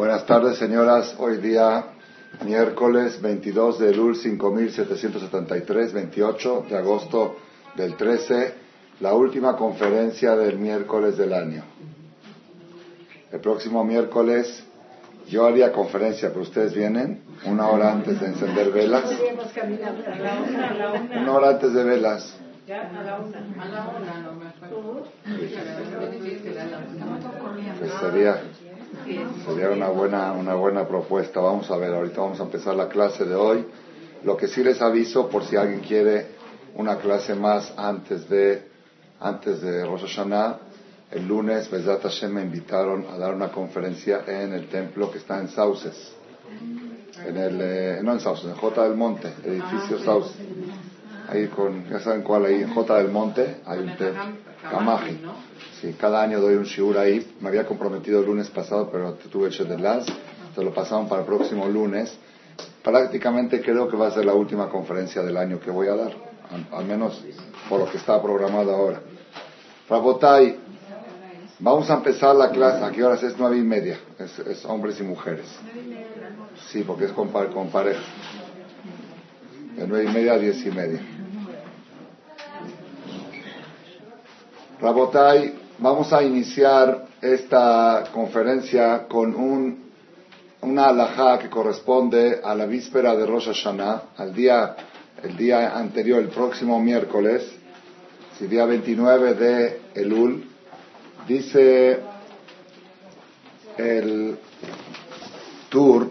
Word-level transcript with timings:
Buenas 0.00 0.24
tardes, 0.24 0.56
señoras. 0.56 1.14
Hoy 1.18 1.36
día, 1.36 1.88
miércoles 2.42 3.20
22 3.20 3.80
de 3.80 3.90
Elul 3.90 4.16
5773, 4.16 5.92
28 5.92 6.64
de 6.70 6.78
agosto 6.78 7.36
del 7.76 7.98
13, 7.98 8.54
la 9.00 9.12
última 9.12 9.58
conferencia 9.58 10.34
del 10.36 10.58
miércoles 10.58 11.18
del 11.18 11.34
año. 11.34 11.64
El 13.30 13.40
próximo 13.40 13.84
miércoles 13.84 14.64
yo 15.28 15.44
haría 15.44 15.70
conferencia, 15.70 16.30
pero 16.30 16.44
ustedes 16.44 16.72
vienen 16.72 17.20
una 17.44 17.68
hora 17.68 17.92
antes 17.92 18.18
de 18.20 18.26
encender 18.28 18.70
velas. 18.70 19.04
Una 21.12 21.32
hora 21.34 21.48
antes 21.50 21.74
de 21.74 21.84
velas. 21.84 22.38
Pues 27.78 27.92
sería, 28.00 28.40
sería 29.46 29.70
una 29.70 29.88
buena, 29.88 30.32
una 30.32 30.54
buena 30.54 30.86
propuesta. 30.86 31.40
Vamos 31.40 31.70
a 31.70 31.76
ver, 31.76 31.92
ahorita 31.94 32.20
vamos 32.20 32.40
a 32.40 32.44
empezar 32.44 32.74
la 32.74 32.88
clase 32.88 33.24
de 33.24 33.34
hoy. 33.34 33.64
Lo 34.24 34.36
que 34.36 34.48
sí 34.48 34.62
les 34.62 34.82
aviso, 34.82 35.28
por 35.28 35.44
si 35.44 35.56
alguien 35.56 35.80
quiere 35.80 36.26
una 36.74 36.98
clase 36.98 37.34
más 37.34 37.72
antes 37.76 38.28
de, 38.28 38.62
antes 39.20 39.60
de 39.62 39.84
Rosh 39.84 40.02
Hashanah, 40.02 40.58
el 41.10 41.26
lunes, 41.26 41.68
Bezat 41.70 42.02
Hashem 42.02 42.32
me 42.32 42.42
invitaron 42.42 43.04
a 43.10 43.18
dar 43.18 43.34
una 43.34 43.50
conferencia 43.50 44.22
en 44.26 44.52
el 44.52 44.68
templo 44.68 45.10
que 45.10 45.18
está 45.18 45.40
en 45.40 45.48
Sauces. 45.48 46.12
En 47.26 47.36
el, 47.36 47.60
eh, 47.60 48.00
no 48.02 48.12
en 48.12 48.20
Sauces, 48.20 48.46
en 48.46 48.54
J 48.54 48.84
del 48.84 48.96
Monte, 48.96 49.32
edificio 49.44 49.98
Sauces. 50.04 50.36
Ahí 51.28 51.48
con, 51.48 51.88
ya 51.88 51.98
saben 52.00 52.22
cuál, 52.22 52.46
ahí 52.46 52.62
en 52.62 52.72
J 52.72 52.98
del 52.98 53.10
Monte 53.10 53.56
hay 53.64 53.80
un 53.80 53.96
templo. 53.96 54.22
Kamaji. 54.70 55.20
Sí, 55.80 55.94
cada 55.98 56.22
año 56.22 56.40
doy 56.40 56.56
un 56.56 56.64
shiur 56.64 56.98
ahí. 56.98 57.36
Me 57.40 57.48
había 57.48 57.66
comprometido 57.66 58.20
el 58.20 58.26
lunes 58.26 58.50
pasado, 58.50 58.90
pero 58.92 59.14
tuve 59.14 59.46
el 59.46 59.52
Shedelaz. 59.52 60.04
Se 60.54 60.62
lo 60.62 60.74
pasaron 60.74 61.08
para 61.08 61.22
el 61.22 61.26
próximo 61.26 61.66
lunes. 61.66 62.12
Prácticamente 62.82 63.62
creo 63.62 63.88
que 63.88 63.96
va 63.96 64.08
a 64.08 64.10
ser 64.10 64.26
la 64.26 64.34
última 64.34 64.68
conferencia 64.68 65.22
del 65.22 65.36
año 65.36 65.58
que 65.58 65.70
voy 65.70 65.88
a 65.88 65.96
dar. 65.96 66.12
Al, 66.72 66.84
menos 66.84 67.24
por 67.68 67.80
lo 67.80 67.90
que 67.90 67.96
está 67.96 68.20
programado 68.20 68.74
ahora. 68.74 69.00
Rabotai, 69.88 70.58
Vamos 71.62 71.90
a 71.90 71.94
empezar 71.94 72.34
la 72.36 72.50
clase. 72.50 72.82
¿A 72.82 72.90
qué 72.90 73.04
horas 73.04 73.22
es? 73.22 73.34
Nueve 73.38 73.58
y 73.58 73.62
media. 73.62 73.98
Es, 74.18 74.64
hombres 74.64 74.98
y 74.98 75.02
mujeres. 75.02 75.46
Sí, 76.70 76.82
porque 76.84 77.04
es 77.04 77.12
con, 77.12 77.28
con 77.28 77.68
pareja. 77.68 78.00
De 79.76 79.86
nueve 79.86 80.06
y 80.10 80.12
media 80.12 80.32
a 80.32 80.38
diez 80.38 80.64
y 80.64 80.70
media. 80.70 81.00
Rabotai, 84.80 85.59
vamos 85.80 86.12
a 86.12 86.22
iniciar 86.22 87.06
esta 87.20 88.04
conferencia 88.12 89.06
con 89.08 89.34
un, 89.34 89.90
una 90.60 90.88
alajá 90.88 91.38
que 91.38 91.48
corresponde 91.48 92.40
a 92.44 92.54
la 92.54 92.66
víspera 92.66 93.16
de 93.16 93.26
Rosh 93.26 93.46
Hashanah, 93.46 94.02
al 94.16 94.34
día, 94.34 94.76
el 95.22 95.36
día 95.36 95.76
anterior, 95.76 96.20
el 96.20 96.28
próximo 96.28 96.78
miércoles, 96.80 97.50
el 98.40 98.48
día 98.48 98.64
29 98.66 99.34
de 99.34 99.80
Elul, 99.94 100.44
Dice 101.28 102.00
el 103.76 104.36
Tur, 105.68 106.10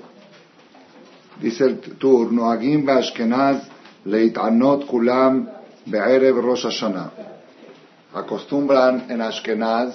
dice 1.42 1.66
el 1.66 1.80
Tur, 1.80 2.31
Noagim 2.31 2.88
Ashkenaz 2.88 3.64
leitanot 4.06 4.86
kulam 4.88 5.50
be'erev 5.86 6.38
Rosh 6.42 6.64
Hashanah. 6.66 7.39
Acostumbran 8.14 9.06
en 9.10 9.22
Ashkenaz 9.22 9.94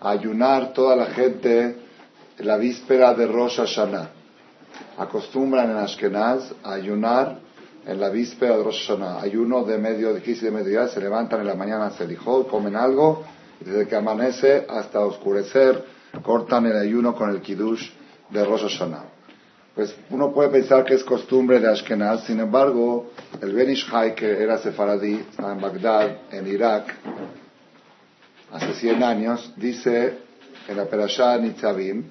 a 0.00 0.10
ayunar 0.10 0.72
toda 0.72 0.96
la 0.96 1.06
gente 1.06 1.76
en 2.38 2.46
la 2.46 2.56
víspera 2.56 3.14
de 3.14 3.26
Rosh 3.26 3.58
Hashanah. 3.58 4.10
Acostumbran 4.98 5.70
en 5.70 5.76
Ashkenaz 5.76 6.52
a 6.64 6.72
ayunar 6.72 7.38
en 7.86 8.00
la 8.00 8.08
víspera 8.08 8.56
de 8.56 8.64
Rosh 8.64 8.88
Hashanah. 8.88 9.20
Ayuno 9.20 9.62
de 9.62 9.78
medio, 9.78 10.12
de 10.12 10.20
de 10.20 10.50
mediodía, 10.50 10.88
se 10.88 11.00
levantan 11.00 11.40
en 11.40 11.46
la 11.46 11.54
mañana, 11.54 11.90
se 11.90 12.04
dijo, 12.04 12.48
comen 12.48 12.74
algo 12.74 13.24
desde 13.60 13.86
que 13.86 13.94
amanece 13.94 14.66
hasta 14.68 15.00
oscurecer, 15.00 15.84
cortan 16.22 16.66
el 16.66 16.76
ayuno 16.76 17.14
con 17.14 17.30
el 17.30 17.40
kiddush 17.40 17.90
de 18.28 18.44
Rosh 18.44 18.62
Hashanah. 18.62 19.04
Pues 19.76 19.94
uno 20.08 20.32
puede 20.32 20.48
pensar 20.48 20.84
que 20.84 20.94
es 20.94 21.04
costumbre 21.04 21.60
de 21.60 21.68
Ashkenaz, 21.68 22.24
sin 22.24 22.40
embargo, 22.40 23.10
el 23.42 23.52
Ben 23.52 23.68
Ishai, 23.70 24.14
que 24.14 24.42
era 24.42 24.56
sefaradí, 24.56 25.22
en 25.38 25.60
Bagdad, 25.60 26.32
en 26.32 26.46
Irak, 26.46 26.94
hace 28.52 28.74
100 28.74 29.02
años, 29.02 29.52
dice 29.56 30.18
en 30.68 30.76
la 30.76 30.86
Perashá 30.86 31.38
Nitzavim, 31.38 32.04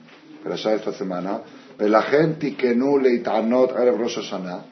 Perashá 0.44 0.72
de 0.72 0.76
esta 0.78 0.94
semana, 0.94 1.42
la 1.80 2.02
gente 2.04 2.56
que 2.56 2.76
no 2.76 2.98
le 2.98 3.14
itanot 3.14 3.72
Rosh 3.72 4.16
Hashanah, 4.16 4.66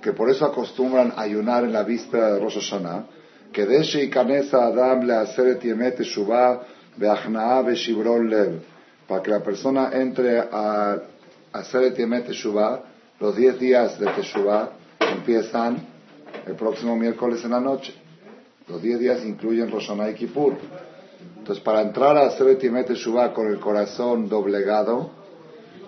que 0.00 0.12
por 0.12 0.30
eso 0.30 0.44
acostumbran 0.44 1.12
ayunar 1.16 1.64
en 1.64 1.72
la 1.72 1.84
víspera 1.84 2.34
de 2.34 2.40
Rosh 2.40 2.54
Hashanah, 2.54 3.06
que 3.52 3.66
deshe 3.66 4.02
y 4.02 4.10
canesa 4.10 4.66
Adam 4.66 5.06
le 5.06 5.14
hacer 5.14 5.58
tiemete 5.58 6.04
shubá 6.04 6.62
beachnaa 6.96 7.62
beshibron 7.62 8.28
lev, 8.28 8.62
para 9.06 9.22
que 9.22 9.30
la 9.30 9.40
persona 9.40 9.90
entre 9.92 10.40
a 10.40 10.98
hacer 11.52 11.94
tiemete 11.94 12.28
teshuvah, 12.28 12.82
los 13.20 13.36
10 13.36 13.58
días 13.58 14.00
de 14.00 14.06
teshuvah 14.06 14.70
empiezan 14.98 15.76
el 16.46 16.54
próximo 16.54 16.96
miércoles 16.96 17.44
en 17.44 17.50
la 17.50 17.60
noche. 17.60 17.94
Los 18.68 18.82
10 18.82 18.98
días 18.98 19.24
incluyen 19.24 19.70
Rosh 19.70 19.88
Hashanah 19.88 20.10
y 20.10 20.14
Kippur. 20.14 20.56
Entonces, 21.38 21.62
para 21.64 21.82
entrar 21.82 22.16
a 22.16 22.26
hacer 22.26 22.58
Yemé 22.58 22.84
Teshuvah 22.84 23.32
con 23.32 23.48
el 23.48 23.58
corazón 23.58 24.28
doblegado, 24.28 25.10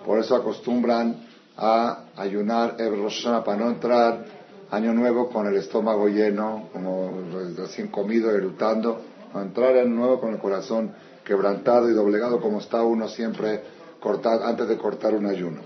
por 0.05 0.19
eso 0.19 0.35
acostumbran 0.35 1.25
a 1.57 2.05
ayunar 2.17 2.75
el 2.79 3.01
Rosh 3.01 3.25
para 3.43 3.57
no 3.57 3.69
entrar 3.69 4.25
año 4.71 4.93
nuevo 4.93 5.29
con 5.29 5.47
el 5.47 5.55
estómago 5.55 6.07
lleno, 6.07 6.69
como 6.73 7.11
recién 7.55 7.87
comido, 7.87 8.31
erutando, 8.31 8.99
a 9.33 9.41
entrar 9.41 9.75
en 9.77 9.95
nuevo 9.95 10.19
con 10.19 10.33
el 10.33 10.39
corazón 10.39 10.91
quebrantado 11.23 11.89
y 11.89 11.93
doblegado 11.93 12.39
como 12.39 12.59
está 12.59 12.83
uno 12.83 13.07
siempre 13.07 13.61
cortar, 13.99 14.43
antes 14.43 14.67
de 14.67 14.77
cortar 14.77 15.13
un 15.13 15.25
ayuno. 15.25 15.61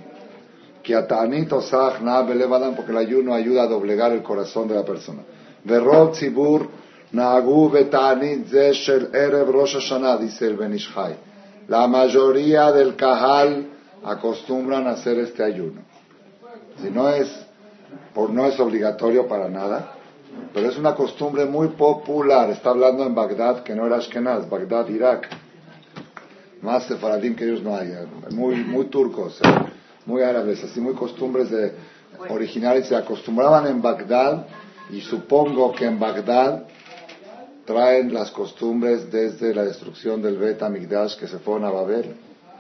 Porque 2.75 2.91
el 2.91 2.97
ayuno 2.97 3.33
ayuda 3.33 3.63
a 3.63 3.67
doblegar 3.67 4.11
el 4.11 4.23
corazón 4.23 4.67
de 4.67 4.75
la 4.75 4.85
persona. 4.85 5.23
Dice 10.17 10.47
el 10.47 10.57
Benishai. 10.57 11.15
La 11.67 11.87
mayoría 11.87 12.71
del 12.71 12.95
Kahal 12.95 13.67
acostumbran 14.03 14.87
a 14.87 14.91
hacer 14.91 15.19
este 15.19 15.43
ayuno. 15.43 15.81
Si 16.81 16.89
no 16.89 17.09
es 17.09 17.29
por 18.13 18.29
no 18.29 18.45
es 18.45 18.59
obligatorio 18.59 19.27
para 19.27 19.49
nada, 19.49 19.93
pero 20.53 20.69
es 20.69 20.77
una 20.77 20.95
costumbre 20.95 21.45
muy 21.45 21.69
popular. 21.69 22.49
Está 22.49 22.69
hablando 22.71 23.05
en 23.05 23.15
Bagdad, 23.15 23.63
que 23.63 23.75
no 23.75 23.85
era 23.85 23.97
Ashkenaz, 23.97 24.49
Bagdad, 24.49 24.87
Irak. 24.89 25.29
Más 26.61 26.83
sefaradín 26.83 27.35
que 27.35 27.45
ellos 27.45 27.63
no 27.63 27.75
hay, 27.75 27.93
muy, 28.31 28.55
muy 28.55 28.85
turcos, 28.85 29.39
eh, 29.41 29.47
muy 30.05 30.21
árabes, 30.23 30.61
así 30.63 30.81
muy 30.81 30.93
costumbres 30.93 31.49
de 31.49 31.73
originales. 32.29 32.87
Se 32.87 32.95
acostumbraban 32.95 33.67
en 33.67 33.81
Bagdad 33.81 34.45
y 34.89 35.01
supongo 35.01 35.71
que 35.73 35.85
en 35.85 35.99
Bagdad 35.99 36.65
traen 37.69 38.11
las 38.11 38.31
costumbres 38.31 39.11
desde 39.11 39.53
la 39.53 39.63
destrucción 39.63 40.23
del 40.23 40.39
Bet 40.39 40.63
Amigdash 40.63 41.15
que 41.19 41.27
se 41.27 41.37
fueron 41.37 41.65
a 41.65 41.69
Babel, 41.69 42.15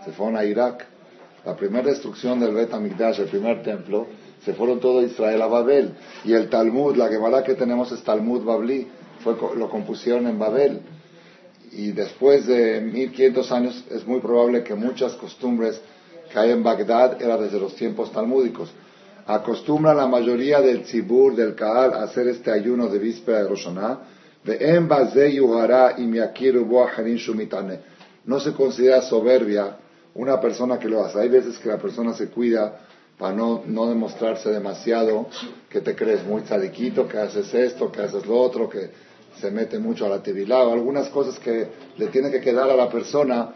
se 0.05 0.11
fueron 0.11 0.37
a 0.37 0.45
Irak. 0.45 0.85
La 1.43 1.55
primera 1.55 1.89
destrucción 1.89 2.39
del 2.39 2.53
Bet 2.53 2.75
Amigdash, 2.75 3.19
el 3.19 3.25
primer 3.25 3.63
templo, 3.63 4.05
se 4.45 4.53
fueron 4.53 4.79
todo 4.79 5.01
Israel 5.01 5.41
a 5.41 5.47
Babel. 5.47 5.95
Y 6.23 6.33
el 6.33 6.47
Talmud, 6.47 6.95
la 6.95 7.07
Gemara 7.07 7.43
que 7.43 7.55
tenemos 7.55 7.91
es 7.91 8.03
Talmud 8.03 8.43
Babli, 8.43 8.87
fue, 9.23 9.35
lo 9.57 9.67
compusieron 9.67 10.27
en 10.27 10.37
Babel. 10.37 10.81
Y 11.71 11.91
después 11.91 12.45
de 12.45 12.79
1500 12.79 13.51
años 13.51 13.83
es 13.89 14.05
muy 14.05 14.19
probable 14.19 14.63
que 14.63 14.75
muchas 14.75 15.13
costumbres 15.13 15.81
que 16.31 16.37
hay 16.37 16.51
en 16.51 16.61
Bagdad 16.61 17.19
eran 17.19 17.41
desde 17.41 17.59
los 17.59 17.75
tiempos 17.75 18.11
talmúdicos. 18.11 18.69
Acostumbra 19.25 19.95
la 19.95 20.05
mayoría 20.05 20.61
del 20.61 20.83
tzibur, 20.83 21.35
del 21.35 21.55
Kaal, 21.55 21.95
a 21.95 22.03
hacer 22.03 22.27
este 22.27 22.51
ayuno 22.51 22.89
de 22.89 22.99
víspera 22.99 23.39
de 23.39 23.49
Roshaná. 23.49 24.01
No 28.25 28.39
se 28.39 28.53
considera 28.53 29.01
soberbia 29.01 29.77
una 30.15 30.39
persona 30.39 30.79
que 30.79 30.87
lo 30.87 31.03
hace. 31.03 31.19
Hay 31.19 31.29
veces 31.29 31.57
que 31.57 31.69
la 31.69 31.77
persona 31.77 32.13
se 32.13 32.27
cuida 32.29 32.79
para 33.17 33.35
no, 33.35 33.63
no 33.65 33.87
demostrarse 33.87 34.49
demasiado 34.49 35.27
que 35.69 35.81
te 35.81 35.95
crees 35.95 36.23
muy 36.23 36.43
sadiquito, 36.43 37.07
que 37.07 37.17
haces 37.17 37.53
esto, 37.53 37.91
que 37.91 38.01
haces 38.01 38.25
lo 38.25 38.39
otro, 38.39 38.69
que 38.69 38.89
se 39.39 39.51
mete 39.51 39.77
mucho 39.77 40.05
a 40.05 40.09
la 40.09 40.23
tibilá, 40.23 40.61
algunas 40.61 41.09
cosas 41.09 41.37
que 41.39 41.67
le 41.97 42.07
tiene 42.07 42.31
que 42.31 42.39
quedar 42.39 42.69
a 42.69 42.75
la 42.75 42.89
persona 42.89 43.49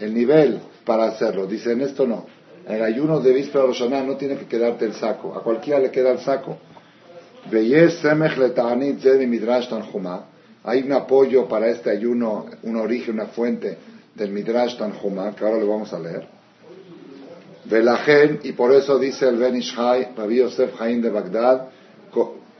el 0.00 0.14
nivel 0.14 0.60
para 0.84 1.04
hacerlo. 1.04 1.46
Dicen 1.46 1.80
esto 1.82 2.06
no. 2.06 2.26
En 2.66 2.76
el 2.76 2.82
ayuno 2.82 3.20
de 3.20 3.32
víspera 3.32 3.64
Roshaná 3.64 4.02
no 4.02 4.16
tiene 4.16 4.36
que 4.36 4.46
quedarte 4.46 4.86
el 4.86 4.94
saco. 4.94 5.36
A 5.36 5.42
cualquiera 5.42 5.78
le 5.78 5.90
queda 5.90 6.10
el 6.10 6.18
saco. 6.18 6.58
Hay 10.64 10.82
un 10.82 10.92
apoyo 10.92 11.48
para 11.48 11.68
este 11.68 11.90
ayuno, 11.90 12.46
un 12.62 12.76
origen, 12.76 13.14
una 13.14 13.26
fuente 13.26 13.78
del 14.14 14.30
Midrash 14.32 14.76
Tanjuma, 14.76 15.34
que 15.34 15.44
ahora 15.44 15.58
lo 15.58 15.68
vamos 15.68 15.92
a 15.92 16.00
leer. 16.00 16.26
Velajen, 17.66 18.40
y 18.42 18.52
por 18.52 18.72
eso 18.72 18.98
dice 18.98 19.28
el 19.28 19.36
Ben 19.36 19.56
Ishai, 19.56 20.14
Rabbi 20.16 20.36
Yosef 20.38 20.80
Haim 20.80 21.02
de 21.02 21.10
Bagdad, 21.10 21.68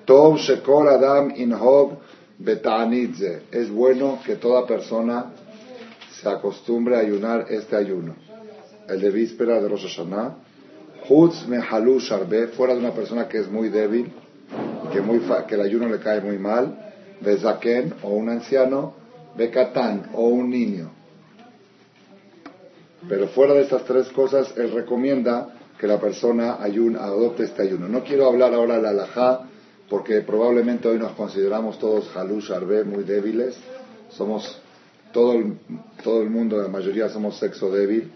Tov 0.05 0.37
Shekol 0.37 0.89
Adam 0.89 1.33
Inhog 1.37 1.99
Betanidze. 2.39 3.43
Es 3.51 3.71
bueno 3.71 4.21
que 4.25 4.37
toda 4.37 4.67
persona 4.67 5.33
se 6.13 6.29
acostumbre 6.29 6.97
a 6.97 7.01
ayunar 7.01 7.47
este 7.51 7.77
ayuno. 7.77 8.15
El 8.89 9.01
de 9.01 9.11
víspera 9.11 9.61
de 9.61 9.69
Rosh 9.69 9.83
Hashanah. 9.83 10.37
Hutz 11.09 11.47
Mehalu 11.47 12.01
Sharbe, 12.01 12.49
fuera 12.49 12.75
de 12.75 12.81
una 12.81 12.93
persona 12.93 13.29
que 13.29 13.39
es 13.39 13.49
muy 13.49 13.69
débil, 13.69 14.13
que, 14.93 15.01
muy, 15.01 15.21
que 15.49 15.55
el 15.55 15.61
ayuno 15.61 15.89
le 15.89 15.99
cae 15.99 16.21
muy 16.21 16.39
mal. 16.39 16.93
Bezaken, 17.21 17.95
o 18.03 18.11
un 18.11 18.29
anciano. 18.29 18.95
Bekatán, 19.37 20.11
o 20.15 20.29
un 20.29 20.51
niño. 20.51 20.91
Pero 23.09 23.29
fuera 23.29 23.55
de 23.55 23.63
estas 23.63 23.85
tres 23.85 24.09
cosas, 24.09 24.53
él 24.57 24.73
recomienda 24.73 25.49
que 25.79 25.87
la 25.87 26.01
persona 26.01 26.57
ayun, 26.61 26.97
adopte 26.97 27.45
este 27.45 27.63
ayuno. 27.63 27.89
No 27.89 28.03
quiero 28.03 28.27
hablar 28.27 28.55
ahora 28.55 28.77
de 28.77 28.83
la 28.83 28.91
alajá, 28.91 29.41
porque 29.89 30.23
probablemente 30.23 30.89
hoy 30.89 30.99
nos 30.99 31.13
consideramos 31.13 31.79
todos 31.79 32.15
halush 32.17 32.53
arbe, 32.53 32.85
muy 32.85 33.05
débiles. 33.05 33.57
Somos, 34.11 34.61
todo 35.13 35.35
el, 35.35 35.59
todo 36.03 36.23
el 36.23 36.31
mundo, 36.31 36.61
la 36.61 36.69
mayoría 36.69 37.09
somos 37.09 37.39
sexo 37.39 37.71
débil, 37.71 38.11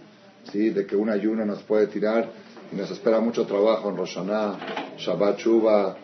¿sí? 0.51 0.71
de 0.71 0.87
que 0.87 0.97
un 0.97 1.11
ayuno 1.11 1.45
nos 1.45 1.63
puede 1.63 1.87
tirar 1.87 2.31
y 2.73 2.77
nos 2.77 2.91
espera 2.91 3.21
mucho 3.21 3.47
trabajo 3.47 3.91
en 3.91 3.97
Roshaná, 3.97 4.59
Shabbat 4.97 5.39
Shuba, 5.39 5.97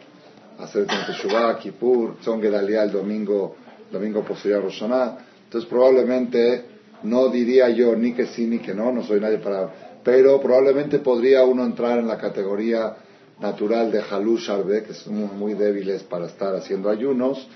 hacer 0.59 0.87
Teshuvah, 0.87 1.59
Kippur, 1.59 2.17
Tzon 2.21 2.45
el 2.45 2.91
domingo, 2.91 3.57
domingo 3.91 4.23
posterior 4.23 4.61
a 4.61 4.65
Roshaná. 4.65 5.19
Entonces 5.45 5.69
probablemente 5.69 6.65
no 7.03 7.29
diría 7.29 7.69
yo 7.71 7.95
ni 7.95 8.13
que 8.13 8.27
sí 8.27 8.47
ni 8.47 8.59
que 8.59 8.75
no, 8.75 8.93
no 8.93 9.03
soy 9.03 9.21
nadie 9.21 9.39
para... 9.39 10.01
Pero 10.03 10.41
probablemente 10.41 11.01
podría 11.01 11.45
uno 11.45 11.65
entrar 11.65 11.99
en 11.99 12.07
la 12.07 12.17
categoría 12.17 12.97
natural 13.41 13.91
de 13.91 14.01
Halush 14.01 14.51
Arbe, 14.51 14.83
que 14.85 14.95
somos 14.95 15.33
muy 15.33 15.55
débiles 15.55 16.03
para 16.05 16.27
estar 16.27 16.55
haciendo 16.55 16.89
ayunos, 16.89 17.47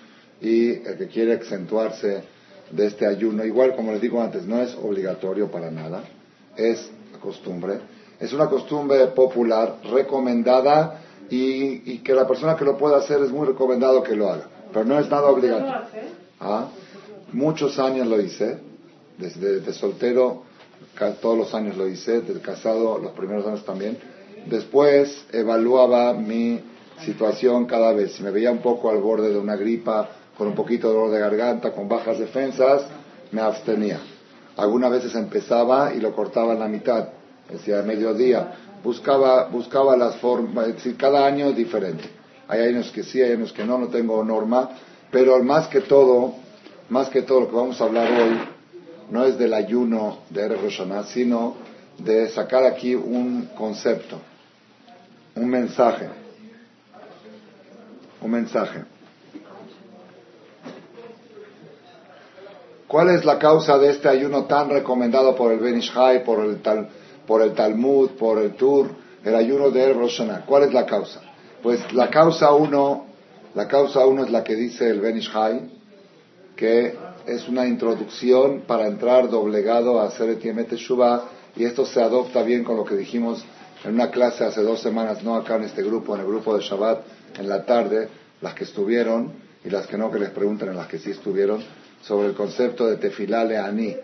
y 0.41 0.71
el 0.71 0.97
que 0.99 1.07
quiere 1.07 1.35
acentuarse 1.35 2.23
de 2.71 2.87
este 2.87 3.07
ayuno, 3.07 3.45
igual 3.45 3.75
como 3.75 3.93
les 3.93 4.01
digo 4.01 4.23
antes, 4.23 4.47
no 4.47 4.61
es 4.61 4.75
obligatorio 4.75 5.51
para 5.51 5.71
nada, 5.71 6.03
es 6.57 6.91
costumbre, 7.21 7.79
es 8.19 8.33
una 8.33 8.49
costumbre 8.49 9.07
popular, 9.09 9.79
recomendada, 9.93 11.03
y, 11.31 11.99
que 11.99 12.13
la 12.15 12.27
persona 12.27 12.57
que 12.57 12.65
lo 12.65 12.77
pueda 12.77 12.99
hacer 12.99 13.23
es 13.23 13.31
muy 13.31 13.47
recomendado 13.47 14.03
que 14.03 14.17
lo 14.17 14.29
haga, 14.29 14.49
pero 14.73 14.85
no 14.85 14.99
es 14.99 15.09
nada 15.09 15.29
obligatorio. 15.29 15.75
¿Ah? 16.41 16.69
Muchos 17.33 17.79
años 17.79 18.07
lo 18.07 18.21
hice, 18.21 18.59
desde 19.17 19.61
de 19.61 19.73
soltero, 19.73 20.43
todos 21.21 21.39
los 21.39 21.55
años 21.55 21.77
lo 21.77 21.87
hice, 21.87 22.21
de 22.21 22.41
casado 22.41 22.99
los 22.99 23.13
primeros 23.13 23.47
años 23.47 23.65
también. 23.65 23.99
Después 24.47 25.27
evaluaba 25.33 26.15
mi 26.15 26.61
situación 27.05 27.67
cada 27.67 27.93
vez. 27.93 28.13
Si 28.15 28.23
me 28.23 28.31
veía 28.31 28.51
un 28.51 28.59
poco 28.59 28.91
al 28.91 28.99
borde 28.99 29.31
de 29.31 29.39
una 29.39 29.57
gripa, 29.57 30.09
con 30.37 30.49
un 30.49 30.55
poquito 30.55 30.89
de 30.89 30.95
dolor 30.95 31.11
de 31.11 31.21
garganta, 31.21 31.73
con 31.73 31.89
bajas 31.89 32.19
defensas, 32.19 32.83
me 33.31 33.41
abstenía. 33.41 34.01
Algunas 34.57 34.91
veces 34.91 35.15
empezaba 35.15 35.95
y 35.95 36.01
lo 36.01 36.15
cortaba 36.15 36.55
en 36.55 36.59
la 36.59 36.69
mitad, 36.69 37.09
decía 37.53 37.83
mediodía. 37.83 38.53
Buscaba, 38.83 39.49
buscaba 39.49 39.97
las 39.97 40.17
formas, 40.17 40.69
es 40.69 40.75
decir, 40.77 40.97
cada 40.97 41.27
año 41.27 41.49
es 41.49 41.57
diferente. 41.57 42.05
Hay 42.49 42.63
años 42.63 42.91
que 42.91 43.03
sí, 43.03 43.21
hay 43.21 43.33
años 43.33 43.53
que 43.53 43.65
no, 43.65 43.79
no 43.79 43.89
tengo 43.89 44.25
norma, 44.25 44.71
pero 45.11 45.43
más 45.43 45.69
que 45.69 45.81
todo, 45.81 46.35
más 46.89 47.09
que 47.09 47.23
todo 47.23 47.41
lo 47.41 47.49
que 47.49 47.57
vamos 47.57 47.81
a 47.81 47.85
hablar 47.85 48.11
hoy, 48.11 48.39
no 49.11 49.25
es 49.25 49.39
del 49.39 49.53
ayuno 49.55 50.19
de 50.31 50.43
Erev 50.43 50.71
sino 51.07 51.57
de 51.99 52.29
sacar 52.29 52.65
aquí 52.65 52.95
un 52.95 53.51
concepto, 53.57 54.21
un 55.35 55.49
mensaje, 55.49 56.09
un 58.21 58.31
mensaje. 58.31 58.85
¿Cuál 62.87 63.11
es 63.11 63.25
la 63.25 63.39
causa 63.39 63.79
de 63.79 63.91
este 63.91 64.09
ayuno 64.09 64.47
tan 64.47 64.69
recomendado 64.69 65.37
por 65.37 65.53
el 65.53 65.61
Benishai, 65.61 66.25
por 66.25 66.45
el, 66.45 66.61
por 67.31 67.43
el 67.43 67.53
Talmud, 67.53 68.11
por 68.19 68.41
el 68.41 68.57
Tur, 68.57 68.91
el 69.23 69.37
ayuno 69.37 69.71
de 69.71 69.85
Erev 69.85 70.01
¿Cuál 70.47 70.65
es 70.65 70.73
la 70.75 70.85
causa? 70.85 71.21
Pues 71.63 71.93
la 71.93 72.11
causa 72.11 72.53
uno, 72.53 73.07
la 73.55 73.69
causa 73.69 74.05
uno 74.05 74.25
es 74.25 74.33
la 74.33 74.43
que 74.43 74.57
dice 74.57 74.91
el 74.91 75.01
Benishai, 75.01 75.71
que 76.57 76.93
es 77.29 77.49
una 77.49 77.69
introducción 77.69 78.63
para 78.67 78.89
entrar 78.89 79.31
doblegado 79.31 80.01
a 80.01 80.09
hacer 80.09 80.29
el 80.29 80.77
Shubá 80.77 81.29
y 81.55 81.67
esto 81.67 81.87
se 81.87 82.03
adopta 82.03 82.43
bien 82.43 82.65
con 82.65 82.77
lo 82.77 82.85
que 82.85 82.97
dijimos 82.97 83.45
en 83.85 83.95
una 83.95 84.11
clase 84.11 84.45
hace 84.45 84.63
dos 84.63 84.81
semanas, 84.81 85.23
no 85.23 85.37
acá 85.37 85.55
en 85.55 85.63
este 85.63 85.85
grupo, 85.85 86.17
en 86.17 86.23
el 86.23 86.27
grupo 86.27 86.57
de 86.57 86.65
Shabbat, 86.65 87.05
en 87.39 87.49
la 87.49 87.65
tarde, 87.65 88.09
las 88.41 88.55
que 88.55 88.65
estuvieron 88.65 89.35
y 89.65 89.71
las 89.71 89.87
que 89.87 89.97
no, 89.97 90.11
que 90.11 90.19
les 90.19 90.31
pregunten 90.31 90.71
en 90.71 90.77
las 90.77 90.89
que 90.89 90.99
sí 90.99 91.13
estuvieron, 91.13 91.63
sobre 92.03 92.27
el 92.27 92.35
concepto 92.35 92.89
de 92.89 92.97
tefilale 92.97 93.57
ani, 93.57 93.95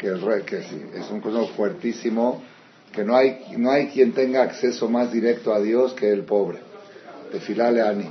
que, 0.00 0.06
el, 0.06 0.44
que 0.44 0.62
sí, 0.62 0.82
es 0.94 1.10
un 1.10 1.20
concepto 1.20 1.48
fuertísimo, 1.48 2.42
que 2.90 3.04
no 3.04 3.14
hay, 3.14 3.54
no 3.58 3.70
hay 3.70 3.88
quien 3.88 4.12
tenga 4.12 4.42
acceso 4.42 4.88
más 4.88 5.12
directo 5.12 5.52
a 5.52 5.60
Dios 5.60 5.92
que 5.92 6.10
el 6.10 6.24
pobre. 6.24 6.58
Tefilale 7.30 7.82
ani. 7.82 8.08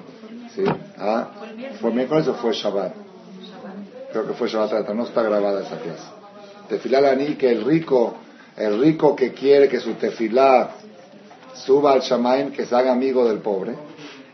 ¿sí? 0.56 0.64
¿Ah? 0.98 1.30
¿Fue 1.82 1.92
miércoles 1.92 2.28
o 2.28 2.36
fue 2.36 2.54
Shabbat? 2.54 2.94
creo 4.12 4.28
que 4.28 4.34
fue 4.34 4.48
Shabbat 4.48 4.90
no 4.90 5.04
está 5.04 5.24
grabada 5.24 5.62
esa 5.62 5.78
clase. 5.78 6.08
Tefilá 6.68 7.16
ni 7.16 7.36
que 7.36 7.52
el 7.52 7.66
rico, 7.66 8.16
el 8.56 8.80
rico 8.80 9.16
que 9.16 9.34
quiere 9.34 9.68
que 9.68 9.80
su 9.80 9.94
tefilá 9.94 10.72
suba 11.56 11.94
al 11.94 12.02
Shamaim, 12.02 12.52
que 12.52 12.66
se 12.66 12.76
haga 12.76 12.92
amigo 12.92 13.28
del 13.28 13.40
pobre 13.40 13.74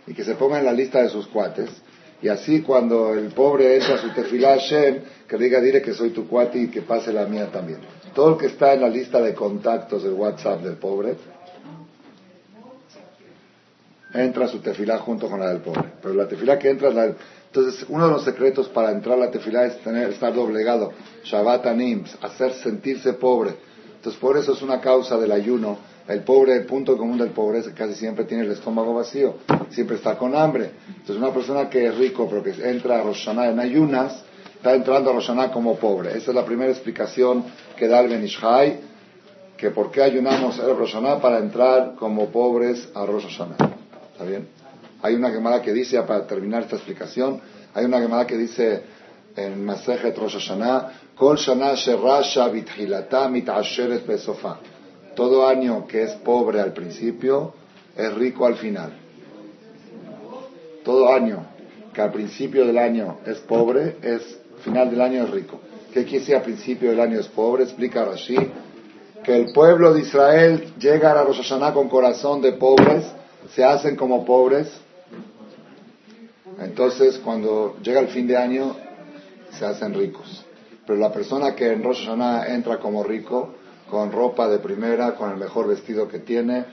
y 0.06 0.14
que 0.14 0.24
se 0.24 0.36
ponga 0.36 0.60
en 0.60 0.66
la 0.66 0.74
lista 0.74 1.02
de 1.02 1.10
sus 1.10 1.28
cuates. 1.28 1.70
Y 2.22 2.28
así 2.30 2.62
cuando 2.62 3.14
el 3.14 3.28
pobre 3.34 3.76
entra 3.76 3.96
a 3.96 3.98
su 3.98 4.10
tefilá 4.10 4.58
Shem, 4.58 5.02
que 5.28 5.38
diga, 5.38 5.60
dile 5.60 5.82
que 5.82 5.94
soy 5.94 6.12
tu 6.12 6.28
cuate 6.28 6.60
y 6.60 6.68
que 6.70 6.82
pase 6.82 7.12
la 7.12 7.26
mía 7.26 7.50
también. 7.52 7.80
Todo 8.14 8.34
el 8.34 8.38
que 8.38 8.48
está 8.48 8.74
en 8.74 8.82
la 8.82 8.90
lista 8.90 9.22
de 9.22 9.34
contactos 9.34 10.04
del 10.04 10.14
WhatsApp 10.14 10.62
del 10.62 10.76
pobre, 10.76 11.16
entra 14.14 14.46
a 14.46 14.48
su 14.48 14.60
tefilá 14.60 15.00
junto 15.00 15.30
con 15.30 15.40
la 15.40 15.50
del 15.50 15.60
pobre. 15.60 15.92
Pero 16.02 16.14
la 16.14 16.28
tefilá 16.28 16.58
que 16.58 16.70
entra 16.70 16.90
la 16.90 17.04
del... 17.04 17.16
Entonces, 17.48 17.86
uno 17.90 18.08
de 18.08 18.14
los 18.14 18.24
secretos 18.24 18.68
para 18.70 18.92
entrar 18.92 19.18
a 19.18 19.26
la 19.26 19.32
tefilá 19.32 19.66
es 19.66 19.82
tener, 19.82 20.10
estar 20.10 20.34
doblegado. 20.34 20.92
Shabbat 21.24 21.66
anims, 21.68 22.18
hacer 22.22 22.54
sentirse 22.54 23.14
pobre. 23.14 23.56
Entonces, 23.96 24.20
por 24.20 24.38
eso 24.38 24.54
es 24.54 24.62
una 24.62 24.82
causa 24.82 25.18
del 25.18 25.32
ayuno. 25.32 25.78
El 26.08 26.22
pobre, 26.22 26.56
el 26.56 26.66
punto 26.66 26.98
común 26.98 27.18
del 27.18 27.30
pobre 27.30 27.60
es 27.60 27.68
que 27.68 27.74
casi 27.74 27.96
siempre 27.96 28.26
tiene 28.26 28.44
el 28.44 28.52
estómago 28.52 28.94
vacío, 28.94 29.38
siempre 29.72 29.96
está 29.96 30.16
con 30.18 30.36
hambre. 30.36 30.70
Entonces, 30.88 31.16
una 31.18 31.34
persona 31.34 31.68
que 31.68 31.88
es 31.88 31.98
rico 31.98 32.28
pero 32.30 32.44
que 32.44 32.52
entra 32.70 33.00
a 33.00 33.04
Roshaná 33.04 33.48
en 33.48 33.60
ayunas, 33.60 34.24
está 34.56 34.76
entrando 34.76 35.10
a 35.10 35.14
Roshaná 35.14 35.52
como 35.52 35.78
pobre. 35.78 36.16
Esa 36.16 36.30
es 36.30 36.36
la 36.36 36.46
primera 36.46 36.72
explicación 36.72 37.44
que 37.76 37.88
da 37.88 38.02
el 38.02 38.10
Benishai, 38.10 38.82
que 39.58 39.72
por 39.72 39.90
qué 39.90 40.04
ayunamos 40.04 40.60
el 40.60 40.76
Roshaná 40.78 41.20
para 41.20 41.40
entrar 41.40 41.96
como 41.96 42.30
pobres 42.30 42.88
a 42.94 43.04
Rosh 43.06 43.26
¿Está 43.26 44.26
bien? 44.26 44.48
Hay 45.02 45.16
una 45.16 45.32
quemada 45.32 45.62
que 45.62 45.74
dice, 45.74 46.00
para 46.04 46.28
terminar 46.28 46.64
esta 46.64 46.76
explicación, 46.76 47.42
hay 47.74 47.86
una 47.86 48.00
quemada 48.00 48.28
que 48.28 48.38
dice 48.38 48.84
en 49.36 49.66
Masejet 49.66 50.16
Rosh 50.18 50.52
Kol 51.16 51.38
Shana 51.38 51.74
Mitasheret 53.30 54.06
Besofa. 54.06 54.58
Todo 55.16 55.48
año 55.48 55.88
que 55.88 56.04
es 56.04 56.12
pobre 56.12 56.60
al 56.60 56.74
principio, 56.74 57.54
es 57.96 58.14
rico 58.14 58.46
al 58.46 58.56
final. 58.56 58.94
Todo 60.84 61.14
año 61.14 61.46
que 61.94 62.02
al 62.02 62.12
principio 62.12 62.66
del 62.66 62.78
año 62.78 63.18
es 63.26 63.40
pobre, 63.40 63.98
es 64.02 64.40
final 64.64 64.90
del 64.92 65.02
año 65.02 65.24
es 65.24 65.32
rico. 65.32 65.60
¿Qué 65.94 66.04
quiere 66.04 66.20
decir 66.20 66.36
al 66.36 66.44
principio 66.44 66.90
del 66.90 67.00
año 67.00 67.20
es 67.20 67.28
pobre? 67.28 67.64
Explica 67.64 68.04
Rashi 68.04 68.36
que 69.24 69.36
el 69.36 69.54
pueblo 69.54 69.94
de 69.94 70.02
Israel 70.02 70.74
llega 70.78 71.12
a 71.12 71.24
Rosh 71.24 71.38
Hashanah 71.38 71.74
con 71.74 71.90
corazón 71.90 72.42
de 72.42 72.54
pobres, 72.54 73.06
se 73.56 73.64
hacen 73.64 73.96
como 73.96 74.24
pobres 74.26 74.68
entonces, 76.60 77.20
cuando 77.20 77.76
llega 77.82 78.00
el 78.00 78.08
fin 78.08 78.28
de 78.28 78.38
año, 78.38 78.76
se 79.52 79.66
hacen 79.66 79.94
ricos. 79.94 80.46
Pero 80.86 81.00
la 81.00 81.12
persona 81.12 81.56
que 81.56 81.72
en 81.72 81.84
Rosh 81.84 82.06
Hashanah 82.06 82.48
entra 82.54 82.80
como 82.80 83.04
rico, 83.04 83.56
con 83.90 84.12
ropa 84.12 84.48
de 84.48 84.60
primera, 84.60 85.16
con 85.16 85.32
el 85.32 85.38
mejor 85.38 85.68
vestido 85.68 86.08
que 86.08 86.20
tiene, 86.20 86.66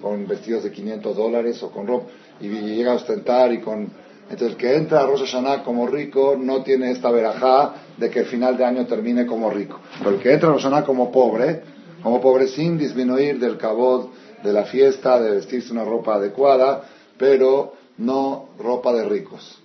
con, 0.00 0.26
vestidos 0.26 0.64
de 0.64 0.72
500 0.72 1.16
dólares 1.16 1.62
o 1.62 1.70
con 1.70 1.86
ropa, 1.86 2.06
y, 2.40 2.48
llega 2.48 2.92
a 2.92 2.96
ostentar 2.96 3.52
y 3.52 3.60
con... 3.60 3.90
Entonces, 4.30 4.50
el 4.50 4.56
que 4.56 4.76
entra 4.76 5.00
a 5.00 5.06
Rosh 5.06 5.34
como 5.64 5.86
rico 5.86 6.36
no 6.38 6.62
tiene 6.62 6.90
esta 6.90 7.10
verajá 7.10 7.74
de 7.96 8.10
que 8.10 8.20
el 8.20 8.26
final 8.26 8.58
de 8.58 8.64
año 8.64 8.86
termine 8.86 9.26
como 9.26 9.48
rico. 9.48 9.80
Pero 9.98 10.10
el 10.10 10.20
que 10.20 10.34
entra 10.34 10.50
a 10.50 10.52
Rosh 10.52 10.84
como 10.84 11.10
pobre, 11.10 11.62
como 12.02 12.20
pobre 12.20 12.46
sin 12.48 12.76
disminuir 12.76 13.38
del 13.38 13.56
cabot 13.56 14.10
de 14.42 14.52
la 14.52 14.64
fiesta, 14.64 15.18
de 15.18 15.30
vestirse 15.30 15.72
una 15.72 15.84
ropa 15.84 16.16
adecuada, 16.16 16.84
pero 17.16 17.72
no 17.96 18.50
ropa 18.58 18.92
de 18.92 19.04
ricos. 19.04 19.62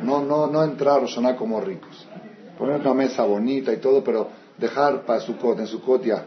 No, 0.00 0.22
no, 0.24 0.46
no 0.46 0.64
entrar 0.64 1.02
a 1.04 1.36
como 1.36 1.60
ricos. 1.60 2.06
Poner 2.58 2.80
una 2.80 2.94
mesa 2.94 3.24
bonita 3.24 3.72
y 3.72 3.78
todo, 3.78 4.02
pero 4.02 4.28
dejar 4.58 5.02
para 5.02 5.20
su 5.20 5.32
en 5.32 5.66
su 5.66 5.80
ya. 6.02 6.24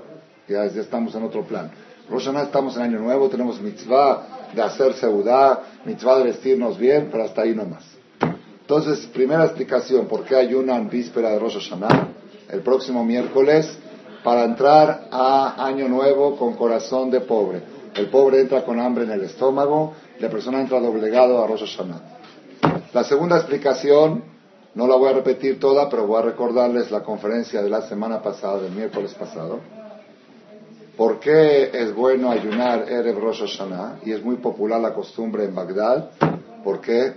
ya, 0.47 0.67
ya 0.67 0.81
estamos 0.81 1.15
en 1.15 1.23
otro 1.23 1.43
plan. 1.43 1.71
Rosh 2.09 2.25
Hashanah 2.25 2.43
estamos 2.43 2.75
en 2.77 2.83
Año 2.83 2.99
Nuevo, 2.99 3.29
tenemos 3.29 3.59
mitzvah 3.59 4.49
de 4.53 4.61
hacer 4.61 4.93
seudá, 4.93 5.63
mitzvah 5.85 6.19
de 6.19 6.25
vestirnos 6.25 6.77
bien, 6.77 7.09
pero 7.11 7.23
hasta 7.23 7.41
ahí 7.41 7.55
nomás. 7.55 7.83
Entonces, 8.61 9.07
primera 9.07 9.45
explicación, 9.45 10.07
¿por 10.07 10.23
qué 10.23 10.35
ayunan 10.35 10.89
víspera 10.89 11.31
de 11.31 11.39
Rosh 11.39 11.55
Hashanah? 11.55 12.07
El 12.49 12.61
próximo 12.61 13.03
miércoles, 13.03 13.77
para 14.23 14.43
entrar 14.43 15.07
a 15.11 15.65
Año 15.65 15.87
Nuevo 15.87 16.35
con 16.35 16.53
corazón 16.53 17.11
de 17.11 17.21
pobre. 17.21 17.61
El 17.95 18.07
pobre 18.07 18.41
entra 18.41 18.63
con 18.63 18.79
hambre 18.79 19.03
en 19.03 19.11
el 19.11 19.21
estómago, 19.21 19.93
la 20.19 20.29
persona 20.29 20.61
entra 20.61 20.79
doblegado 20.79 21.43
a 21.43 21.47
Rosh 21.47 21.65
Hashanah. 21.65 22.01
La 22.93 23.03
segunda 23.03 23.37
explicación, 23.37 24.23
no 24.75 24.87
la 24.87 24.95
voy 24.95 25.09
a 25.09 25.13
repetir 25.13 25.59
toda, 25.59 25.89
pero 25.89 26.05
voy 26.05 26.19
a 26.19 26.25
recordarles 26.25 26.91
la 26.91 27.01
conferencia 27.03 27.61
de 27.63 27.69
la 27.69 27.81
semana 27.87 28.21
pasada, 28.21 28.61
del 28.61 28.73
miércoles 28.73 29.13
pasado 29.13 29.59
¿Por 30.97 31.19
qué 31.19 31.71
es 31.73 31.93
bueno 31.93 32.31
ayunar 32.31 32.89
Erev 32.89 33.19
Rosh 33.19 33.41
Hashanah? 33.41 33.99
Y 34.05 34.13
es 34.13 34.23
muy 34.23 34.37
popular 34.37 34.79
la 34.79 34.93
costumbre 34.93 35.43
en 35.43 35.53
Bagdad. 35.53 36.11
¿Por 36.63 36.79
qué? 36.79 37.13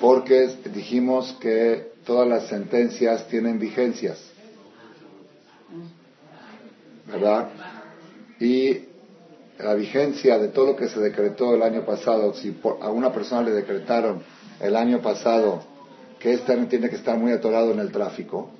Porque 0.00 0.48
dijimos 0.74 1.34
que 1.40 1.92
todas 2.04 2.28
las 2.28 2.46
sentencias 2.48 3.26
tienen 3.28 3.58
vigencias. 3.58 4.22
¿Verdad? 7.06 7.48
Y 8.38 8.80
la 9.58 9.72
vigencia 9.72 10.38
de 10.38 10.48
todo 10.48 10.66
lo 10.66 10.76
que 10.76 10.88
se 10.88 11.00
decretó 11.00 11.54
el 11.54 11.62
año 11.62 11.86
pasado, 11.86 12.34
si 12.34 12.54
a 12.82 12.90
una 12.90 13.14
persona 13.14 13.40
le 13.40 13.52
decretaron 13.52 14.22
el 14.60 14.76
año 14.76 15.00
pasado 15.00 15.62
que 16.34 16.52
año 16.52 16.66
tiene 16.66 16.88
que 16.88 16.96
estar 16.96 17.16
muy 17.16 17.32
atorado 17.32 17.70
en 17.72 17.78
el 17.78 17.92
tráfico, 17.92 18.50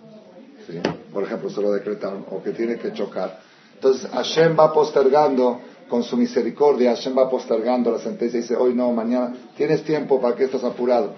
por 1.13 1.25
ejemplo, 1.25 1.51
se 1.51 1.61
lo 1.61 1.73
decretaron, 1.73 2.25
o 2.31 2.43
que 2.43 2.51
tiene 2.51 2.77
que 2.77 2.93
chocar, 2.93 3.41
entonces 3.75 4.09
Hashem 4.11 4.57
va 4.59 4.73
postergando 4.73 5.61
con 5.89 6.03
su 6.03 6.17
misericordia, 6.17 6.95
Hashem 6.95 7.17
va 7.17 7.29
postergando 7.29 7.91
la 7.91 7.99
sentencia 7.99 8.39
y 8.39 8.43
dice, 8.43 8.57
hoy 8.57 8.75
no, 8.75 8.91
mañana, 8.93 9.35
tienes 9.57 9.85
tiempo, 9.85 10.21
¿para 10.21 10.35
que 10.35 10.45
estás 10.45 10.65
apurado? 10.65 11.15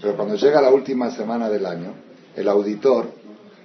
Pero 0.00 0.16
cuando 0.16 0.34
llega 0.36 0.60
la 0.60 0.70
última 0.70 1.10
semana 1.10 1.48
del 1.48 1.66
año, 1.66 1.94
el 2.34 2.48
auditor 2.48 3.06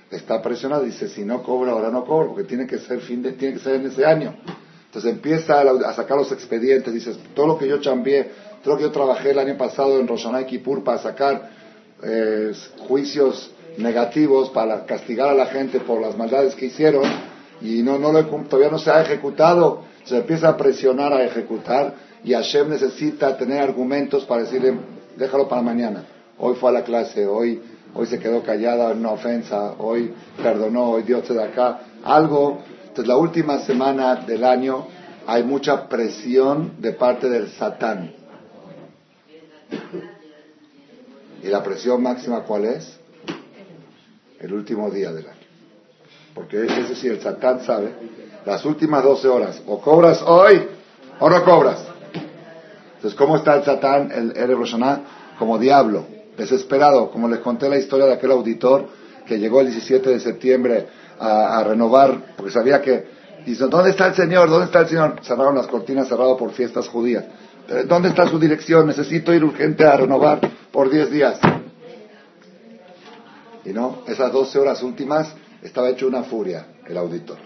está 0.09 0.41
presionado 0.41 0.83
y 0.83 0.87
dice, 0.87 1.07
si 1.07 1.23
no 1.23 1.43
cobra, 1.43 1.71
ahora 1.71 1.89
no 1.89 2.05
cobro, 2.05 2.29
porque 2.29 2.43
tiene 2.43 2.67
que 2.67 2.79
ser 2.79 2.99
fin 3.01 3.21
de, 3.21 3.33
tiene 3.33 3.55
que 3.55 3.59
ser 3.61 3.75
en 3.75 3.87
ese 3.87 4.05
año. 4.05 4.35
Entonces 4.85 5.11
empieza 5.11 5.61
a 5.61 5.93
sacar 5.93 6.17
los 6.17 6.31
expedientes, 6.31 6.93
dices, 6.93 7.17
todo 7.33 7.47
lo 7.47 7.57
que 7.57 7.67
yo 7.67 7.79
chambié, 7.79 8.29
todo 8.63 8.73
lo 8.73 8.77
que 8.77 8.83
yo 8.83 8.91
trabajé 8.91 9.31
el 9.31 9.39
año 9.39 9.57
pasado 9.57 9.99
en 9.99 10.07
Roshanay 10.07 10.45
Kippur 10.45 10.83
para 10.83 10.97
sacar 10.97 11.61
eh, 12.03 12.53
juicios 12.87 13.51
negativos, 13.77 14.49
para 14.49 14.85
castigar 14.85 15.29
a 15.29 15.33
la 15.33 15.45
gente 15.47 15.79
por 15.79 16.01
las 16.01 16.17
maldades 16.17 16.55
que 16.55 16.67
hicieron, 16.67 17.03
y 17.61 17.83
no, 17.83 17.97
no 17.97 18.11
lo, 18.11 18.25
todavía 18.25 18.71
no 18.71 18.79
se 18.79 18.91
ha 18.91 19.01
ejecutado, 19.01 19.83
se 20.03 20.17
empieza 20.17 20.49
a 20.49 20.57
presionar 20.57 21.13
a 21.13 21.23
ejecutar 21.23 21.93
y 22.23 22.33
Hashem 22.33 22.69
necesita 22.69 23.37
tener 23.37 23.61
argumentos 23.61 24.25
para 24.25 24.43
decirle, 24.43 24.75
déjalo 25.15 25.47
para 25.47 25.61
mañana. 25.61 26.03
Hoy 26.37 26.55
fue 26.55 26.69
a 26.69 26.73
la 26.73 26.83
clase, 26.83 27.25
hoy, 27.25 27.61
hoy 27.93 28.05
se 28.07 28.19
quedó 28.19 28.43
callada 28.43 28.91
en 28.91 28.99
una 28.99 29.11
ofensa, 29.11 29.75
hoy 29.77 30.13
perdonó, 30.41 30.91
hoy 30.91 31.03
Dios 31.03 31.25
se 31.27 31.33
da 31.33 31.45
acá. 31.45 31.81
Algo, 32.03 32.59
entonces 32.81 33.07
la 33.07 33.17
última 33.17 33.59
semana 33.59 34.15
del 34.15 34.43
año 34.43 34.87
hay 35.27 35.43
mucha 35.43 35.87
presión 35.87 36.73
de 36.79 36.93
parte 36.93 37.29
del 37.29 37.49
Satán. 37.49 38.13
¿Y 41.43 41.47
la 41.47 41.63
presión 41.63 42.01
máxima 42.01 42.41
cuál 42.43 42.65
es? 42.65 42.99
El 44.39 44.53
último 44.53 44.89
día 44.89 45.11
del 45.11 45.27
año. 45.27 45.37
Porque 46.33 46.65
es 46.65 46.89
decir, 46.89 47.11
el 47.11 47.21
Satán 47.21 47.61
sabe, 47.63 47.93
las 48.45 48.63
últimas 48.65 49.03
12 49.03 49.27
horas, 49.27 49.61
o 49.67 49.79
cobras 49.81 50.21
hoy 50.25 50.67
o 51.19 51.29
no 51.29 51.43
cobras. 51.43 51.83
Entonces, 52.95 53.17
¿cómo 53.17 53.37
está 53.37 53.55
el 53.55 53.63
Satán, 53.63 54.11
el 54.11 54.37
Erev 54.37 54.59
Como 55.37 55.57
diablo, 55.57 56.05
desesperado, 56.37 57.11
como 57.11 57.27
les 57.27 57.39
conté 57.39 57.69
la 57.69 57.77
historia 57.77 58.05
de 58.05 58.13
aquel 58.13 58.31
auditor 58.31 58.87
que 59.25 59.39
llegó 59.39 59.61
el 59.61 59.67
17 59.67 60.09
de 60.09 60.19
septiembre 60.19 60.87
a, 61.19 61.63
renovar, 61.63 62.33
porque 62.35 62.51
sabía 62.51 62.81
que, 62.81 63.05
dice, 63.45 63.65
¿dónde 63.67 63.91
está 63.91 64.07
el 64.07 64.15
Señor? 64.15 64.49
¿Dónde 64.49 64.65
está 64.65 64.79
el 64.79 64.87
Señor? 64.87 65.19
Cerraron 65.21 65.55
las 65.55 65.67
cortinas, 65.67 66.07
cerrado 66.07 66.35
por 66.37 66.51
fiestas 66.51 66.87
judías. 66.87 67.25
¿Dónde 67.87 68.09
está 68.09 68.27
su 68.27 68.39
dirección? 68.39 68.87
Necesito 68.87 69.33
ir 69.33 69.43
urgente 69.43 69.85
a 69.85 69.95
renovar 69.95 70.39
por 70.71 70.89
10 70.89 71.11
días. 71.11 71.39
Y 73.63 73.69
no, 73.69 74.01
esas 74.07 74.31
12 74.31 74.59
horas 74.59 74.83
últimas 74.83 75.33
estaba 75.61 75.89
hecho 75.89 76.07
una 76.07 76.23
furia 76.23 76.65
el 76.87 76.97
auditor 76.97 77.37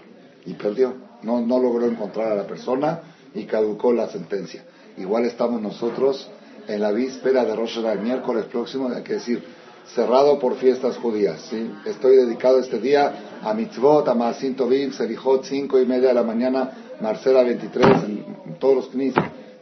y 0.44 0.54
perdió. 0.54 0.94
No, 1.22 1.40
no 1.40 1.58
logró 1.58 1.86
encontrar 1.86 2.32
a 2.32 2.34
la 2.34 2.46
persona 2.46 3.00
y 3.34 3.44
caducó 3.44 3.92
la 3.92 4.08
sentencia. 4.08 4.64
Igual 4.96 5.24
estamos 5.24 5.60
nosotros 5.60 6.30
en 6.68 6.80
la 6.80 6.92
víspera 6.92 7.44
de 7.44 7.54
Rosh 7.54 7.78
el 7.78 8.00
miércoles 8.00 8.46
próximo, 8.46 8.88
hay 8.88 9.02
que 9.02 9.14
decir, 9.14 9.44
cerrado 9.94 10.38
por 10.38 10.56
fiestas 10.56 10.96
judías. 10.96 11.40
¿sí? 11.48 11.70
Estoy 11.84 12.16
dedicado 12.16 12.58
este 12.58 12.78
día 12.78 13.38
a 13.42 13.54
mitzvot, 13.54 14.08
a 14.08 14.14
Maasim 14.14 14.54
Tovim, 14.54 14.92
Serijot, 14.92 15.44
cinco 15.44 15.78
y 15.78 15.86
media 15.86 16.08
de 16.08 16.14
la 16.14 16.22
mañana, 16.22 16.70
Marcela 17.00 17.42
23, 17.42 17.86
en, 18.04 18.56
todos 18.58 18.76
los 18.76 18.88
knis. 18.88 19.14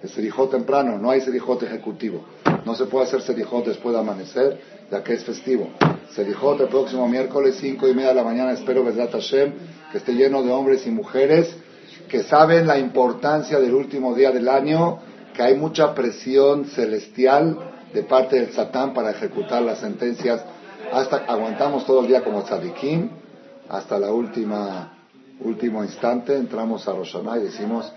El 0.04 0.10
Serijot 0.10 0.50
temprano, 0.50 0.98
no 0.98 1.08
hay 1.08 1.22
Serijot 1.22 1.62
ejecutivo. 1.62 2.26
No 2.66 2.74
se 2.74 2.84
puede 2.84 3.06
hacer 3.06 3.22
Serijot 3.22 3.64
después 3.64 3.94
de 3.94 4.00
amanecer, 4.02 4.60
ya 4.90 5.02
que 5.02 5.14
es 5.14 5.24
festivo. 5.24 5.70
Serijot 6.10 6.60
el 6.60 6.68
próximo 6.68 7.08
miércoles, 7.08 7.56
cinco 7.58 7.88
y 7.88 7.94
media 7.94 8.10
de 8.10 8.16
la 8.16 8.22
mañana, 8.22 8.52
espero, 8.52 8.84
Besdat 8.84 9.12
Hashem, 9.12 9.54
que 9.90 9.96
esté 9.96 10.12
lleno 10.12 10.42
de 10.42 10.52
hombres 10.52 10.86
y 10.86 10.90
mujeres 10.90 11.56
que 12.06 12.22
saben 12.22 12.66
la 12.66 12.78
importancia 12.78 13.58
del 13.58 13.72
último 13.72 14.14
día 14.14 14.30
del 14.30 14.50
año, 14.50 14.98
que 15.32 15.42
hay 15.42 15.56
mucha 15.56 15.94
presión 15.94 16.66
celestial 16.66 17.56
de 17.94 18.02
parte 18.02 18.36
del 18.36 18.52
Satán 18.52 18.92
para 18.92 19.10
ejecutar 19.10 19.62
las 19.62 19.78
sentencias. 19.78 20.44
Hasta 20.92 21.16
aguantamos 21.16 21.86
todo 21.86 22.02
el 22.02 22.08
día 22.08 22.22
como 22.22 22.42
tzadikim, 22.42 23.08
hasta 23.70 23.98
la 23.98 24.12
última 24.12 24.90
último 25.40 25.82
instante 25.82 26.36
entramos 26.36 26.86
a 26.86 26.92
Roshaná 26.92 27.38
y 27.38 27.44
decimos 27.44 27.90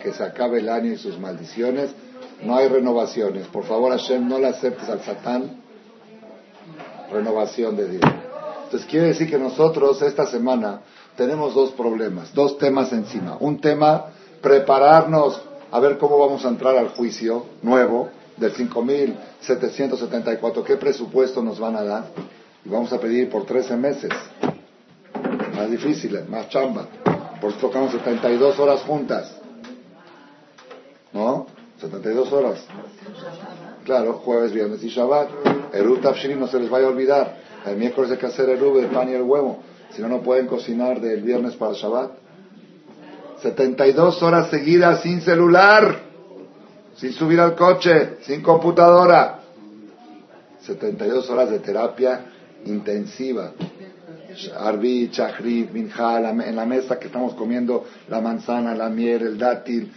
que 0.00 0.12
se 0.12 0.24
acabe 0.24 0.60
el 0.60 0.68
año 0.68 0.92
y 0.92 0.96
sus 0.96 1.18
maldiciones 1.18 1.90
no 2.42 2.56
hay 2.56 2.68
renovaciones. 2.68 3.46
Por 3.48 3.64
favor, 3.64 3.92
Hashem, 3.92 4.28
no 4.28 4.38
le 4.38 4.48
aceptes 4.48 4.88
al 4.88 5.02
Satán 5.02 5.60
renovación 7.10 7.76
de 7.76 7.88
Dios. 7.88 8.02
Entonces 8.64 8.88
quiere 8.88 9.08
decir 9.08 9.28
que 9.28 9.38
nosotros 9.38 10.00
esta 10.02 10.26
semana 10.26 10.82
tenemos 11.16 11.54
dos 11.54 11.72
problemas, 11.72 12.32
dos 12.34 12.56
temas 12.58 12.92
encima. 12.92 13.36
Un 13.40 13.60
tema, 13.60 14.06
prepararnos 14.40 15.42
a 15.70 15.80
ver 15.80 15.98
cómo 15.98 16.18
vamos 16.18 16.44
a 16.44 16.48
entrar 16.48 16.76
al 16.76 16.90
juicio 16.90 17.46
nuevo 17.62 18.10
del 18.36 18.54
5.774, 18.54 20.62
qué 20.64 20.76
presupuesto 20.76 21.42
nos 21.42 21.58
van 21.58 21.74
a 21.76 21.82
dar. 21.82 22.04
Y 22.64 22.68
vamos 22.68 22.92
a 22.92 23.00
pedir 23.00 23.28
por 23.28 23.44
13 23.44 23.76
meses. 23.76 24.10
Más 25.56 25.68
difícil, 25.70 26.18
más 26.28 26.48
chamba. 26.48 26.86
Por 27.40 27.50
eso 27.50 27.60
tocamos 27.60 27.92
72 27.92 28.58
horas 28.58 28.82
juntas. 28.82 29.34
¿No? 31.12 31.46
72 31.80 32.32
horas. 32.32 32.64
Claro, 33.84 34.14
jueves, 34.24 34.52
viernes 34.52 34.82
y 34.82 34.88
Shabbat. 34.88 35.30
Eru 35.72 35.98
Tafshiri 35.98 36.34
no 36.34 36.46
se 36.46 36.60
les 36.60 36.68
vaya 36.68 36.86
a 36.86 36.90
olvidar. 36.90 37.36
El 37.66 37.76
miércoles 37.76 38.10
hay 38.10 38.18
que 38.18 38.26
hacer 38.26 38.48
el 38.50 38.62
el 38.62 38.86
pan 38.86 39.08
y 39.08 39.14
el 39.14 39.22
huevo. 39.22 39.62
Si 39.90 40.02
no, 40.02 40.08
no 40.08 40.20
pueden 40.20 40.46
cocinar 40.46 41.00
del 41.00 41.22
viernes 41.22 41.54
para 41.56 41.72
Shabbat. 41.72 42.12
72 43.42 44.22
horas 44.22 44.50
seguidas 44.50 45.02
sin 45.02 45.22
celular, 45.22 46.02
sin 46.96 47.12
subir 47.12 47.40
al 47.40 47.56
coche, 47.56 48.18
sin 48.22 48.42
computadora. 48.42 49.40
72 50.60 51.30
horas 51.30 51.50
de 51.50 51.58
terapia 51.60 52.26
intensiva. 52.66 53.52
Arbi, 54.58 55.10
Chahri, 55.10 55.68
Minja, 55.72 56.18
en 56.30 56.56
la 56.56 56.66
mesa 56.66 56.98
que 56.98 57.06
estamos 57.06 57.34
comiendo 57.34 57.84
la 58.08 58.20
manzana, 58.20 58.74
la 58.74 58.88
miel, 58.88 59.22
el 59.22 59.38
dátil, 59.38 59.92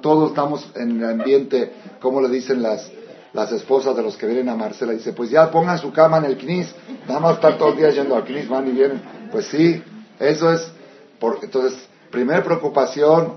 todos 0.00 0.30
estamos 0.30 0.70
en 0.76 1.00
el 1.00 1.20
ambiente, 1.20 1.72
como 2.00 2.20
le 2.20 2.28
dicen 2.28 2.62
las, 2.62 2.90
las 3.32 3.50
esposas 3.52 3.96
de 3.96 4.02
los 4.02 4.16
que 4.16 4.26
vienen 4.26 4.48
a 4.48 4.56
Marcela, 4.56 4.92
dice, 4.92 5.12
pues 5.12 5.30
ya 5.30 5.50
pongan 5.50 5.78
su 5.78 5.92
cama 5.92 6.18
en 6.18 6.26
el 6.26 6.36
CNIS, 6.36 6.74
nada 7.08 7.20
más 7.20 7.34
estar 7.34 7.58
todo 7.58 7.70
el 7.70 7.76
día 7.76 7.90
yendo 7.90 8.16
al 8.16 8.24
CNIS, 8.24 8.48
van 8.48 8.68
y 8.68 8.72
vienen. 8.72 9.02
Pues 9.30 9.46
sí, 9.46 9.82
eso 10.18 10.52
es, 10.52 10.70
por, 11.18 11.38
entonces, 11.42 11.78
primer 12.10 12.44
preocupación 12.44 13.34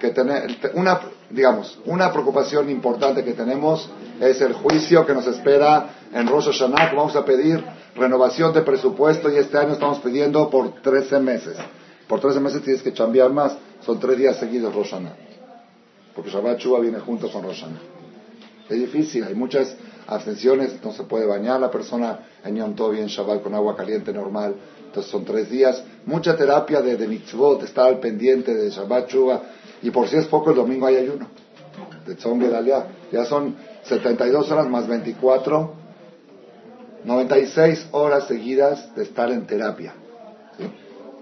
que 0.00 0.10
tener, 0.10 0.56
una, 0.74 1.00
digamos, 1.30 1.78
una 1.86 2.12
preocupación 2.12 2.68
importante 2.70 3.24
que 3.24 3.32
tenemos 3.32 3.88
es 4.20 4.40
el 4.40 4.52
juicio 4.52 5.06
que 5.06 5.14
nos 5.14 5.26
espera 5.26 5.90
en 6.12 6.26
Rosh 6.26 6.46
Hashanah, 6.46 6.92
vamos 6.94 7.16
a 7.16 7.24
pedir 7.24 7.62
renovación 7.96 8.52
de 8.52 8.62
presupuesto 8.62 9.30
y 9.30 9.36
este 9.36 9.58
año 9.58 9.72
estamos 9.72 9.98
pidiendo 10.00 10.48
por 10.50 10.80
13 10.82 11.18
meses. 11.20 11.56
Por 12.06 12.20
13 12.20 12.40
meses 12.40 12.62
tienes 12.62 12.82
que 12.82 12.92
cambiar 12.92 13.32
más, 13.32 13.56
son 13.84 13.98
tres 13.98 14.18
días 14.18 14.36
seguidos 14.36 14.74
Rosh 14.74 14.90
Hashanah 14.90 15.26
porque 16.16 16.30
Shabbat 16.30 16.58
Shua 16.58 16.80
viene 16.80 16.98
junto 16.98 17.30
con 17.30 17.42
Roshan. 17.44 17.78
Es 18.68 18.78
difícil, 18.78 19.22
hay 19.22 19.34
muchas, 19.34 19.76
abstenciones, 20.08 20.82
no 20.82 20.92
se 20.92 21.02
puede 21.02 21.26
bañar 21.26 21.60
la 21.60 21.70
persona 21.70 22.20
en 22.42 22.56
Yom 22.56 22.74
Tov 22.74 22.94
y 22.94 23.00
en 23.00 23.08
Shabbat 23.08 23.42
con 23.42 23.54
agua 23.54 23.76
caliente 23.76 24.12
normal. 24.12 24.54
Entonces 24.86 25.12
son 25.12 25.24
tres 25.24 25.50
días. 25.50 25.84
Mucha 26.06 26.36
terapia 26.36 26.80
de, 26.80 26.96
de 26.96 27.06
mitzvot, 27.06 27.62
estar 27.62 27.86
al 27.86 28.00
pendiente 28.00 28.54
de 28.54 28.70
Shabbat, 28.70 29.08
Chuba. 29.08 29.42
Y 29.82 29.90
por 29.90 30.08
si 30.08 30.16
es 30.16 30.26
poco, 30.26 30.50
el 30.50 30.56
domingo 30.56 30.86
hay 30.86 30.96
ayuno. 30.96 31.28
De 32.06 32.14
Tzom 32.14 32.40
Ya 33.12 33.24
son 33.26 33.56
72 33.82 34.50
horas 34.50 34.68
más 34.68 34.88
24, 34.88 35.74
96 37.06 37.88
horas 37.92 38.26
seguidas 38.26 38.94
de 38.96 39.04
estar 39.04 39.30
en 39.30 39.46
terapia. 39.46 39.94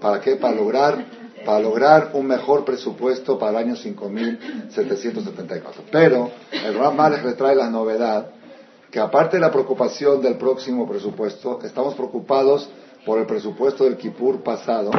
¿Para 0.01 0.19
qué? 0.19 0.35
Para 0.35 0.55
lograr, 0.55 1.05
para 1.45 1.59
lograr 1.59 2.09
un 2.13 2.25
mejor 2.25 2.65
presupuesto 2.65 3.37
para 3.37 3.51
el 3.51 3.57
año 3.67 3.75
5774. 3.75 5.83
Pero 5.91 6.31
el 6.51 6.73
Ram 6.73 6.97
le 7.23 7.33
trae 7.33 7.55
la 7.55 7.69
novedad 7.69 8.31
que 8.89 8.99
aparte 8.99 9.37
de 9.37 9.41
la 9.41 9.51
preocupación 9.51 10.23
del 10.23 10.37
próximo 10.37 10.89
presupuesto, 10.89 11.59
estamos 11.63 11.93
preocupados 11.93 12.67
por 13.05 13.19
el 13.19 13.27
presupuesto 13.27 13.83
del 13.83 13.97
Kippur 13.97 14.41
pasado, 14.41 14.89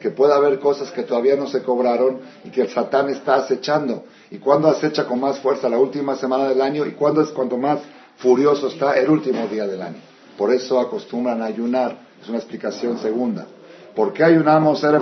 que 0.00 0.08
puede 0.08 0.32
haber 0.32 0.58
cosas 0.58 0.90
que 0.90 1.02
todavía 1.02 1.36
no 1.36 1.48
se 1.48 1.62
cobraron 1.62 2.20
y 2.44 2.50
que 2.50 2.62
el 2.62 2.70
Satán 2.70 3.10
está 3.10 3.34
acechando. 3.34 4.04
¿Y 4.30 4.38
cuándo 4.38 4.68
acecha 4.68 5.04
con 5.04 5.20
más 5.20 5.38
fuerza? 5.40 5.68
La 5.68 5.76
última 5.76 6.16
semana 6.16 6.48
del 6.48 6.62
año. 6.62 6.86
¿Y 6.86 6.92
cuándo 6.92 7.20
es 7.20 7.28
cuando 7.28 7.58
más 7.58 7.80
furioso 8.16 8.68
está? 8.68 8.94
El 8.94 9.10
último 9.10 9.46
día 9.48 9.66
del 9.66 9.82
año. 9.82 10.09
Por 10.40 10.50
eso 10.54 10.80
acostumbran 10.80 11.42
a 11.42 11.44
ayunar. 11.44 11.98
Es 12.22 12.26
una 12.30 12.38
explicación 12.38 12.96
segunda. 12.96 13.46
¿Por 13.94 14.14
qué 14.14 14.24
ayunamos 14.24 14.82
el 14.82 14.92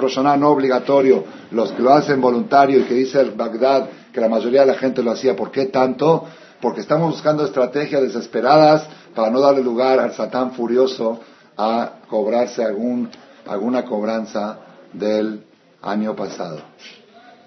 no 0.41 0.49
obligatorio? 0.51 1.23
Los 1.53 1.71
que 1.71 1.83
lo 1.83 1.93
hacen 1.93 2.21
voluntario 2.21 2.81
y 2.81 2.83
que 2.83 2.95
dice 2.95 3.21
el 3.21 3.31
Bagdad 3.31 3.89
que 4.13 4.21
la 4.21 4.29
mayoría 4.29 4.63
de 4.63 4.73
la 4.73 4.75
gente 4.75 5.01
lo 5.01 5.13
hacía. 5.13 5.37
¿Por 5.37 5.53
qué 5.53 5.67
tanto? 5.67 6.27
porque 6.61 6.81
estamos 6.81 7.13
buscando 7.13 7.45
estrategias 7.45 8.03
desesperadas 8.03 8.87
para 9.15 9.31
no 9.31 9.41
darle 9.41 9.63
lugar 9.63 10.01
al 10.01 10.13
Satán 10.13 10.53
furioso 10.53 11.21
a 11.57 11.93
cobrarse 12.09 12.65
algún, 12.65 13.09
alguna 13.47 13.85
cobranza 13.85 14.59
del 14.93 15.45
año 15.83 16.15
pasado. 16.17 16.61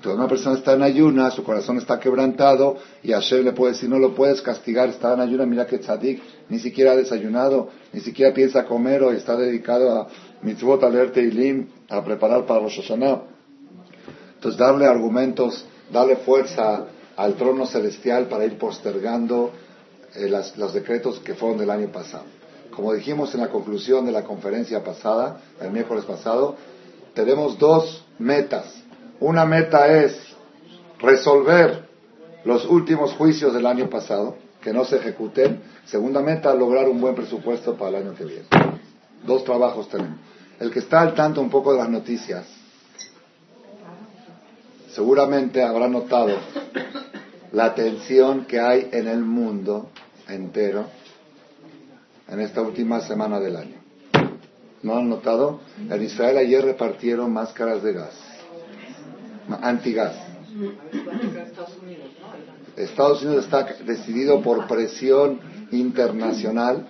Entonces 0.01 0.17
una 0.17 0.27
persona 0.27 0.57
está 0.57 0.73
en 0.73 0.81
ayuna, 0.81 1.29
su 1.29 1.43
corazón 1.43 1.77
está 1.77 1.99
quebrantado 1.99 2.77
y 3.03 3.11
Hashem 3.11 3.45
le 3.45 3.51
puede 3.51 3.73
decir, 3.73 3.87
no 3.87 3.99
lo 3.99 4.15
puedes 4.15 4.41
castigar, 4.41 4.89
está 4.89 5.13
en 5.13 5.19
ayuna, 5.19 5.45
mira 5.45 5.67
que 5.67 5.77
tzadik, 5.77 6.19
ni 6.49 6.57
siquiera 6.57 6.93
ha 6.93 6.95
desayunado, 6.95 7.69
ni 7.93 7.99
siquiera 7.99 8.33
piensa 8.33 8.65
comer 8.65 9.03
o 9.03 9.11
está 9.11 9.37
dedicado 9.37 9.91
a 9.95 10.07
mitzvot, 10.41 10.81
y 11.17 11.21
lim, 11.29 11.67
a 11.87 12.03
preparar 12.03 12.47
para 12.47 12.61
los 12.61 12.75
Hashanah. 12.77 13.21
Entonces 14.37 14.57
darle 14.57 14.87
argumentos, 14.87 15.67
darle 15.93 16.15
fuerza 16.15 16.87
al 17.15 17.35
trono 17.35 17.67
celestial 17.67 18.25
para 18.25 18.43
ir 18.45 18.57
postergando 18.57 19.51
eh, 20.15 20.31
los 20.57 20.73
decretos 20.73 21.19
que 21.19 21.35
fueron 21.35 21.59
del 21.59 21.69
año 21.69 21.91
pasado. 21.91 22.23
Como 22.71 22.91
dijimos 22.91 23.35
en 23.35 23.41
la 23.41 23.49
conclusión 23.49 24.07
de 24.07 24.13
la 24.13 24.23
conferencia 24.23 24.83
pasada, 24.83 25.41
el 25.61 25.69
miércoles 25.69 26.05
pasado, 26.05 26.55
tenemos 27.13 27.59
dos 27.59 28.03
metas. 28.17 28.81
Una 29.21 29.45
meta 29.45 29.85
es 29.85 30.17
resolver 30.99 31.87
los 32.43 32.65
últimos 32.65 33.13
juicios 33.13 33.53
del 33.53 33.67
año 33.67 33.87
pasado, 33.87 34.35
que 34.61 34.73
no 34.73 34.83
se 34.83 34.97
ejecuten. 34.97 35.61
Segunda 35.85 36.21
meta, 36.21 36.55
lograr 36.55 36.89
un 36.89 36.99
buen 36.99 37.13
presupuesto 37.13 37.75
para 37.75 37.89
el 37.89 38.07
año 38.07 38.15
que 38.15 38.25
viene. 38.25 38.45
Dos 39.23 39.43
trabajos 39.43 39.87
tenemos. 39.89 40.17
El 40.59 40.71
que 40.71 40.79
está 40.79 41.01
al 41.01 41.13
tanto 41.13 41.39
un 41.39 41.51
poco 41.51 41.71
de 41.71 41.77
las 41.77 41.89
noticias, 41.89 42.47
seguramente 44.89 45.61
habrá 45.61 45.87
notado 45.87 46.35
la 47.51 47.75
tensión 47.75 48.45
que 48.45 48.59
hay 48.59 48.89
en 48.91 49.07
el 49.07 49.19
mundo 49.19 49.91
entero 50.27 50.87
en 52.27 52.39
esta 52.39 52.61
última 52.63 53.01
semana 53.01 53.39
del 53.39 53.55
año. 53.55 53.75
¿No 54.81 54.97
han 54.97 55.09
notado? 55.09 55.59
En 55.77 56.01
Israel 56.01 56.37
ayer 56.37 56.65
repartieron 56.65 57.31
máscaras 57.31 57.83
de 57.83 57.93
gas, 57.93 58.30
antigas. 59.61 60.15
Estados 62.75 63.21
Unidos 63.23 63.45
está 63.45 63.63
decidido 63.85 64.41
por 64.41 64.67
presión 64.67 65.39
internacional 65.71 66.87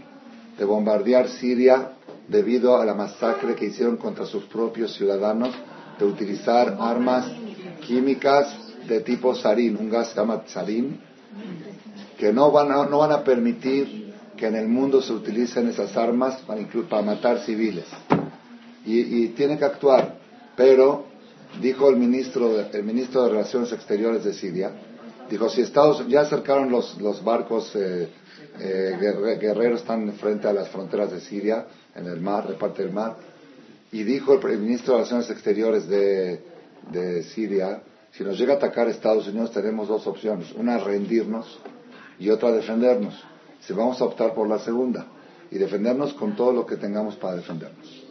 de 0.58 0.66
bombardear 0.66 1.28
Siria 1.28 1.94
debido 2.28 2.78
a 2.78 2.86
la 2.86 2.94
masacre 2.94 3.56
que 3.56 3.66
hicieron 3.66 3.98
contra 3.98 4.26
sus 4.26 4.46
propios 4.46 4.94
ciudadanos, 4.96 5.54
de 6.00 6.06
utilizar 6.06 6.78
armas 6.80 7.26
químicas 7.86 8.56
de 8.88 9.02
tipo 9.02 9.36
sarín, 9.36 9.78
un 9.78 9.90
gas 9.90 10.10
que 10.10 10.14
se 10.16 10.20
llama 10.20 10.44
sarín, 10.48 11.00
que 12.18 12.32
no 12.32 12.52
van, 12.52 12.72
a, 12.72 12.86
no 12.86 13.00
van 13.00 13.12
a 13.12 13.24
permitir 13.24 14.14
que 14.38 14.48
en 14.48 14.56
el 14.56 14.68
mundo 14.68 15.02
se 15.02 15.14
utilicen 15.14 15.68
esas 15.68 15.96
armas 15.98 16.42
para, 16.48 16.62
para 16.90 17.02
matar 17.02 17.40
civiles. 17.40 17.86
Y, 18.86 19.00
y 19.00 19.28
tiene 19.30 19.58
que 19.58 19.66
actuar. 19.66 20.16
Pero, 20.56 21.06
dijo 21.60 21.90
el 21.90 21.98
ministro, 21.98 22.60
el 22.60 22.84
ministro 22.84 23.24
de 23.24 23.30
Relaciones 23.30 23.72
Exteriores 23.74 24.24
de 24.24 24.34
Siria, 24.34 24.72
dijo, 25.30 25.50
si 25.50 25.62
Estados 25.62 26.08
ya 26.08 26.22
acercaron 26.22 26.72
los, 26.72 27.00
los 27.02 27.24
barcos 27.24 27.76
eh, 27.76 28.10
eh, 28.60 29.38
guerreros, 29.40 29.82
están 29.82 30.12
frente 30.14 30.48
a 30.48 30.54
las 30.54 30.70
fronteras 30.70 31.12
de 31.12 31.20
Siria, 31.22 31.66
en 31.96 32.08
el 32.08 32.22
mar, 32.22 32.48
de 32.48 32.54
parte 32.56 32.84
del 32.84 32.94
mar, 32.94 33.18
y 33.92 34.04
dijo 34.04 34.34
el, 34.34 34.60
ministro 34.60 34.94
de 34.94 35.00
Relaciones 35.00 35.30
Exteriores 35.30 35.88
de, 35.88 36.42
de 36.92 37.24
Siria, 37.24 37.82
si 38.12 38.24
nos 38.24 38.38
llega 38.38 38.54
a 38.54 38.58
atacar 38.58 38.88
Estados 38.88 39.28
Unidos 39.28 39.52
tenemos 39.52 39.88
dos 39.88 40.06
opciones, 40.08 40.52
una 40.54 40.78
rendirnos 40.78 41.60
y 42.20 42.30
otra 42.30 42.52
defendernos. 42.52 43.16
Si 43.62 43.74
vamos 43.74 44.02
a 44.02 44.06
optar 44.06 44.34
por 44.34 44.48
la 44.48 44.60
segunda 44.60 45.06
y 45.50 45.58
defendernos 45.58 46.14
con 46.14 46.36
todo 46.36 46.52
lo 46.52 46.66
que 46.66 46.76
tengamos 46.76 47.16
para 47.16 47.36
defendernos. 47.36 48.04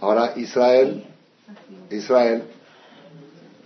Ahora 0.00 0.32
Israel, 0.36 1.04
Israel 1.90 2.44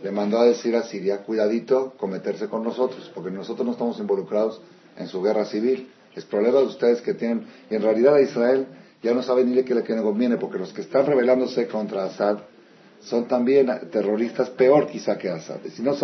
le 0.03 0.11
mandó 0.11 0.39
a 0.39 0.45
decir 0.45 0.77
a 0.77 0.83
Siria, 0.83 1.19
cuidadito 1.19 1.95
con 1.97 2.11
meterse 2.11 2.49
con 2.49 2.63
nosotros, 2.63 3.11
porque 3.15 3.31
nosotros 3.31 3.67
no 3.67 3.73
estamos 3.73 3.99
involucrados 3.99 4.61
en 4.97 5.09
su 5.09 5.23
guerra 5.23 5.45
civil. 5.47 5.91
Es 6.15 6.25
problema 6.25 6.59
de 6.59 6.67
ustedes 6.67 7.03
que 7.03 7.15
tienen, 7.15 7.47
y 7.71 7.75
en 7.75 7.83
realidad 7.83 8.15
a 8.15 8.21
Israel 8.21 8.67
ya 9.03 9.13
no 9.13 9.23
sabe 9.23 9.45
ni 9.45 9.63
qué 9.63 9.75
le 9.75 9.85
conviene, 9.85 10.37
porque 10.37 10.59
los 10.59 10.73
que 10.73 10.81
están 10.83 11.07
rebelándose 11.07 11.67
contra 11.67 12.05
Assad 12.05 12.39
son 13.01 13.27
también 13.27 13.71
terroristas 13.91 14.51
peor 14.51 14.87
quizá 14.87 15.19
que 15.19 15.29
Assad. 15.31 15.59
Si 15.75 15.83
no, 15.83 15.95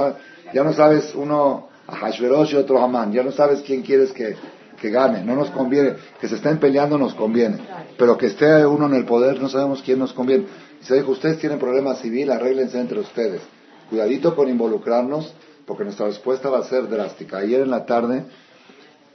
ya 0.53 0.65
no 0.65 0.73
sabes 0.73 1.15
uno 1.15 1.69
a 1.87 1.97
Hashverosh 1.97 2.53
y 2.53 2.57
otro 2.57 2.79
a 2.79 2.85
Amán, 2.85 3.13
ya 3.13 3.23
no 3.23 3.33
sabes 3.33 3.63
quién 3.63 3.83
quieres 3.83 4.13
que, 4.13 4.37
que 4.81 4.91
gane, 4.91 5.25
no 5.25 5.35
nos 5.35 5.51
conviene, 5.51 5.95
que 6.21 6.29
se 6.29 6.37
estén 6.37 6.59
peleando 6.59 6.99
nos 6.99 7.15
conviene, 7.15 7.59
pero 7.99 8.19
que 8.19 8.27
esté 8.27 8.67
uno 8.67 8.87
en 8.87 8.95
el 8.95 9.05
poder 9.05 9.41
no 9.41 9.49
sabemos 9.49 9.83
quién 9.83 9.99
nos 9.99 10.13
conviene. 10.13 10.47
Y 10.83 10.85
se 10.85 10.97
dijo, 10.97 11.13
ustedes 11.13 11.39
tienen 11.39 11.61
problemas 11.61 12.01
civil, 12.01 12.31
arréglense 12.31 12.81
entre 12.81 12.99
ustedes. 12.99 13.41
Cuidadito 13.89 14.35
con 14.35 14.49
involucrarnos, 14.49 15.33
porque 15.65 15.85
nuestra 15.85 16.07
respuesta 16.07 16.51
va 16.51 16.59
a 16.59 16.65
ser 16.65 16.89
drástica. 16.89 17.39
Ayer 17.39 17.61
en 17.61 17.71
la 17.71 17.87
tarde, 17.87 18.25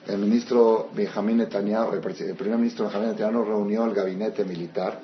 el 0.08 0.18
ministro 0.18 0.90
Benjamín 0.94 1.38
Netanyahu, 1.38 1.94
el 1.94 2.00
primer 2.00 2.58
ministro 2.58 2.86
Benjamín 2.86 3.10
Netanyahu 3.10 3.44
reunió 3.44 3.84
el 3.84 3.94
gabinete 3.94 4.46
militar 4.46 5.02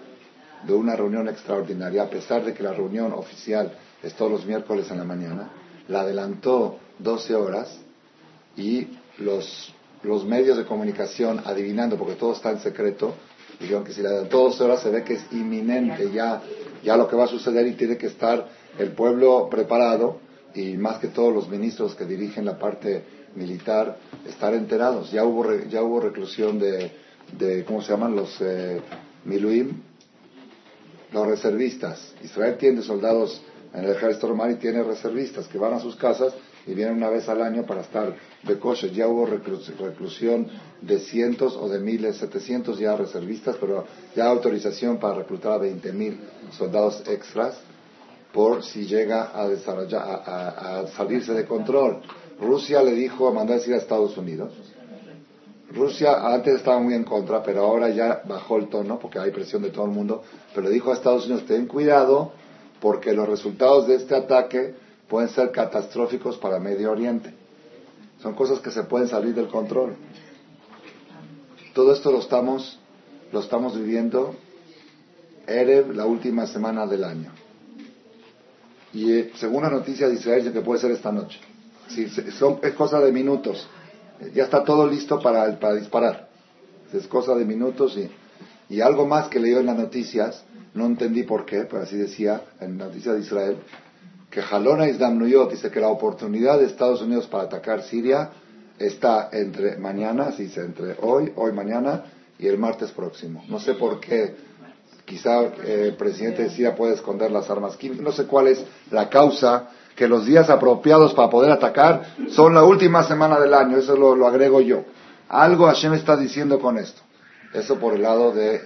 de 0.66 0.74
una 0.74 0.96
reunión 0.96 1.28
extraordinaria, 1.28 2.04
a 2.04 2.10
pesar 2.10 2.46
de 2.46 2.54
que 2.54 2.64
la 2.64 2.72
reunión 2.72 3.12
oficial 3.12 3.74
es 4.02 4.14
todos 4.14 4.32
los 4.32 4.46
miércoles 4.46 4.90
en 4.90 5.00
la 5.00 5.04
mañana, 5.04 5.50
la 5.90 6.02
adelantó 6.02 6.80
12 7.00 7.36
horas 7.36 7.78
y 8.56 8.88
los, 9.18 9.74
los 10.04 10.26
medios 10.26 10.58
de 10.58 10.64
comunicación, 10.64 11.42
adivinando, 11.44 11.98
porque 11.98 12.16
todo 12.16 12.32
está 12.32 12.52
en 12.52 12.60
secreto, 12.60 13.14
dijeron 13.60 13.84
que 13.84 13.94
si 13.94 14.02
la 14.02 14.10
adelantó 14.10 14.40
12 14.44 14.64
horas 14.64 14.82
se 14.82 14.90
ve 14.90 15.04
que 15.04 15.14
es 15.14 15.26
inminente 15.32 16.10
ya, 16.12 16.42
ya 16.84 16.98
lo 16.98 17.08
que 17.08 17.16
va 17.16 17.26
a 17.26 17.28
suceder 17.28 17.68
y 17.68 17.74
tiene 17.74 17.98
que 17.98 18.08
estar 18.08 18.48
el 18.78 18.92
pueblo 18.92 19.50
preparado 19.50 20.20
y 20.56 20.78
más 20.78 21.00
que 21.00 21.08
todos 21.08 21.34
los 21.34 21.50
ministros 21.50 21.96
que 21.96 22.06
dirigen 22.06 22.46
la 22.46 22.58
parte 22.58 23.04
militar 23.36 23.98
estar 24.28 24.54
enterados. 24.54 25.12
Ya 25.12 25.24
hubo, 25.24 25.46
ya 25.70 25.82
hubo 25.82 26.00
reclusión 26.00 26.60
de, 26.60 26.92
de 27.38 27.64
¿cómo 27.66 27.82
se 27.82 27.92
llaman? 27.92 28.16
Los 28.16 28.40
eh, 28.42 28.82
Miluim, 29.26 29.82
los 31.12 31.28
reservistas. 31.28 32.14
Israel 32.24 32.58
tiene 32.58 32.82
soldados 32.82 33.42
en 33.74 33.86
el 33.86 33.92
ejército 33.92 34.28
romano 34.28 34.52
y 34.54 34.56
tiene 34.56 34.84
reservistas 34.84 35.48
que 35.48 35.58
van 35.58 35.74
a 35.74 35.80
sus 35.80 35.96
casas 35.96 36.34
y 36.66 36.74
vienen 36.74 36.96
una 36.96 37.10
vez 37.10 37.28
al 37.30 37.42
año 37.42 37.66
para 37.66 37.82
estar 37.82 38.16
de 38.44 38.60
coche. 38.60 38.92
Ya 38.92 39.08
hubo 39.08 39.26
reclusión 39.26 40.48
de 40.82 41.00
cientos 41.00 41.56
o 41.56 41.68
de 41.68 41.80
miles, 41.80 42.18
700 42.18 42.80
ya 42.80 42.96
reservistas, 42.96 43.58
pero 43.60 43.86
ya 44.16 44.26
autorización 44.26 44.98
para 44.98 45.16
reclutar 45.16 45.54
a 45.54 45.58
20 45.58 45.94
mil 45.94 46.20
soldados 46.52 47.04
extras 47.08 47.58
por 48.32 48.64
si 48.64 48.86
llega 48.86 49.32
a, 49.34 49.44
a, 49.46 50.80
a, 50.80 50.88
salirse 50.88 51.34
de 51.34 51.46
control. 51.46 52.02
Rusia 52.40 52.82
le 52.82 52.94
dijo, 52.94 53.32
mandó 53.32 53.54
a 53.54 53.58
decir 53.58 53.74
a 53.76 53.78
Estados 53.78 54.18
Unidos, 54.18 54.52
Rusia 55.74 56.28
antes 56.28 56.56
estaba 56.56 56.80
muy 56.80 56.94
en 56.94 57.04
contra, 57.04 57.42
pero 57.42 57.62
ahora 57.62 57.90
ya 57.90 58.22
bajó 58.26 58.58
el 58.58 58.70
tono 58.70 59.00
porque 59.00 59.20
hay 59.20 59.32
presión 59.32 59.64
de 59.64 59.70
todo 59.70 59.86
el 59.86 59.92
mundo. 59.92 60.24
Pero 60.54 60.70
dijo 60.70 60.92
a 60.92 60.94
Estados 60.94 61.26
Unidos, 61.26 61.46
ten 61.46 61.66
cuidado 61.66 62.32
porque 62.80 63.14
los 63.14 63.28
resultados 63.28 63.88
de 63.88 63.96
este 63.96 64.16
ataque 64.16 64.76
pueden 65.14 65.30
ser 65.30 65.52
catastróficos 65.52 66.40
para 66.40 66.60
Medio 66.60 66.92
Oriente. 66.92 67.32
Son 68.24 68.34
cosas 68.34 68.60
que 68.62 68.72
se 68.72 68.82
pueden 68.82 69.08
salir 69.08 69.36
del 69.36 69.48
control. 69.48 69.96
Todo 71.76 71.94
esto 71.94 72.12
lo 72.12 72.18
estamos, 72.18 72.80
lo 73.32 73.42
estamos 73.42 73.78
viviendo 73.78 74.34
Erev, 75.46 75.94
la 75.94 76.08
última 76.08 76.48
semana 76.48 76.88
del 76.88 77.04
año. 77.04 77.32
Y 78.92 79.12
eh, 79.12 79.32
según 79.36 79.62
la 79.62 79.70
noticia 79.70 80.10
de 80.10 80.16
Israel, 80.16 80.52
que 80.52 80.62
puede 80.62 80.82
ser 80.82 80.90
esta 80.90 81.12
noche. 81.12 81.40
Sí, 81.90 82.10
son, 82.32 82.58
es 82.64 82.74
cosa 82.74 83.00
de 83.00 83.12
minutos. 83.12 83.68
Ya 84.34 84.46
está 84.46 84.64
todo 84.64 84.88
listo 84.88 85.20
para, 85.20 85.60
para 85.60 85.76
disparar. 85.76 86.28
Es 86.92 87.06
cosa 87.06 87.36
de 87.36 87.46
minutos 87.46 87.96
y, 87.98 88.10
y 88.74 88.82
algo 88.82 89.06
más 89.06 89.28
que 89.28 89.40
leyó 89.40 89.60
en 89.60 89.68
las 89.68 89.78
noticias, 89.78 90.44
no 90.74 90.88
entendí 90.88 91.22
por 91.22 91.46
qué, 91.46 91.66
pero 91.70 91.84
así 91.84 91.98
decía 91.98 92.42
en 92.60 92.80
la 92.80 92.86
noticia 92.86 93.14
de 93.14 93.20
Israel, 93.20 93.58
que 94.34 94.42
Jalona 94.42 94.88
Isdamnuyot 94.88 95.52
dice 95.52 95.70
que 95.70 95.80
la 95.80 95.90
oportunidad 95.90 96.58
de 96.58 96.66
Estados 96.66 97.04
Unidos 97.04 97.28
para 97.28 97.44
atacar 97.44 97.84
Siria 97.84 98.32
está 98.80 99.30
entre 99.32 99.78
mañana, 99.78 100.32
se 100.32 100.42
dice 100.44 100.62
entre 100.62 100.96
hoy, 101.02 101.32
hoy 101.36 101.52
mañana 101.52 102.06
y 102.40 102.48
el 102.48 102.58
martes 102.58 102.90
próximo. 102.90 103.44
No 103.48 103.60
sé 103.60 103.76
por 103.76 104.00
qué 104.00 104.36
quizá 105.06 105.44
eh, 105.44 105.90
el 105.90 105.96
presidente 105.98 106.42
de 106.42 106.50
Siria 106.50 106.76
puede 106.76 106.96
esconder 106.96 107.30
las 107.30 107.48
armas 107.52 107.78
químicas, 107.78 108.04
no 108.04 108.12
sé 108.12 108.26
cuál 108.26 108.48
es 108.48 108.66
la 108.90 109.08
causa, 109.08 109.70
que 109.96 110.08
los 110.08 110.26
días 110.26 110.50
apropiados 110.50 111.14
para 111.14 111.30
poder 111.30 111.52
atacar 111.52 112.16
son 112.32 112.56
la 112.56 112.64
última 112.64 113.04
semana 113.04 113.40
del 113.40 113.54
año, 113.54 113.78
eso 113.78 113.96
lo, 113.96 114.26
agrego 114.26 114.62
yo. 114.62 114.84
Algo 115.30 115.68
Hashem 115.68 115.94
está 115.94 116.18
diciendo 116.18 116.60
con 116.60 116.80
esto. 116.80 117.04
Eso 117.54 117.78
por 117.78 117.94
el 117.94 118.02
lado 118.02 118.32
de 118.32 118.62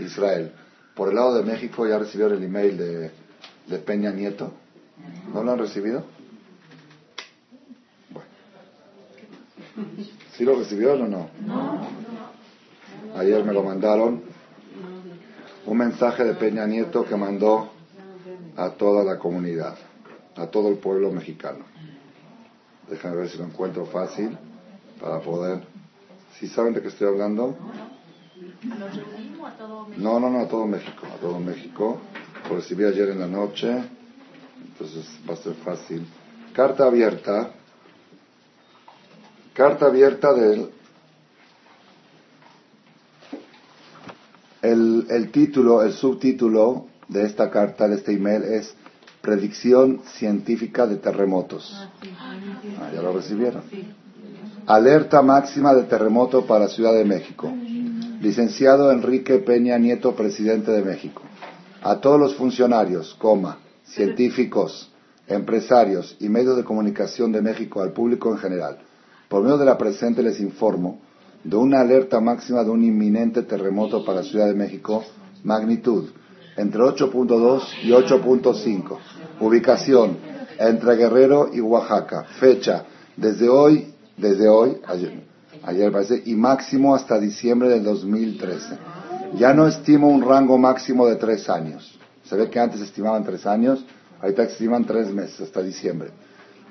Israel. 0.00 0.50
Por 0.96 1.10
el 1.10 1.14
lado 1.14 1.34
de 1.34 1.44
México 1.44 1.86
ya 1.86 2.00
recibieron 2.00 2.36
el 2.36 2.42
email 2.42 2.76
de, 2.76 3.12
de 3.68 3.78
Peña 3.78 4.10
Nieto. 4.10 4.54
¿No 5.32 5.42
lo 5.42 5.52
han 5.52 5.58
recibido? 5.58 6.04
Bueno. 8.10 8.28
¿Sí 10.32 10.44
lo 10.44 10.56
recibieron 10.56 11.02
o 11.02 11.08
no? 11.08 11.28
Ayer 13.16 13.44
me 13.44 13.52
lo 13.52 13.62
mandaron 13.62 14.22
un 15.66 15.76
mensaje 15.76 16.24
de 16.24 16.34
Peña 16.34 16.66
Nieto 16.66 17.04
que 17.04 17.16
mandó 17.16 17.70
a 18.56 18.70
toda 18.70 19.04
la 19.04 19.18
comunidad, 19.18 19.76
a 20.36 20.46
todo 20.46 20.68
el 20.68 20.76
pueblo 20.76 21.10
mexicano. 21.12 21.64
Déjame 22.88 23.16
ver 23.16 23.28
si 23.28 23.38
lo 23.38 23.44
encuentro 23.44 23.84
fácil 23.86 24.36
para 25.00 25.20
poder. 25.20 25.60
¿Sí 26.38 26.46
saben 26.46 26.74
de 26.74 26.80
qué 26.80 26.88
estoy 26.88 27.08
hablando? 27.08 27.56
No, 29.96 30.20
no, 30.20 30.30
no, 30.30 30.40
a 30.40 30.48
todo 30.48 30.66
México, 30.66 31.06
a 31.06 31.20
todo 31.20 31.38
México. 31.38 31.98
Lo 32.48 32.56
recibí 32.56 32.84
ayer 32.84 33.10
en 33.10 33.20
la 33.20 33.26
noche, 33.26 33.84
entonces 34.66 35.06
va 35.28 35.34
a 35.34 35.36
ser 35.36 35.54
fácil. 35.54 36.06
Carta 36.52 36.86
abierta, 36.86 37.50
carta 39.54 39.86
abierta 39.86 40.32
del 40.32 40.70
El, 44.60 45.06
el, 45.08 45.30
título, 45.30 45.82
el 45.82 45.92
subtítulo 45.92 46.86
de 47.06 47.24
esta 47.24 47.48
carta, 47.48 47.86
de 47.86 47.94
este 47.94 48.12
email, 48.12 48.42
es 48.42 48.74
Predicción 49.20 50.00
científica 50.04 50.86
de 50.86 50.96
terremotos. 50.96 51.72
Ah, 51.74 51.90
ah, 52.80 52.90
ya 52.94 53.02
lo 53.02 53.12
recibieron. 53.12 53.62
Alerta 54.66 55.22
máxima 55.22 55.74
de 55.74 55.82
terremoto 55.84 56.46
para 56.46 56.68
Ciudad 56.68 56.94
de 56.94 57.04
México. 57.04 57.52
Licenciado 58.20 58.92
Enrique 58.92 59.38
Peña 59.38 59.76
Nieto, 59.76 60.14
presidente 60.14 60.70
de 60.70 60.82
México. 60.82 61.22
A 61.82 61.96
todos 61.96 62.18
los 62.18 62.36
funcionarios, 62.36 63.14
coma, 63.18 63.58
científicos, 63.90 64.90
empresarios 65.26 66.16
y 66.20 66.28
medios 66.28 66.56
de 66.56 66.64
comunicación 66.64 67.32
de 67.32 67.42
México, 67.42 67.82
al 67.82 67.92
público 67.92 68.30
en 68.30 68.38
general. 68.38 68.78
Por 69.28 69.42
medio 69.42 69.58
de 69.58 69.64
la 69.64 69.76
presente 69.76 70.22
les 70.22 70.40
informo 70.40 71.00
de 71.44 71.56
una 71.56 71.80
alerta 71.80 72.20
máxima 72.20 72.64
de 72.64 72.70
un 72.70 72.82
inminente 72.82 73.42
terremoto 73.42 74.04
para 74.04 74.22
Ciudad 74.22 74.46
de 74.46 74.54
México, 74.54 75.04
magnitud 75.44 76.08
entre 76.56 76.80
8.2 76.80 77.62
y 77.84 77.90
8.5, 77.90 78.98
ubicación 79.40 80.16
entre 80.58 80.96
Guerrero 80.96 81.50
y 81.52 81.60
Oaxaca, 81.60 82.24
fecha 82.40 82.84
desde 83.16 83.48
hoy, 83.48 83.94
desde 84.16 84.48
hoy, 84.48 84.78
ayer, 84.86 85.22
ayer 85.62 85.92
parece, 85.92 86.22
y 86.24 86.34
máximo 86.34 86.96
hasta 86.96 87.20
diciembre 87.20 87.68
del 87.68 87.84
2013. 87.84 88.78
Ya 89.36 89.54
no 89.54 89.68
estimo 89.68 90.08
un 90.08 90.22
rango 90.22 90.58
máximo 90.58 91.06
de 91.06 91.16
tres 91.16 91.48
años. 91.48 91.97
Se 92.28 92.36
ve 92.36 92.50
que 92.50 92.58
antes 92.60 92.80
estimaban 92.80 93.24
tres 93.24 93.46
años, 93.46 93.84
ahorita 94.20 94.42
estiman 94.44 94.84
tres 94.84 95.12
meses, 95.12 95.40
hasta 95.40 95.62
diciembre. 95.62 96.10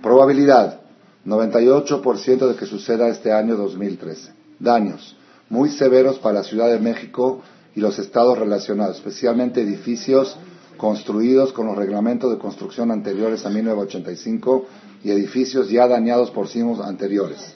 Probabilidad, 0.02 0.82
98% 1.26 2.48
de 2.48 2.56
que 2.56 2.66
suceda 2.66 3.08
este 3.10 3.32
año 3.32 3.56
2013 3.56 4.38
daños 4.60 5.16
muy 5.50 5.70
severos 5.70 6.20
para 6.20 6.40
la 6.40 6.44
Ciudad 6.44 6.70
de 6.70 6.80
México 6.80 7.42
y 7.76 7.80
los 7.80 8.00
estados 8.00 8.38
relacionados, 8.38 8.98
especialmente 8.98 9.62
edificios 9.62 10.38
construidos 10.78 11.54
con 11.54 11.68
los 11.68 11.78
reglamentos 11.78 12.32
de 12.32 12.38
construcción 12.38 12.92
anteriores 12.92 13.46
a 13.46 13.50
1985 13.50 14.66
y 15.04 15.12
edificios 15.12 15.70
ya 15.70 15.88
dañados 15.88 16.32
por 16.32 16.48
sismos 16.48 16.80
anteriores. 16.82 17.54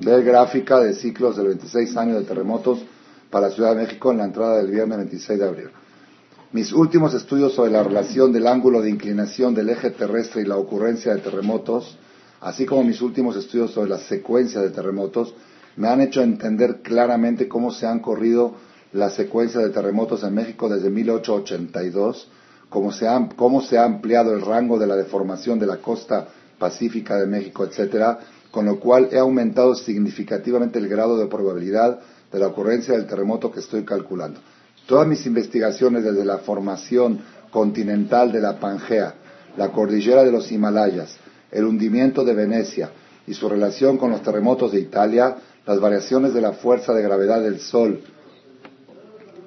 Ver 0.00 0.24
gráfica 0.24 0.80
de 0.80 0.94
ciclos 0.94 1.36
de 1.36 1.44
26 1.44 1.96
años 1.96 2.18
de 2.18 2.24
terremotos 2.24 2.80
para 3.30 3.48
la 3.48 3.54
Ciudad 3.54 3.74
de 3.74 3.82
México 3.82 4.10
en 4.10 4.18
la 4.18 4.24
entrada 4.24 4.56
del 4.58 4.70
viernes 4.70 4.98
26 4.98 5.38
de 5.38 5.44
abril. 5.46 5.70
Mis 6.54 6.72
últimos 6.72 7.12
estudios 7.14 7.52
sobre 7.52 7.72
la 7.72 7.82
relación 7.82 8.32
del 8.32 8.46
ángulo 8.46 8.80
de 8.80 8.88
inclinación 8.88 9.56
del 9.56 9.70
eje 9.70 9.90
terrestre 9.90 10.42
y 10.42 10.44
la 10.44 10.56
ocurrencia 10.56 11.12
de 11.12 11.20
terremotos, 11.20 11.98
así 12.40 12.64
como 12.64 12.84
mis 12.84 13.02
últimos 13.02 13.34
estudios 13.34 13.72
sobre 13.72 13.90
la 13.90 13.98
secuencia 13.98 14.60
de 14.60 14.70
terremotos, 14.70 15.34
me 15.74 15.88
han 15.88 16.00
hecho 16.00 16.22
entender 16.22 16.80
claramente 16.80 17.48
cómo 17.48 17.72
se 17.72 17.88
han 17.88 17.98
corrido 17.98 18.54
las 18.92 19.14
secuencias 19.14 19.64
de 19.64 19.70
terremotos 19.70 20.22
en 20.22 20.32
México 20.32 20.68
desde 20.68 20.90
1882, 20.90 22.30
cómo 22.68 22.92
se, 22.92 23.08
ha, 23.08 23.28
cómo 23.34 23.60
se 23.60 23.76
ha 23.76 23.84
ampliado 23.84 24.32
el 24.32 24.42
rango 24.42 24.78
de 24.78 24.86
la 24.86 24.94
deformación 24.94 25.58
de 25.58 25.66
la 25.66 25.78
costa 25.78 26.28
pacífica 26.60 27.16
de 27.16 27.26
México, 27.26 27.64
etcétera, 27.64 28.20
con 28.52 28.66
lo 28.66 28.78
cual 28.78 29.08
he 29.10 29.18
aumentado 29.18 29.74
significativamente 29.74 30.78
el 30.78 30.86
grado 30.86 31.18
de 31.18 31.26
probabilidad 31.26 31.98
de 32.30 32.38
la 32.38 32.46
ocurrencia 32.46 32.94
del 32.94 33.08
terremoto 33.08 33.50
que 33.50 33.58
estoy 33.58 33.84
calculando. 33.84 34.38
Todas 34.86 35.06
mis 35.06 35.24
investigaciones 35.26 36.04
desde 36.04 36.24
la 36.24 36.38
formación 36.38 37.20
continental 37.50 38.32
de 38.32 38.40
la 38.40 38.58
Pangea, 38.58 39.14
la 39.56 39.70
cordillera 39.72 40.24
de 40.24 40.32
los 40.32 40.50
Himalayas, 40.50 41.16
el 41.50 41.64
hundimiento 41.64 42.24
de 42.24 42.34
Venecia 42.34 42.90
y 43.26 43.34
su 43.34 43.48
relación 43.48 43.96
con 43.96 44.10
los 44.10 44.22
terremotos 44.22 44.72
de 44.72 44.80
Italia 44.80 45.36
las 45.66 45.80
variaciones 45.80 46.34
de 46.34 46.40
la 46.40 46.52
fuerza 46.52 46.92
de 46.92 47.02
gravedad 47.02 47.40
del 47.40 47.58
Sol, 47.58 48.00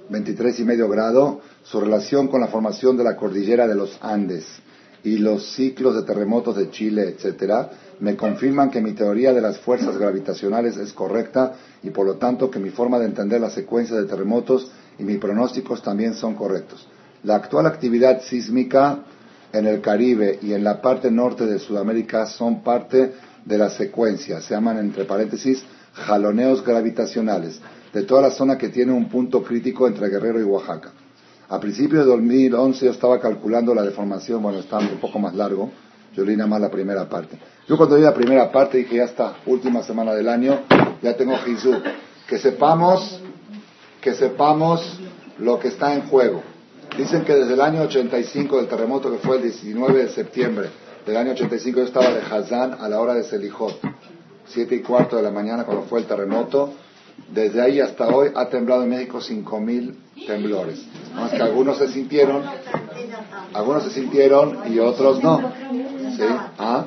23 0.10 0.60
y 0.60 0.64
medio 0.64 0.90
grado, 0.90 1.42
su 1.64 1.80
relación 1.80 2.28
con 2.28 2.42
la 2.42 2.48
formación 2.48 2.98
de 2.98 3.04
la 3.04 3.16
cordillera 3.16 3.68
de 3.68 3.76
los 3.76 4.00
Andes 4.02 4.46
y 5.04 5.18
los 5.18 5.54
ciclos 5.54 5.96
de 5.96 6.04
terremotos 6.04 6.56
de 6.56 6.72
Chile, 6.72 7.10
etcétera, 7.10 7.70
me 8.00 8.16
confirman 8.16 8.72
que 8.72 8.82
mi 8.82 8.94
teoría 8.94 9.34
de 9.34 9.42
las 9.42 9.60
fuerzas 9.60 9.98
gravitacionales 9.98 10.78
es 10.78 10.94
correcta 10.94 11.54
y 11.84 11.92
por 11.92 12.06
lo 12.06 12.16
tanto 12.16 12.50
que 12.50 12.60
mi 12.60 12.70
forma 12.70 13.00
de 13.00 13.06
entender 13.06 13.42
la 13.42 13.50
secuencia 13.50 13.96
de 13.96 14.06
terremotos 14.06 14.72
y 15.00 15.04
mis 15.04 15.18
pronósticos 15.18 15.82
también 15.82 16.14
son 16.14 16.36
correctos. 16.36 16.88
La 17.24 17.36
actual 17.36 17.66
actividad 17.66 18.22
sísmica 18.22 19.00
en 19.54 19.68
el 19.68 19.82
Caribe 19.82 20.40
y 20.42 20.54
en 20.54 20.64
la 20.64 20.82
parte 20.82 21.12
norte 21.12 21.46
de 21.46 21.60
Sudamérica 21.60 22.26
son 22.26 22.64
parte 22.64 23.14
de 23.46 23.58
la 23.58 23.70
secuencia, 23.70 24.42
se 24.42 24.54
llaman 24.54 24.78
entre 24.78 25.06
paréntesis 25.06 25.64
jaloneos 25.94 26.64
gravitacionales 26.64 27.60
de 27.94 28.04
toda 28.04 28.22
la 28.22 28.32
zona 28.32 28.58
que 28.58 28.70
tiene 28.70 28.92
un 28.92 29.10
punto 29.10 29.44
crítico 29.44 29.88
entre 29.88 30.10
Guerrero 30.10 30.40
y 30.40 30.44
Oaxaca. 30.44 30.92
A 31.50 31.60
principios 31.60 32.06
de 32.06 32.12
2011 32.12 32.86
yo 32.86 32.92
estaba 32.92 33.20
calculando 33.20 33.74
la 33.74 33.84
deformación, 33.84 34.44
bueno, 34.44 34.60
está 34.60 34.80
un 34.80 35.00
poco 35.00 35.18
más 35.18 35.34
largo, 35.34 35.72
yo 36.14 36.26
leí 36.26 36.36
nada 36.36 36.50
más 36.50 36.60
la 36.60 36.70
primera 36.70 37.08
parte. 37.08 37.38
Yo 37.68 37.78
cuando 37.78 37.96
leí 37.96 38.04
la 38.04 38.14
primera 38.14 38.52
parte 38.52 38.80
dije, 38.80 38.98
ya 38.98 39.06
está, 39.06 39.38
última 39.46 39.82
semana 39.84 40.14
del 40.14 40.28
año, 40.28 40.62
ya 41.02 41.16
tengo 41.16 41.38
Jesús. 41.38 41.78
Que 42.28 42.38
sepamos, 42.38 43.22
que 44.08 44.14
sepamos 44.14 44.80
lo 45.38 45.60
que 45.60 45.68
está 45.68 45.94
en 45.94 46.04
juego. 46.04 46.42
Dicen 46.98 47.26
que 47.26 47.36
desde 47.36 47.56
el 47.56 47.60
año 47.60 47.82
85, 47.82 48.56
del 48.56 48.68
terremoto 48.70 49.12
que 49.12 49.18
fue 49.18 49.36
el 49.36 49.44
19 49.44 50.04
de 50.04 50.10
septiembre 50.12 50.70
del 51.06 51.18
año 51.18 51.32
85, 51.32 51.80
yo 51.80 51.86
estaba 51.86 52.10
de 52.12 52.22
Hazán 52.22 52.78
a 52.80 52.88
la 52.88 53.02
hora 53.02 53.16
de 53.16 53.26
Selijot 53.26 53.78
siete 54.48 54.76
y 54.76 54.80
cuarto 54.80 55.18
de 55.18 55.24
la 55.24 55.32
mañana 55.32 55.66
cuando 55.66 55.84
fue 55.88 56.00
el 56.00 56.06
terremoto. 56.06 56.72
Desde 57.34 57.62
ahí 57.62 57.82
hasta 57.82 58.08
hoy 58.08 58.30
ha 58.34 58.48
temblado 58.48 58.84
en 58.84 58.92
México 58.92 59.20
cinco 59.20 59.60
mil 59.60 59.98
temblores. 60.26 60.82
Más 61.14 61.32
que 61.32 61.42
algunos 61.42 61.78
se 61.78 61.90
sintieron, 61.90 62.44
algunos 63.54 63.84
se 63.84 63.90
sintieron 63.90 64.72
y 64.72 64.80
otros 64.80 65.22
no. 65.22 65.52
¿Sí? 66.16 66.24
¿Ah? 66.58 66.86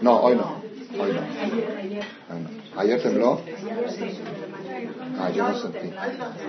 No, 0.00 0.20
hoy 0.20 0.34
no. 0.34 0.56
Hoy 1.00 1.12
no. 1.12 2.80
¿Ayer 2.80 3.00
tembló? 3.00 3.40
Ah, 5.18 5.30
yo 5.30 5.48
no 5.48 5.58
sentí. 5.58 5.92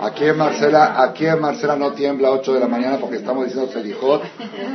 Aquí 0.00 0.24
en 0.24 0.36
Marcela, 0.36 1.02
aquí 1.02 1.26
en 1.26 1.40
Marcela 1.40 1.76
no 1.76 1.92
tiembla 1.92 2.28
a 2.28 2.32
8 2.32 2.54
de 2.54 2.60
la 2.60 2.68
mañana 2.68 2.98
porque 2.98 3.16
estamos 3.16 3.44
diciendo 3.44 3.70
Selijot 3.72 4.22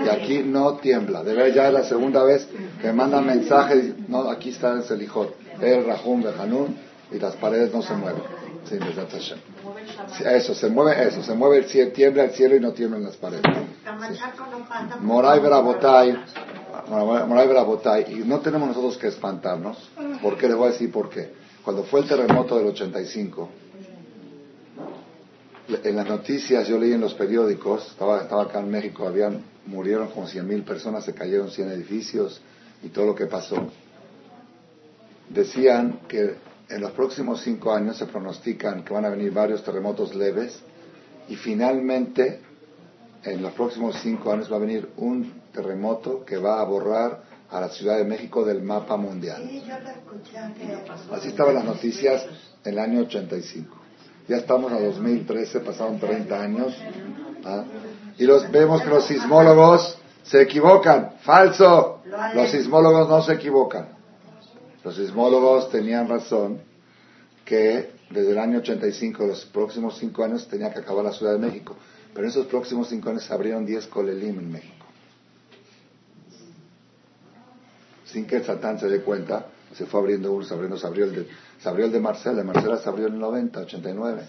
y 0.05 0.09
aquí 0.09 0.43
no 0.43 0.75
tiembla. 0.75 1.23
De 1.23 1.33
ver 1.33 1.53
ya 1.53 1.67
es 1.67 1.73
la 1.73 1.83
segunda 1.83 2.23
vez 2.23 2.47
que 2.81 2.91
mandan 2.91 3.25
mensajes, 3.25 3.93
no, 4.07 4.29
aquí 4.29 4.49
está 4.49 4.71
el 4.71 4.83
Selijot. 4.83 5.35
El 5.61 5.85
Rahum 5.85 6.23
Bejanun, 6.23 6.75
y 7.11 7.19
las 7.19 7.35
paredes 7.35 7.73
no 7.73 7.81
se 7.81 7.93
mueven. 7.93 8.23
Sí, 8.69 10.23
eso, 10.23 10.53
se 10.53 10.69
mueve 10.69 11.07
eso, 11.07 11.21
se 11.23 11.33
mueve 11.33 11.57
el 11.57 11.65
cielo, 11.65 11.91
tiembla 11.91 12.23
el 12.25 12.31
cielo 12.31 12.55
y 12.55 12.59
no 12.59 12.71
tiemblan 12.71 13.03
las 13.03 13.17
paredes. 13.17 13.43
Brabotay, 15.39 16.17
Moray 17.27 17.47
Brabotay, 17.47 18.05
y 18.13 18.15
no 18.25 18.39
tenemos 18.39 18.69
nosotros 18.69 18.97
que 18.97 19.07
espantarnos, 19.07 19.77
porque 20.21 20.47
les 20.47 20.55
voy 20.55 20.69
a 20.69 20.71
decir 20.71 20.91
por 20.91 21.09
qué. 21.09 21.33
Cuando 21.63 21.83
fue 21.83 22.01
el 22.01 22.07
terremoto 22.07 22.57
del 22.57 22.67
85, 22.67 23.49
en 25.83 25.95
las 25.95 26.07
noticias, 26.07 26.67
yo 26.67 26.77
leí 26.77 26.93
en 26.93 27.01
los 27.01 27.13
periódicos, 27.13 27.87
estaba, 27.91 28.21
estaba 28.21 28.43
acá 28.43 28.59
en 28.59 28.69
México, 28.69 29.07
habían, 29.07 29.43
murieron 29.65 30.09
como 30.09 30.27
100.000 30.27 30.63
personas, 30.63 31.05
se 31.05 31.13
cayeron 31.13 31.49
100 31.49 31.71
edificios 31.71 32.41
y 32.83 32.89
todo 32.89 33.07
lo 33.07 33.15
que 33.15 33.25
pasó. 33.25 33.69
Decían 35.29 36.01
que 36.07 36.35
en 36.69 36.81
los 36.81 36.91
próximos 36.91 37.41
cinco 37.41 37.73
años 37.73 37.97
se 37.97 38.05
pronostican 38.05 38.83
que 38.83 38.93
van 38.93 39.05
a 39.05 39.09
venir 39.09 39.31
varios 39.33 39.63
terremotos 39.63 40.15
leves 40.15 40.59
y 41.27 41.35
finalmente 41.35 42.39
en 43.23 43.41
los 43.41 43.53
próximos 43.53 43.97
cinco 44.01 44.31
años 44.31 44.51
va 44.51 44.57
a 44.57 44.59
venir 44.59 44.89
un 44.97 45.41
terremoto 45.53 46.25
que 46.25 46.37
va 46.37 46.59
a 46.59 46.63
borrar 46.63 47.23
a 47.49 47.59
la 47.59 47.69
Ciudad 47.69 47.97
de 47.97 48.05
México 48.05 48.45
del 48.45 48.61
mapa 48.61 48.95
mundial. 48.95 49.43
Así 51.11 51.27
estaban 51.27 51.55
las 51.55 51.65
noticias 51.65 52.25
en 52.63 52.73
el 52.73 52.79
año 52.79 53.01
85. 53.01 53.80
Ya 54.27 54.37
estamos 54.37 54.71
a 54.71 54.79
2013, 54.79 55.59
pasaron 55.61 55.99
30 55.99 56.41
años. 56.41 56.75
¿ah? 57.45 57.63
Y 58.17 58.25
los, 58.25 58.49
vemos 58.51 58.81
que 58.81 58.89
los 58.89 59.05
sismólogos 59.05 59.97
se 60.23 60.41
equivocan. 60.41 61.13
Falso. 61.21 62.01
Los 62.33 62.51
sismólogos 62.51 63.09
no 63.09 63.21
se 63.21 63.33
equivocan. 63.33 63.89
Los 64.83 64.95
sismólogos 64.95 65.69
tenían 65.69 66.07
razón 66.07 66.61
que 67.45 67.91
desde 68.09 68.31
el 68.31 68.39
año 68.39 68.59
85, 68.59 69.25
los 69.25 69.45
próximos 69.45 69.97
5 69.97 70.23
años, 70.23 70.47
tenía 70.47 70.71
que 70.73 70.79
acabar 70.79 71.05
la 71.05 71.13
Ciudad 71.13 71.33
de 71.33 71.39
México. 71.39 71.75
Pero 72.13 72.25
en 72.25 72.29
esos 72.29 72.45
próximos 72.47 72.89
5 72.89 73.09
años 73.09 73.23
se 73.23 73.33
abrieron 73.33 73.65
10 73.65 73.87
colelim 73.87 74.39
en 74.39 74.51
México. 74.51 74.85
Sin 78.05 78.25
que 78.25 78.37
el 78.37 78.43
Satán 78.43 78.79
se 78.79 78.89
dé 78.89 79.01
cuenta, 79.01 79.45
se 79.73 79.85
fue 79.85 79.99
abriendo 79.99 80.31
uno, 80.31 80.43
se 80.43 80.53
abrió, 80.53 80.77
se 80.77 80.87
abrió 80.87 81.05
el 81.05 81.15
de, 81.15 81.27
abrió 81.65 81.85
el 81.85 81.91
de 81.91 81.99
Marcela, 81.99 82.35
de 82.35 82.43
Marcela 82.43 82.77
se 82.77 82.89
abrió 82.89 83.07
en 83.07 83.13
el 83.13 83.19
90, 83.19 83.59
89. 83.61 84.21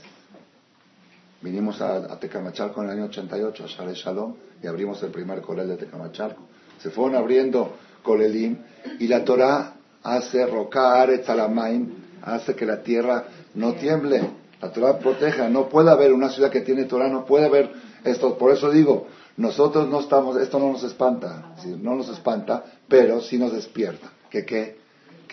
Vinimos 1.43 1.81
a, 1.81 1.97
a 1.97 2.21
Tecamachalco 2.21 2.83
en 2.83 2.91
el 2.91 2.99
año 2.99 3.05
88, 3.07 3.65
a 3.65 3.67
Shale 3.67 3.95
Shalom, 3.95 4.35
y 4.63 4.67
abrimos 4.67 5.03
el 5.03 5.11
primer 5.11 5.41
colel 5.41 5.69
de 5.69 5.77
Tecamachalco. 5.77 6.43
Se 6.81 6.91
fueron 6.91 7.17
abriendo 7.17 7.75
colelim, 8.03 8.59
y 8.99 9.09
la 9.09 9.25
Torah 9.25 9.75
hace 10.03 10.47
rocar 10.47 11.11
etzalamaim, 11.11 11.91
hace 12.23 12.55
que 12.55 12.67
la 12.67 12.83
tierra 12.83 13.25
no 13.55 13.75
tiemble. 13.75 14.43
La 14.61 14.73
Torah 14.73 14.99
proteja. 14.99 15.49
No 15.49 15.69
puede 15.69 15.91
haber 15.91 16.13
una 16.13 16.31
ciudad 16.31 16.51
que 16.51 16.61
tiene 16.61 16.85
Torah, 16.85 17.09
no 17.09 17.25
puede 17.25 17.47
haber 17.47 17.73
esto. 18.05 18.39
Por 18.39 18.53
eso 18.53 18.71
digo, 18.71 19.09
nosotros 19.37 19.89
no 19.89 20.01
estamos, 20.01 20.37
esto 20.37 20.59
no 20.59 20.71
nos 20.71 20.85
espanta, 20.85 21.55
no 21.81 21.97
nos 21.97 22.09
espanta, 22.09 22.65
pero 22.89 23.21
sí 23.21 23.39
nos 23.39 23.53
despierta. 23.53 24.11
¿Que 24.31 24.45
qué? 24.45 24.82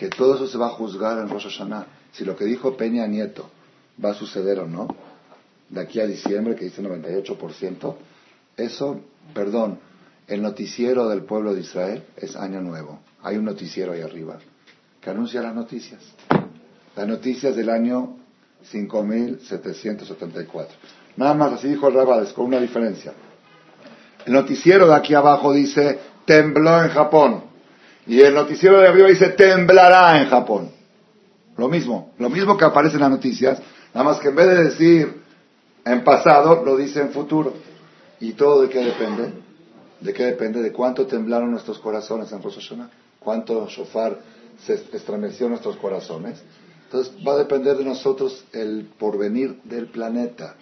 Que 0.00 0.08
todo 0.08 0.34
eso 0.36 0.46
se 0.46 0.56
va 0.56 0.68
a 0.68 0.70
juzgar 0.70 1.18
en 1.18 1.28
Rosh 1.28 1.44
Hashanah. 1.44 1.86
Si 2.12 2.24
lo 2.24 2.34
que 2.34 2.46
dijo 2.46 2.74
Peña 2.74 3.06
Nieto 3.06 3.50
va 4.02 4.12
a 4.12 4.14
suceder 4.14 4.58
o 4.60 4.66
no, 4.66 4.88
de 5.68 5.78
aquí 5.78 6.00
a 6.00 6.06
diciembre, 6.06 6.54
que 6.54 6.64
dice 6.64 6.82
98%, 6.82 7.96
eso, 8.56 9.00
perdón, 9.34 9.78
el 10.26 10.40
noticiero 10.40 11.06
del 11.06 11.24
pueblo 11.24 11.52
de 11.52 11.60
Israel 11.60 12.02
es 12.16 12.34
Año 12.34 12.62
Nuevo. 12.62 13.00
Hay 13.22 13.36
un 13.36 13.44
noticiero 13.44 13.92
ahí 13.92 14.00
arriba 14.00 14.38
que 15.02 15.10
anuncia 15.10 15.42
las 15.42 15.54
noticias. 15.54 16.00
Las 16.96 17.06
noticias 17.06 17.54
del 17.54 17.68
año 17.68 18.16
5774. 18.62 20.76
Nada 21.18 21.34
más 21.34 21.52
así 21.52 21.68
dijo 21.68 21.88
el 21.88 21.94
Rabades, 21.94 22.32
con 22.32 22.46
una 22.46 22.58
diferencia. 22.58 23.12
El 24.24 24.32
noticiero 24.32 24.86
de 24.86 24.94
aquí 24.94 25.12
abajo 25.12 25.52
dice 25.52 25.98
tembló 26.24 26.82
en 26.82 26.88
Japón. 26.88 27.49
Y 28.10 28.20
el 28.22 28.34
noticiero 28.34 28.80
de 28.80 28.88
arriba 28.88 29.06
dice 29.06 29.28
temblará 29.28 30.20
en 30.20 30.28
Japón. 30.28 30.68
Lo 31.56 31.68
mismo, 31.68 32.12
lo 32.18 32.28
mismo 32.28 32.56
que 32.56 32.64
aparece 32.64 32.96
en 32.96 33.02
las 33.02 33.10
noticias, 33.10 33.62
nada 33.94 34.02
más 34.02 34.18
que 34.18 34.30
en 34.30 34.34
vez 34.34 34.48
de 34.48 34.64
decir 34.64 35.22
en 35.84 36.02
pasado, 36.02 36.64
lo 36.64 36.76
dice 36.76 37.02
en 37.02 37.10
futuro. 37.10 37.54
¿Y 38.18 38.32
todo 38.32 38.62
de 38.62 38.68
qué 38.68 38.80
depende? 38.80 39.32
¿De 40.00 40.12
qué 40.12 40.24
depende? 40.24 40.60
De 40.60 40.72
cuánto 40.72 41.06
temblaron 41.06 41.52
nuestros 41.52 41.78
corazones 41.78 42.32
en 42.32 42.42
Rosh 42.42 42.56
Hashanah. 42.56 42.90
Cuánto 43.20 43.68
shofar 43.68 44.18
se 44.66 44.74
estremeció 44.92 45.48
nuestros 45.48 45.76
corazones. 45.76 46.42
Entonces 46.86 47.14
va 47.24 47.34
a 47.34 47.38
depender 47.38 47.76
de 47.76 47.84
nosotros 47.84 48.44
el 48.52 48.90
porvenir 48.98 49.60
del 49.62 49.86
planeta. 49.86 50.56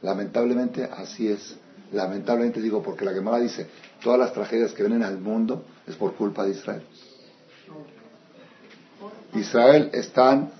Lamentablemente 0.00 0.84
así 0.84 1.28
es. 1.28 1.54
Lamentablemente 1.92 2.62
digo 2.62 2.82
porque 2.82 3.04
la 3.04 3.12
Gemara 3.12 3.40
dice, 3.40 3.68
todas 4.04 4.20
las 4.20 4.34
tragedias 4.34 4.72
que 4.72 4.82
vienen 4.82 5.02
al 5.02 5.18
mundo 5.18 5.64
es 5.86 5.96
por 5.96 6.12
culpa 6.12 6.44
de 6.44 6.50
Israel. 6.50 6.82
Israel 9.34 9.90
están 9.94 10.52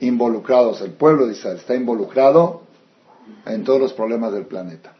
involucrados, 0.00 0.80
el 0.80 0.92
pueblo 0.92 1.26
de 1.26 1.32
Israel 1.32 1.56
está 1.56 1.74
involucrado 1.74 2.62
en 3.44 3.64
todos 3.64 3.80
los 3.80 3.92
problemas 3.92 4.32
del 4.32 4.46
planeta. 4.46 4.94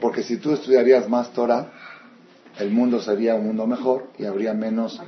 Porque 0.00 0.22
si 0.22 0.36
tú 0.36 0.52
estudiarías 0.52 1.08
más 1.08 1.32
Torah, 1.32 1.72
el 2.58 2.70
mundo 2.70 3.00
sería 3.00 3.34
un 3.34 3.48
mundo 3.48 3.66
mejor 3.66 4.06
y 4.16 4.24
habría 4.24 4.54
menos, 4.54 5.00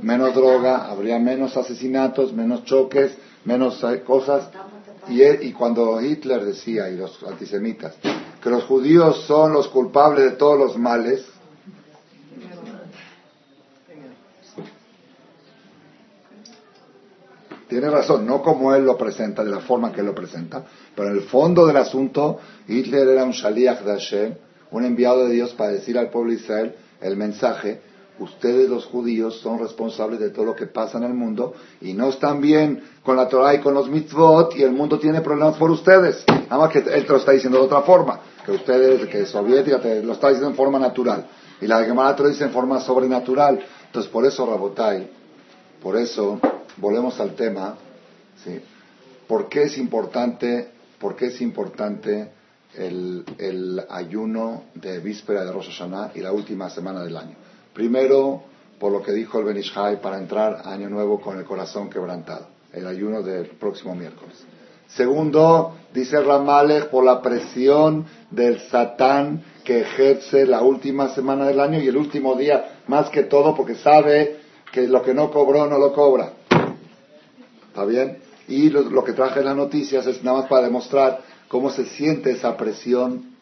menos 0.00 0.34
droga, 0.34 0.90
habría 0.90 1.18
menos 1.18 1.56
asesinatos, 1.56 2.32
menos 2.34 2.64
choques, 2.64 3.16
menos 3.44 3.82
eh, 3.84 4.02
cosas. 4.02 4.50
Y, 5.08 5.22
y 5.22 5.52
cuando 5.52 6.00
Hitler 6.00 6.44
decía, 6.44 6.90
y 6.90 6.96
los 6.96 7.22
antisemitas, 7.22 7.94
que 8.42 8.50
los 8.50 8.64
judíos 8.64 9.24
son 9.26 9.52
los 9.52 9.68
culpables 9.68 10.24
de 10.24 10.36
todos 10.36 10.58
los 10.58 10.78
males, 10.78 11.24
tiene 17.74 17.90
razón, 17.90 18.24
no 18.24 18.40
como 18.40 18.72
él 18.72 18.84
lo 18.84 18.96
presenta, 18.96 19.42
de 19.42 19.50
la 19.50 19.58
forma 19.58 19.90
que 19.90 19.98
él 19.98 20.06
lo 20.06 20.14
presenta, 20.14 20.62
pero 20.94 21.08
en 21.08 21.16
el 21.16 21.22
fondo 21.22 21.66
del 21.66 21.76
asunto, 21.76 22.38
Hitler 22.68 23.08
era 23.08 23.24
un 23.24 23.32
shaliach 23.32 23.80
de 23.80 23.90
Hashem, 23.90 24.34
un 24.70 24.84
enviado 24.84 25.26
de 25.26 25.34
Dios 25.34 25.54
para 25.54 25.72
decir 25.72 25.98
al 25.98 26.08
pueblo 26.08 26.30
de 26.30 26.36
Israel 26.36 26.74
el 27.00 27.16
mensaje, 27.16 27.80
ustedes 28.20 28.70
los 28.70 28.84
judíos 28.84 29.40
son 29.40 29.58
responsables 29.58 30.20
de 30.20 30.30
todo 30.30 30.44
lo 30.44 30.54
que 30.54 30.66
pasa 30.66 30.98
en 30.98 31.04
el 31.04 31.14
mundo 31.14 31.54
y 31.80 31.94
no 31.94 32.10
están 32.10 32.40
bien 32.40 32.80
con 33.02 33.16
la 33.16 33.28
Torah 33.28 33.54
y 33.54 33.60
con 33.60 33.74
los 33.74 33.90
mitzvot 33.90 34.54
y 34.54 34.62
el 34.62 34.70
mundo 34.70 35.00
tiene 35.00 35.20
problemas 35.20 35.56
por 35.56 35.72
ustedes. 35.72 36.24
Nada 36.28 36.58
más 36.58 36.70
que 36.70 36.78
él 36.78 37.04
te 37.04 37.12
lo 37.12 37.16
está 37.16 37.32
diciendo 37.32 37.58
de 37.58 37.64
otra 37.64 37.82
forma, 37.82 38.20
que 38.46 38.52
ustedes, 38.52 39.04
que 39.08 39.26
soviética 39.26 39.80
te 39.80 40.00
lo 40.00 40.12
está 40.12 40.28
diciendo 40.28 40.50
en 40.50 40.54
forma 40.54 40.78
natural 40.78 41.26
y 41.60 41.66
la 41.66 41.82
Gemara 41.82 42.14
te 42.14 42.22
lo 42.22 42.28
dice 42.28 42.44
en 42.44 42.52
forma 42.52 42.78
sobrenatural. 42.78 43.58
Entonces 43.86 44.12
por 44.12 44.24
eso 44.24 44.46
Rabotai, 44.46 45.10
por 45.82 45.96
eso 45.96 46.38
volvemos 46.76 47.18
al 47.20 47.34
tema, 47.34 47.76
¿sí? 48.42 48.60
¿Por 49.26 49.48
qué 49.48 49.64
es 49.64 49.78
importante, 49.78 50.68
por 50.98 51.16
qué 51.16 51.26
es 51.26 51.40
importante 51.40 52.30
el, 52.76 53.84
ayuno 53.88 54.64
de 54.74 54.98
víspera 54.98 55.44
de 55.44 55.52
Rosh 55.52 55.70
Hashanah 55.70 56.12
y 56.14 56.20
la 56.20 56.32
última 56.32 56.68
semana 56.70 57.02
del 57.02 57.16
año? 57.16 57.34
Primero, 57.72 58.42
por 58.78 58.92
lo 58.92 59.02
que 59.02 59.12
dijo 59.12 59.38
el 59.38 59.44
Benishai, 59.46 60.00
para 60.00 60.18
entrar 60.18 60.62
Año 60.64 60.90
Nuevo 60.90 61.20
con 61.20 61.38
el 61.38 61.44
corazón 61.44 61.88
quebrantado, 61.88 62.48
el 62.72 62.86
ayuno 62.86 63.22
del 63.22 63.46
próximo 63.46 63.94
miércoles. 63.94 64.44
Segundo, 64.88 65.74
dice 65.94 66.20
Ramalech, 66.20 66.90
por 66.90 67.04
la 67.04 67.22
presión 67.22 68.04
del 68.30 68.60
Satán 68.68 69.42
que 69.64 69.80
ejerce 69.80 70.46
la 70.46 70.60
última 70.60 71.08
semana 71.14 71.46
del 71.46 71.58
año 71.58 71.80
y 71.80 71.88
el 71.88 71.96
último 71.96 72.34
día, 72.34 72.82
más 72.86 73.08
que 73.08 73.22
todo, 73.22 73.56
porque 73.56 73.76
sabe 73.76 74.36
que 74.70 74.86
lo 74.86 75.02
que 75.02 75.14
no 75.14 75.30
cobró 75.30 75.66
no 75.66 75.78
lo 75.78 75.94
cobra. 75.94 76.33
¿Está 77.74 77.86
bien? 77.86 78.18
Y 78.46 78.70
lo, 78.70 79.02
que 79.02 79.14
traje 79.14 79.40
en 79.40 79.46
las 79.46 79.56
noticias 79.56 80.06
es 80.06 80.22
nada 80.22 80.42
más 80.42 80.48
para 80.48 80.62
demostrar 80.62 81.22
cómo 81.48 81.70
se 81.70 81.84
siente 81.86 82.30
esa 82.30 82.56
presión 82.56 83.34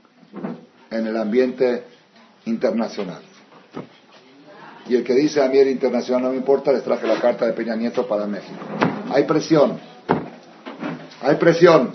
en 0.90 1.07
el 1.07 1.18
ambiente 1.18 1.85
internacional. 2.47 3.21
Y 4.88 4.95
el 4.95 5.05
que 5.05 5.12
dice 5.12 5.42
a 5.42 5.49
mí 5.49 5.59
el 5.59 5.68
internacional 5.68 6.23
no 6.23 6.31
me 6.31 6.37
importa, 6.37 6.73
les 6.73 6.83
traje 6.83 7.07
la 7.07 7.21
carta 7.21 7.45
de 7.45 7.53
Peña 7.53 7.77
Nieto 7.77 8.09
para 8.09 8.27
México. 8.27 8.57
Hay 9.11 9.25
presión. 9.25 9.79
Hay 11.21 11.37
presión. 11.37 11.90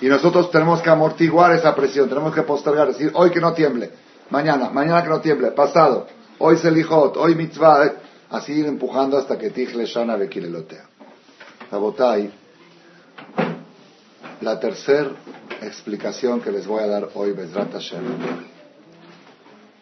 Y 0.00 0.06
nosotros 0.06 0.48
tenemos 0.52 0.80
que 0.80 0.90
amortiguar 0.90 1.56
esa 1.56 1.74
presión, 1.74 2.08
tenemos 2.08 2.32
que 2.32 2.42
postergar, 2.42 2.86
decir, 2.86 3.10
hoy 3.14 3.30
que 3.30 3.40
no 3.40 3.52
tiemble, 3.52 3.90
mañana, 4.30 4.70
mañana 4.70 5.02
que 5.02 5.08
no 5.08 5.20
tiemble, 5.20 5.50
pasado, 5.50 6.06
hoy 6.38 6.56
Selijot, 6.56 7.16
hoy 7.16 7.34
Mitzvah, 7.34 7.86
eh, 7.86 7.92
así 8.30 8.52
ir 8.52 8.66
empujando 8.66 9.18
hasta 9.18 9.36
que 9.36 9.50
Tichle 9.50 9.86
Shana 9.86 10.14
Bekilelotea. 10.14 10.89
Rabotai, 11.70 12.28
la 14.40 14.58
tercera 14.58 15.12
explicación 15.62 16.40
que 16.40 16.50
les 16.50 16.66
voy 16.66 16.82
a 16.82 16.88
dar 16.88 17.10
hoy, 17.14 17.30
Bezrat 17.30 17.72
Hashem, 17.72 18.02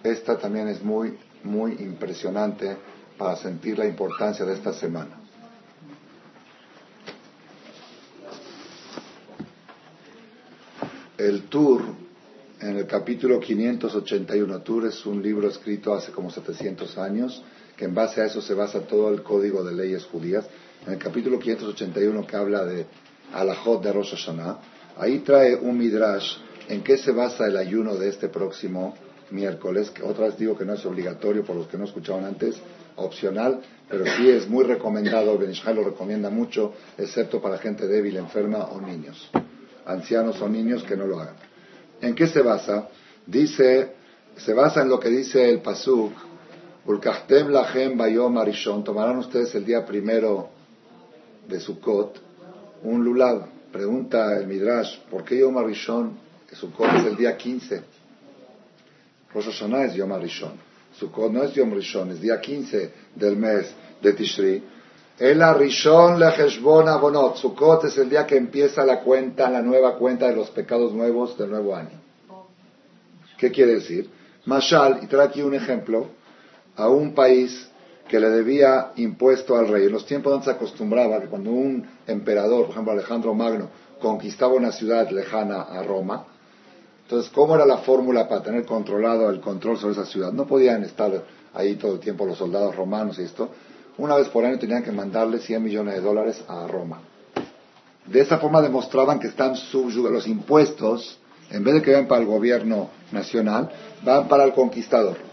esta 0.03 0.37
también 0.37 0.69
es 0.69 0.83
muy, 0.83 1.17
muy 1.45 1.73
impresionante 1.81 2.77
para 3.17 3.37
sentir 3.37 3.79
la 3.79 3.87
importancia 3.87 4.45
de 4.45 4.53
esta 4.53 4.75
semana. 4.75 5.19
El 11.17 11.45
Tour, 11.45 11.85
en 12.61 12.77
el 12.77 12.87
capítulo 12.87 13.41
581, 13.41 14.61
Tour 14.61 14.87
es 14.89 15.07
un 15.07 15.23
libro 15.23 15.49
escrito 15.49 15.95
hace 15.95 16.13
como 16.13 16.31
700 16.31 16.99
años, 16.99 17.43
que 17.79 17.87
en 17.87 17.95
base 17.95 18.21
a 18.21 18.27
eso 18.27 18.43
se 18.43 18.53
basa 18.53 18.81
todo 18.81 19.09
el 19.09 19.23
código 19.23 19.65
de 19.65 19.73
leyes 19.73 20.05
judías, 20.05 20.47
en 20.87 20.93
el 20.95 20.99
capítulo 20.99 21.39
581 21.39 22.27
que 22.27 22.37
habla 22.37 22.65
de 22.65 22.87
Alajot 23.33 23.83
de 23.83 23.93
Rosh 23.93 24.11
Hashanah, 24.11 24.59
ahí 24.97 25.19
trae 25.21 25.55
un 25.55 25.77
midrash 25.77 26.39
en 26.69 26.83
qué 26.83 26.97
se 26.97 27.13
basa 27.13 27.47
el 27.47 27.57
ayuno 27.57 27.97
de 27.97 28.09
este 28.09 28.29
próximo 28.29 28.95
miércoles, 29.31 29.91
que 29.91 30.03
otra 30.03 30.27
vez 30.27 30.39
digo 30.39 30.57
que 30.57 30.65
no 30.65 30.75
es 30.75 30.85
obligatorio 30.87 31.45
por 31.45 31.57
los 31.57 31.69
que 31.69 31.77
no 31.77 31.85
escuchaban 31.85 32.25
antes, 32.25 32.57
opcional, 32.97 33.61
pero 33.89 34.05
sí 34.17 34.29
es 34.31 34.49
muy 34.49 34.65
recomendado, 34.65 35.37
Benishai 35.37 35.75
lo 35.75 35.85
recomienda 35.85 36.31
mucho, 36.31 36.73
excepto 36.97 37.41
para 37.41 37.59
gente 37.59 37.87
débil, 37.87 38.17
enferma 38.17 38.65
o 38.67 38.81
niños 38.81 39.31
ancianos 39.89 40.41
o 40.41 40.49
niños 40.49 40.85
que 40.85 40.97
no 40.97 41.07
lo 41.07 41.19
hagan. 41.19 41.35
¿En 42.01 42.15
qué 42.15 42.27
se 42.27 42.43
basa? 42.43 42.89
Dice, 43.27 43.95
se 44.37 44.53
basa 44.53 44.83
en 44.83 44.89
lo 44.89 45.01
que 45.01 45.09
dice 45.09 45.49
el 45.49 45.61
Pasuk, 45.61 46.13
Ulkahtem 46.87 47.49
lachem 47.49 47.99
bayom 47.99 48.39
arishon, 48.39 48.85
tomarán 48.85 49.19
ustedes 49.19 49.55
el 49.55 49.65
día 49.65 49.85
primero 49.85 50.51
de 51.49 51.61
Sukkot, 51.61 52.21
un 52.85 53.03
lulav. 53.03 53.47
Pregunta 53.73 54.39
el 54.39 54.47
Midrash, 54.47 54.99
¿por 55.11 55.25
qué 55.25 55.41
Yom 55.41 55.59
Arishon? 55.59 56.17
Sukkot 56.53 56.89
es 56.95 57.07
el 57.07 57.17
día 57.17 57.37
15. 57.37 57.83
Rosh 59.35 59.45
Hashanah 59.45 59.85
es 59.85 59.95
Yom 59.95 60.13
Arishon. 60.13 60.53
Sukkot 60.99 61.33
no 61.33 61.45
es 61.45 61.53
Yom 61.55 61.73
Rishon, 61.73 62.11
es 62.11 62.21
día 62.21 62.41
15 62.41 62.93
del 63.15 63.37
mes 63.37 63.71
de 64.01 64.13
Tishri. 64.13 64.63
El 65.19 65.43
Arishon 65.43 66.19
Lecheshbon 66.19 66.89
Abonot. 66.89 67.37
Sukkot 67.37 67.85
es 67.85 67.99
el 67.99 68.09
día 68.09 68.27
que 68.27 68.37
empieza 68.37 68.85
la 68.85 69.01
cuenta, 69.01 69.51
la 69.51 69.63
nueva 69.63 69.97
cuenta 69.97 70.29
de 70.29 70.37
los 70.37 70.51
pecados 70.51 70.93
nuevos 70.93 71.37
del 71.37 71.51
nuevo 71.51 71.75
año. 71.75 72.01
¿Qué 73.37 73.51
quiere 73.51 73.75
decir? 73.75 74.09
Mashal, 74.47 75.01
y 75.03 75.07
trae 75.07 75.27
aquí 75.27 75.43
un 75.43 75.55
ejemplo, 75.55 76.09
a 76.75 76.89
un 76.89 77.15
país 77.15 77.69
que 78.09 78.19
le 78.19 78.31
debía 78.31 78.93
impuesto 78.97 79.57
al 79.57 79.69
rey. 79.69 79.87
En 79.87 79.93
los 79.93 80.07
tiempos 80.07 80.33
donde 80.33 80.47
se 80.47 80.51
acostumbraba 80.51 81.21
que 81.21 81.27
cuando 81.27 81.51
un 81.51 81.87
emperador, 82.07 82.63
por 82.63 82.71
ejemplo 82.71 82.93
Alejandro 82.93 83.35
Magno, 83.35 83.69
conquistaba 84.01 84.55
una 84.55 84.73
ciudad 84.73 85.11
lejana 85.11 85.63
a 85.63 85.83
Roma, 85.83 86.25
entonces, 87.09 87.33
¿cómo 87.33 87.55
era 87.55 87.65
la 87.65 87.79
fórmula 87.79 88.29
para 88.29 88.43
tener 88.43 88.67
controlado 88.67 89.31
el 89.31 89.41
control 89.41 89.79
sobre 89.79 89.95
esa 89.95 90.05
ciudad? 90.05 90.31
No 90.31 90.47
podían 90.47 90.85
estar 90.85 91.11
ahí 91.55 91.77
todo 91.77 91.95
el 91.95 92.01
tiempo 92.01 92.27
los 92.27 92.37
soldados 92.37 92.77
romanos 92.77 93.19
y 93.19 93.23
esto. 93.23 93.49
Una 93.97 94.15
vez 94.15 94.29
por 94.29 94.45
año 94.45 94.59
tenían 94.59 94.83
que 94.83 94.93
mandarle 94.93 95.39
100 95.39 95.63
millones 95.63 95.95
de 95.95 96.01
dólares 96.03 96.45
a 96.47 96.67
Roma. 96.67 97.01
De 98.05 98.21
esa 98.21 98.37
forma 98.37 98.61
demostraban 98.61 99.19
que 99.19 99.29
están 99.29 99.57
subyugados 99.57 100.13
los 100.13 100.29
impuestos, 100.29 101.19
en 101.51 101.65
vez 101.65 101.77
de 101.77 101.83
que 101.83 101.95
van 101.95 102.07
para 102.07 102.21
el 102.21 102.27
gobierno 102.27 102.91
nacional, 103.11 103.71
van 104.03 104.29
para 104.29 104.45
el 104.45 104.53
conquistador. 104.53 105.28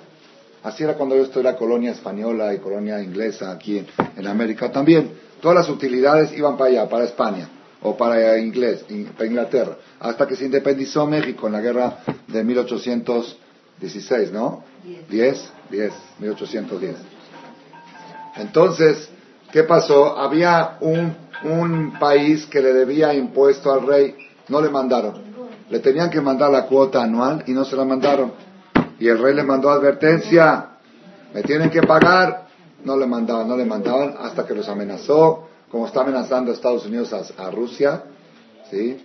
Así 0.65 0.84
era 0.84 0.95
cuando 0.95 1.15
yo 1.15 1.21
estoy 1.21 1.41
en 1.41 1.45
la 1.45 1.56
colonia 1.56 1.91
española 1.91 2.51
y 2.51 2.58
colonia 2.58 2.99
inglesa 2.99 3.51
aquí 3.51 3.86
en, 4.17 4.25
América 4.25 4.71
también. 4.71 5.12
Todas 5.39 5.58
las 5.58 5.69
utilidades 5.69 6.36
iban 6.36 6.58
para 6.58 6.71
allá, 6.71 6.89
para 6.89 7.04
España 7.04 7.47
o 7.84 7.95
para, 7.95 8.39
inglés, 8.39 8.84
para 9.15 9.28
Inglaterra, 9.28 9.78
hasta 9.99 10.25
que 10.25 10.36
se 10.36 10.45
independizó 10.45 11.06
México 11.06 11.45
en 11.45 11.54
la 11.54 11.62
guerra 11.62 11.99
de 12.28 12.43
1816, 12.43 14.32
¿no? 14.32 14.63
10, 15.08 15.51
10, 15.69 15.93
1810. 16.17 16.95
Entonces, 18.38 19.08
¿qué 19.51 19.62
pasó? 19.65 20.17
Había 20.17 20.78
un, 20.82 21.15
un 21.43 21.99
país 21.99 22.47
que 22.47 22.60
le 22.60 22.73
debía 22.73 23.13
impuesto 23.13 23.71
al 23.71 23.86
rey, 23.86 24.15
no 24.47 24.60
le 24.62 24.69
mandaron. 24.69 25.21
Le 25.69 25.78
tenían 25.78 26.10
que 26.10 26.21
mandar 26.21 26.49
la 26.49 26.65
cuota 26.65 27.04
anual 27.04 27.43
y 27.45 27.51
no 27.51 27.65
se 27.65 27.75
la 27.75 27.86
mandaron. 27.86 28.45
Y 29.00 29.08
el 29.08 29.20
rey 29.20 29.34
le 29.34 29.44
mandó 29.44 29.70
advertencia, 29.70 30.68
me 31.34 31.44
tienen 31.44 31.70
que 31.70 31.82
pagar. 31.82 32.46
No 32.84 32.96
le 32.96 33.06
mandaban, 33.08 33.48
no 33.48 33.58
le 33.58 33.66
mandaban 33.66 34.16
hasta 34.20 34.46
que 34.46 34.54
los 34.54 34.70
amenazó, 34.70 35.50
como 35.70 35.88
está 35.88 36.02
amenazando 36.02 36.52
Estados 36.52 36.86
Unidos 36.86 37.12
a, 37.14 37.52
Rusia, 37.52 38.04
¿sí? 38.70 39.04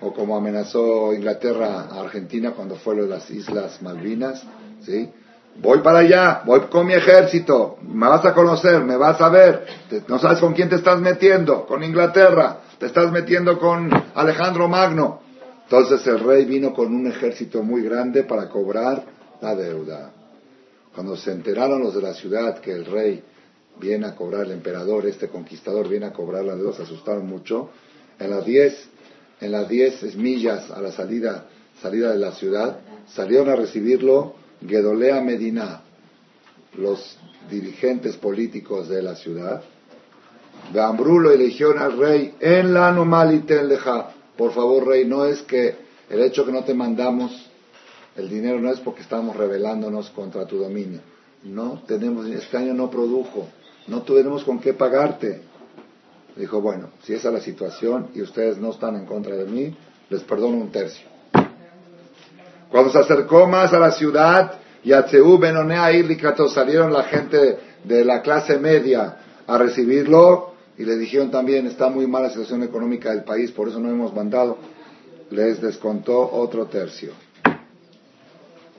O 0.00 0.12
como 0.14 0.36
amenazó 0.36 1.12
Inglaterra 1.12 1.88
a 1.90 2.00
Argentina 2.00 2.52
cuando 2.52 2.76
fue 2.76 2.96
lo 2.96 3.02
de 3.02 3.10
las 3.10 3.30
Islas 3.30 3.82
Malvinas, 3.82 4.42
¿sí? 4.80 5.10
Voy 5.56 5.80
para 5.80 5.98
allá, 5.98 6.42
voy 6.46 6.60
con 6.70 6.86
mi 6.86 6.94
ejército, 6.94 7.76
me 7.82 8.08
vas 8.08 8.24
a 8.24 8.32
conocer, 8.32 8.82
me 8.82 8.96
vas 8.96 9.20
a 9.20 9.28
ver. 9.28 9.66
No 10.08 10.18
sabes 10.18 10.40
con 10.40 10.54
quién 10.54 10.70
te 10.70 10.76
estás 10.76 10.98
metiendo, 11.00 11.66
con 11.66 11.84
Inglaterra, 11.84 12.60
te 12.78 12.86
estás 12.86 13.12
metiendo 13.12 13.58
con 13.58 13.90
Alejandro 14.14 14.68
Magno. 14.68 15.20
Entonces 15.64 16.04
el 16.06 16.20
rey 16.20 16.46
vino 16.46 16.72
con 16.72 16.92
un 16.94 17.06
ejército 17.06 17.62
muy 17.62 17.82
grande 17.82 18.24
para 18.24 18.48
cobrar 18.48 19.04
la 19.40 19.54
deuda. 19.54 20.12
Cuando 20.94 21.16
se 21.16 21.32
enteraron 21.32 21.80
los 21.80 21.94
de 21.94 22.02
la 22.02 22.14
ciudad 22.14 22.60
que 22.60 22.72
el 22.72 22.84
rey 22.84 23.22
viene 23.78 24.06
a 24.06 24.14
cobrar, 24.14 24.46
el 24.46 24.52
emperador, 24.52 25.06
este 25.06 25.28
conquistador 25.28 25.88
viene 25.88 26.06
a 26.06 26.12
cobrar 26.12 26.44
la 26.44 26.56
deuda, 26.56 26.74
se 26.74 26.82
asustaron 26.82 27.26
mucho. 27.26 27.70
En 28.18 28.30
las 28.30 28.44
diez, 28.44 28.88
en 29.40 29.52
las 29.52 29.68
diez 29.68 30.14
millas 30.16 30.70
a 30.70 30.80
la 30.80 30.92
salida, 30.92 31.46
salida 31.80 32.12
de 32.12 32.18
la 32.18 32.32
ciudad, 32.32 32.80
salieron 33.08 33.48
a 33.48 33.56
recibirlo 33.56 34.34
Gedolea 34.66 35.20
Medina, 35.20 35.82
los 36.76 37.16
dirigentes 37.50 38.16
políticos 38.16 38.88
de 38.88 39.02
la 39.02 39.16
ciudad, 39.16 39.62
Gambru 40.72 41.18
lo 41.18 41.32
eligieron 41.32 41.78
al 41.78 41.98
rey 41.98 42.34
en 42.38 42.72
la 42.74 42.90
en 42.90 43.68
leja. 43.68 44.10
Por 44.36 44.52
favor, 44.52 44.86
rey, 44.86 45.04
no 45.04 45.24
es 45.24 45.42
que 45.42 45.74
el 46.08 46.22
hecho 46.22 46.44
que 46.46 46.52
no 46.52 46.64
te 46.64 46.74
mandamos 46.74 47.49
el 48.16 48.28
dinero 48.28 48.60
no 48.60 48.70
es 48.70 48.80
porque 48.80 49.02
estamos 49.02 49.36
rebelándonos 49.36 50.10
contra 50.10 50.46
tu 50.46 50.58
dominio. 50.58 51.00
No 51.44 51.82
tenemos, 51.86 52.26
este 52.26 52.56
año 52.56 52.74
no 52.74 52.90
produjo, 52.90 53.48
no 53.86 54.02
tuvimos 54.02 54.44
con 54.44 54.58
qué 54.58 54.74
pagarte. 54.74 55.42
Dijo, 56.36 56.60
bueno, 56.60 56.90
si 57.02 57.14
esa 57.14 57.28
es 57.28 57.34
la 57.34 57.40
situación 57.40 58.08
y 58.14 58.22
ustedes 58.22 58.58
no 58.58 58.70
están 58.70 58.96
en 58.96 59.06
contra 59.06 59.34
de 59.34 59.46
mí, 59.46 59.76
les 60.08 60.22
perdono 60.22 60.56
un 60.56 60.70
tercio. 60.70 61.08
Cuando 62.70 62.90
se 62.90 62.98
acercó 62.98 63.46
más 63.46 63.72
a 63.72 63.78
la 63.78 63.90
ciudad, 63.90 64.60
y 64.82 64.92
a 64.92 65.06
Benonea 65.38 65.92
Irlicato 65.92 66.48
salieron 66.48 66.92
la 66.92 67.04
gente 67.04 67.58
de 67.84 68.04
la 68.04 68.22
clase 68.22 68.58
media 68.58 69.16
a 69.46 69.58
recibirlo 69.58 70.54
y 70.78 70.84
le 70.84 70.96
dijeron 70.96 71.30
también, 71.30 71.66
está 71.66 71.90
muy 71.90 72.06
mala 72.06 72.30
situación 72.30 72.62
económica 72.62 73.10
del 73.10 73.24
país, 73.24 73.50
por 73.50 73.68
eso 73.68 73.78
no 73.78 73.90
hemos 73.90 74.14
mandado. 74.14 74.56
Les 75.30 75.60
descontó 75.60 76.30
otro 76.32 76.66
tercio. 76.66 77.12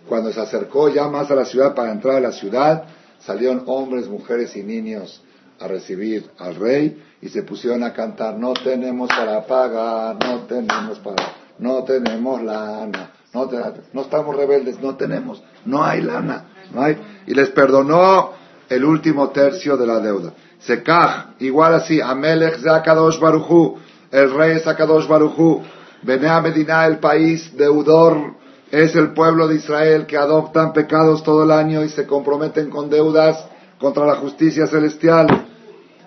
Cuando 0.08 0.32
se 0.32 0.42
acercó 0.42 0.90
ya 0.90 1.08
más 1.08 1.30
a 1.32 1.36
la 1.36 1.46
ciudad 1.46 1.74
para 1.74 1.92
entrar 1.92 2.18
a 2.18 2.20
la 2.20 2.32
ciudad, 2.32 2.84
salieron 3.20 3.64
hombres, 3.68 4.08
mujeres 4.08 4.56
y 4.56 4.64
niños 4.64 5.22
a 5.60 5.68
recibir 5.68 6.30
al 6.40 6.56
rey 6.56 7.02
y 7.22 7.30
se 7.30 7.44
pusieron 7.44 7.84
a 7.84 7.94
cantar, 7.94 8.38
no 8.38 8.54
tenemos 8.54 9.10
para 9.10 9.46
pagar, 9.46 10.18
no 10.26 10.40
tenemos 10.48 11.00
para, 11.00 11.34
no 11.60 11.84
tenemos 11.84 12.42
lana, 12.42 13.12
no, 13.34 13.50
no 13.94 14.02
estamos 14.02 14.36
rebeldes, 14.36 14.80
no 14.82 14.96
tenemos, 14.96 15.42
no 15.66 15.84
hay 15.84 16.02
lana, 16.02 16.46
no 16.74 16.82
hay. 16.82 16.98
Y 17.28 17.34
les 17.34 17.50
perdonó 17.50 18.32
el 18.68 18.84
último 18.84 19.30
tercio 19.30 19.78
de 19.78 19.86
la 19.86 20.00
deuda. 20.00 20.34
Sekaj, 20.60 21.36
igual 21.40 21.76
así, 21.76 22.02
Amelech 22.02 22.60
Zakadosh 22.60 23.20
Baruchu, 23.20 23.78
el 24.12 24.34
rey 24.34 24.60
Zakadosh 24.60 25.08
Baruchu, 25.08 25.62
Benea 26.02 26.42
Medina, 26.42 26.86
el 26.88 26.98
país 26.98 27.56
deudor, 27.56 28.41
es 28.72 28.96
el 28.96 29.14
pueblo 29.14 29.48
de 29.48 29.56
Israel 29.56 30.06
que 30.06 30.18
adoptan 30.18 30.72
pecados 30.72 31.24
todo 31.24 31.44
el 31.44 31.52
año 31.52 31.84
y 31.84 31.90
se 31.90 32.08
comprometen 32.08 32.70
con 32.70 32.90
deudas 32.90 33.46
contra 33.78 34.06
la 34.06 34.16
justicia 34.16 34.66
celestial. 34.66 35.28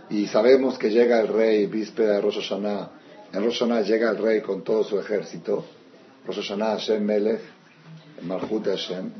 Y 0.08 0.26
sabemos 0.26 0.78
que 0.78 0.90
llega 0.90 1.20
el 1.20 1.28
rey, 1.28 1.66
víspera 1.66 2.14
de 2.14 2.20
Rosh 2.22 2.40
Hashanah. 2.40 2.90
En 3.32 3.44
Rosh 3.44 3.58
Hashanah 3.58 3.82
llega 3.82 4.10
el 4.10 4.18
rey 4.18 4.40
con 4.40 4.62
todo 4.62 4.82
su 4.82 4.98
ejército 4.98 5.64
Rosh 6.26 6.36
Hashanah 6.36 6.78
Hashem 6.78 7.04
Melech, 7.04 7.40
Malchut 8.22 8.66
Hashem. 8.66 9.10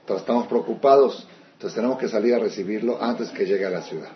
Entonces 0.00 0.22
estamos 0.22 0.46
preocupados, 0.48 1.26
entonces 1.52 1.74
tenemos 1.74 1.98
que 1.98 2.08
salir 2.08 2.34
a 2.34 2.38
recibirlo 2.40 3.00
antes 3.00 3.30
que 3.30 3.44
llegue 3.44 3.64
a 3.64 3.70
la 3.70 3.82
ciudad. 3.82 4.10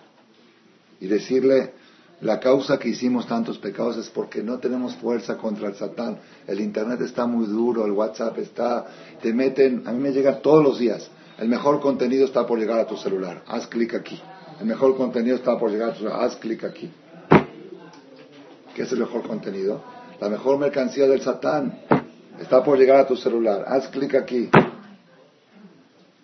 Y 1.01 1.07
decirle, 1.07 1.73
la 2.21 2.39
causa 2.39 2.79
que 2.79 2.91
hicimos 2.91 3.27
tantos 3.27 3.59
pecados 3.59 3.97
es 3.97 4.11
porque 4.11 4.43
no 4.43 4.59
tenemos 4.59 4.95
fuerza 4.97 5.39
contra 5.39 5.69
el 5.69 5.75
Satán. 5.75 6.19
El 6.47 6.61
Internet 6.61 7.01
está 7.01 7.27
muy 7.27 7.47
duro, 7.47 7.87
el 7.87 7.93
WhatsApp 7.93 8.37
está, 8.39 8.87
te 9.23 9.33
meten, 9.33 9.85
a 9.87 9.93
mí 9.93 10.03
me 10.03 10.13
llega 10.13 10.41
todos 10.41 10.63
los 10.63 10.79
días. 10.79 11.11
El 11.39 11.49
mejor 11.49 11.81
contenido 11.81 12.27
está 12.27 12.47
por 12.47 12.59
llegar 12.59 12.79
a 12.79 12.87
tu 12.87 12.99
celular. 12.99 13.43
Haz 13.47 13.67
clic 13.69 13.95
aquí. 13.95 14.21
El 14.61 14.67
mejor 14.67 14.99
contenido 14.99 15.37
está 15.37 15.59
por 15.59 15.71
llegar 15.71 15.91
a 15.91 15.93
tu 15.93 16.01
celular. 16.01 16.23
Haz 16.23 16.37
clic 16.37 16.65
aquí. 16.65 16.91
¿Qué 18.75 18.83
es 18.83 18.93
el 18.93 18.99
mejor 18.99 19.23
contenido? 19.23 19.83
La 20.21 20.29
mejor 20.29 20.59
mercancía 20.59 21.09
del 21.09 21.23
Satán 21.23 21.81
está 22.39 22.63
por 22.63 22.79
llegar 22.79 23.01
a 23.01 23.07
tu 23.07 23.17
celular. 23.17 23.65
Haz 23.67 23.89
clic 23.89 24.15
aquí. 24.15 24.51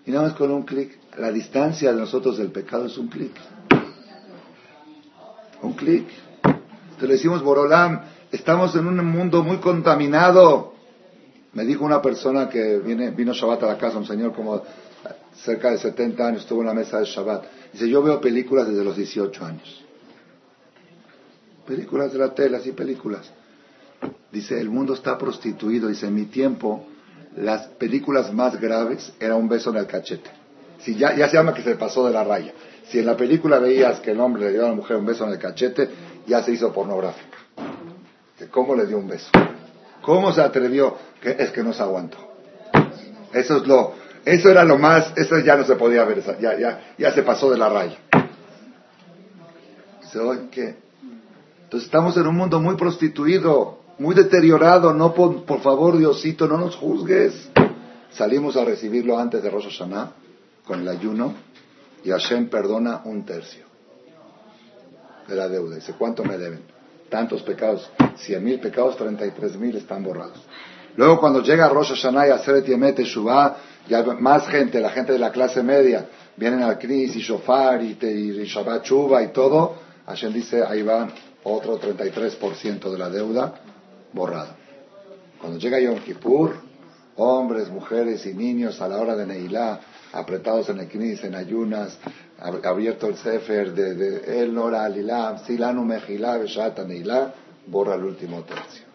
Y 0.04 0.10
nada 0.10 0.28
más 0.28 0.36
con 0.36 0.50
un 0.50 0.64
clic. 0.64 0.98
La 1.16 1.32
distancia 1.32 1.90
de 1.90 1.98
nosotros 1.98 2.36
del 2.36 2.52
pecado 2.52 2.84
es 2.84 2.98
un 2.98 3.08
clic. 3.08 3.32
Un 5.62 5.72
clic. 5.72 6.06
Te 6.98 7.06
le 7.06 7.14
decimos, 7.14 7.42
Borolam, 7.42 8.00
estamos 8.32 8.74
en 8.76 8.86
un 8.86 9.04
mundo 9.04 9.42
muy 9.42 9.58
contaminado. 9.58 10.74
Me 11.52 11.64
dijo 11.64 11.84
una 11.84 12.02
persona 12.02 12.48
que 12.48 12.78
viene, 12.78 13.10
vino 13.10 13.32
Shabbat 13.32 13.62
a 13.62 13.66
la 13.66 13.78
casa, 13.78 13.98
un 13.98 14.06
señor 14.06 14.34
como 14.34 14.62
cerca 15.34 15.70
de 15.70 15.78
70 15.78 16.26
años, 16.26 16.42
estuvo 16.42 16.60
en 16.60 16.66
la 16.66 16.74
mesa 16.74 16.98
de 16.98 17.06
Shabbat. 17.06 17.44
Dice, 17.72 17.88
yo 17.88 18.02
veo 18.02 18.20
películas 18.20 18.68
desde 18.68 18.84
los 18.84 18.96
18 18.96 19.44
años. 19.44 19.84
Películas 21.66 22.12
de 22.12 22.18
la 22.18 22.34
tele, 22.34 22.56
así 22.56 22.72
películas. 22.72 23.30
Dice, 24.30 24.60
el 24.60 24.70
mundo 24.70 24.94
está 24.94 25.16
prostituido. 25.18 25.88
Dice, 25.88 26.06
en 26.06 26.14
mi 26.14 26.26
tiempo, 26.26 26.86
las 27.36 27.66
películas 27.66 28.32
más 28.32 28.60
graves 28.60 29.12
era 29.20 29.36
un 29.36 29.48
beso 29.48 29.70
en 29.70 29.76
el 29.76 29.86
cachete. 29.86 30.30
Si 30.78 30.94
ya, 30.94 31.14
ya 31.16 31.28
se 31.28 31.36
llama 31.36 31.54
que 31.54 31.62
se 31.62 31.74
pasó 31.76 32.06
de 32.06 32.12
la 32.12 32.24
raya. 32.24 32.52
Si 32.88 32.98
en 33.00 33.06
la 33.06 33.16
película 33.16 33.58
veías 33.58 34.00
que 34.00 34.12
el 34.12 34.20
hombre 34.20 34.44
le 34.44 34.52
dio 34.52 34.64
a 34.64 34.68
la 34.68 34.74
mujer 34.74 34.96
un 34.96 35.06
beso 35.06 35.24
en 35.24 35.32
el 35.32 35.38
cachete, 35.38 35.88
ya 36.26 36.42
se 36.42 36.52
hizo 36.52 36.72
pornográfico. 36.72 37.36
¿Cómo 38.50 38.74
le 38.74 38.86
dio 38.86 38.98
un 38.98 39.08
beso? 39.08 39.30
¿Cómo 40.02 40.32
se 40.32 40.40
atrevió? 40.40 40.96
Que 41.20 41.36
es 41.38 41.50
que 41.50 41.62
no 41.62 41.72
se 41.72 41.82
aguantó. 41.82 42.18
Eso 43.32 43.56
es 43.56 43.66
lo, 43.66 43.94
eso 44.24 44.50
era 44.50 44.64
lo 44.64 44.78
más, 44.78 45.12
eso 45.16 45.38
ya 45.40 45.56
no 45.56 45.64
se 45.64 45.74
podía 45.74 46.04
ver, 46.04 46.22
ya, 46.40 46.58
ya, 46.58 46.94
ya 46.96 47.12
se 47.12 47.22
pasó 47.22 47.50
de 47.50 47.58
la 47.58 47.68
raya. 47.68 47.98
¿qué? 50.50 50.76
Entonces 51.64 51.86
estamos 51.86 52.16
en 52.16 52.26
un 52.26 52.36
mundo 52.36 52.60
muy 52.60 52.76
prostituido, 52.76 53.80
muy 53.98 54.14
deteriorado. 54.14 54.94
No, 54.94 55.12
por, 55.12 55.44
por 55.44 55.60
favor, 55.60 55.98
Diosito, 55.98 56.46
no 56.46 56.56
nos 56.56 56.76
juzgues. 56.76 57.50
Salimos 58.12 58.56
a 58.56 58.64
recibirlo 58.64 59.18
antes 59.18 59.42
de 59.42 59.50
Rosh 59.50 59.64
Hashanah 59.64 60.12
con 60.64 60.80
el 60.80 60.88
ayuno 60.88 61.45
y 62.06 62.10
Hashem 62.10 62.48
perdona 62.48 63.02
un 63.04 63.24
tercio 63.24 63.64
de 65.26 65.34
la 65.34 65.48
deuda. 65.48 65.74
Dice, 65.74 65.94
¿cuánto 65.98 66.22
me 66.22 66.38
deben? 66.38 66.62
Tantos 67.08 67.42
pecados, 67.42 67.90
cien 68.18 68.44
mil 68.44 68.60
pecados, 68.60 68.96
treinta 68.96 69.26
y 69.26 69.32
tres 69.32 69.56
mil 69.56 69.74
están 69.74 70.04
borrados. 70.04 70.40
Luego 70.94 71.18
cuando 71.18 71.42
llega 71.42 71.68
Rosh 71.68 71.88
Hashanah 71.88 72.28
y 72.28 72.30
hacer 72.30 72.64
Yemet 72.64 73.00
Shuvah, 73.00 73.56
ya 73.88 74.04
más 74.04 74.46
gente, 74.46 74.78
la 74.80 74.90
gente 74.90 75.14
de 75.14 75.18
la 75.18 75.32
clase 75.32 75.64
media, 75.64 76.06
vienen 76.36 76.62
al 76.62 76.78
Knis 76.78 77.16
y 77.16 77.20
Shofar 77.22 77.82
y, 77.82 77.98
y 78.00 78.44
Shabbat 78.44 78.86
y 79.24 79.26
todo, 79.32 79.74
Hashem 80.06 80.32
dice, 80.32 80.62
ahí 80.62 80.82
van 80.82 81.10
otro 81.42 81.80
33% 81.80 82.88
de 82.88 82.98
la 82.98 83.10
deuda 83.10 83.52
borrado. 84.12 84.54
Cuando 85.40 85.58
llega 85.58 85.80
Yom 85.80 85.98
Kippur, 85.98 86.54
hombres, 87.16 87.68
mujeres 87.68 88.24
y 88.26 88.34
niños 88.34 88.80
a 88.80 88.86
la 88.86 89.00
hora 89.00 89.16
de 89.16 89.26
Neilá, 89.26 89.80
apretados 90.16 90.68
en 90.68 90.80
el 90.80 90.88
Knis, 90.88 91.22
en 91.24 91.34
ayunas, 91.34 91.98
abierto 92.64 93.08
el 93.08 93.16
Sefer 93.16 93.72
de, 93.72 94.42
El 94.42 94.54
Nora 94.54 94.84
Alilam, 94.84 95.38
Silanu 95.44 95.84
Mejilá, 95.84 96.38
Beshata 96.38 96.84
Neilá, 96.84 97.34
borra 97.66 97.94
el 97.94 98.04
último 98.04 98.42
tercio. 98.42 98.86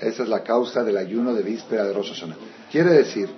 Esa 0.00 0.22
es 0.22 0.28
la 0.28 0.42
causa 0.42 0.84
del 0.84 0.96
ayuno 0.96 1.34
de 1.34 1.42
víspera 1.42 1.84
de 1.84 1.92
Rosh 1.92 2.12
Hashanah. 2.12 2.36
Quiere 2.70 2.90
decir, 2.90 3.28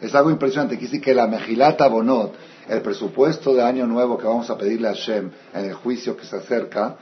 es 0.00 0.14
algo 0.14 0.30
impresionante, 0.30 0.76
que 0.76 0.86
dice 0.86 1.00
que 1.00 1.14
la 1.14 1.26
Mejilata 1.26 1.88
Bonot, 1.88 2.34
el 2.68 2.80
presupuesto 2.80 3.54
de 3.54 3.62
año 3.62 3.86
nuevo 3.86 4.16
que 4.16 4.26
vamos 4.26 4.48
a 4.48 4.56
pedirle 4.56 4.88
a 4.88 4.92
Hashem 4.92 5.30
en 5.52 5.64
el 5.64 5.74
juicio 5.74 6.16
que 6.16 6.24
se 6.24 6.36
acerca, 6.36 6.96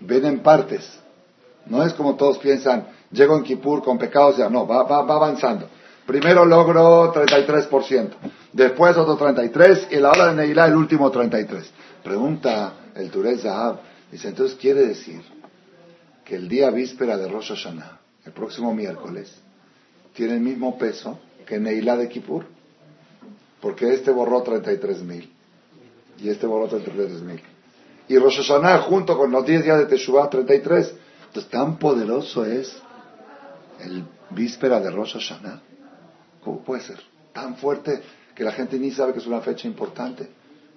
ven 0.00 0.24
en 0.24 0.40
partes. 0.40 0.98
No 1.66 1.84
es 1.84 1.92
como 1.92 2.16
todos 2.16 2.38
piensan, 2.38 2.86
llego 3.12 3.36
en 3.36 3.44
Kippur 3.44 3.84
con 3.84 3.98
pecados, 3.98 4.38
ya 4.38 4.48
no, 4.48 4.66
va, 4.66 4.82
va, 4.82 5.02
va 5.02 5.14
avanzando. 5.14 5.68
Primero 6.06 6.44
logro 6.44 7.12
33%, 7.12 8.10
después 8.52 8.96
otro 8.96 9.18
33% 9.18 9.88
y 9.90 9.96
la 9.96 10.10
hora 10.10 10.28
de 10.28 10.34
Neilá 10.34 10.66
el 10.66 10.74
último 10.74 11.10
33%. 11.12 11.64
Pregunta 12.02 12.74
el 12.94 13.10
Turez 13.10 13.42
Zahab, 13.42 13.80
dice, 14.10 14.28
entonces 14.28 14.56
quiere 14.58 14.86
decir 14.86 15.20
que 16.24 16.36
el 16.36 16.48
día 16.48 16.70
víspera 16.70 17.16
de 17.16 17.28
Rosh 17.28 17.48
Hashanah, 17.48 18.00
el 18.24 18.32
próximo 18.32 18.74
miércoles, 18.74 19.32
tiene 20.14 20.34
el 20.34 20.40
mismo 20.40 20.78
peso 20.78 21.18
que 21.46 21.58
Neilá 21.58 21.96
de 21.96 22.08
Kippur, 22.08 22.44
porque 23.60 23.92
este 23.92 24.10
borró 24.10 24.42
33 24.42 25.02
mil 25.02 25.30
y 26.18 26.28
este 26.28 26.46
borró 26.46 26.68
33 26.68 27.22
mil. 27.22 27.40
Y 28.08 28.18
Rosh 28.18 28.38
Hashanah 28.38 28.78
junto 28.82 29.16
con 29.16 29.30
los 29.30 29.46
10 29.46 29.64
días 29.64 29.78
de 29.78 29.86
Teshuvah 29.86 30.28
33. 30.28 30.94
Entonces 31.28 31.50
tan 31.50 31.78
poderoso 31.78 32.44
es 32.44 32.76
el 33.78 34.04
víspera 34.30 34.80
de 34.80 34.90
Rosh 34.90 35.12
Hashanah. 35.12 35.62
¿Cómo 36.42 36.62
puede 36.62 36.82
ser? 36.82 37.00
Tan 37.32 37.56
fuerte 37.56 38.02
que 38.34 38.44
la 38.44 38.52
gente 38.52 38.78
ni 38.78 38.90
sabe 38.90 39.12
que 39.12 39.18
es 39.18 39.26
una 39.26 39.40
fecha 39.40 39.66
importante. 39.66 40.28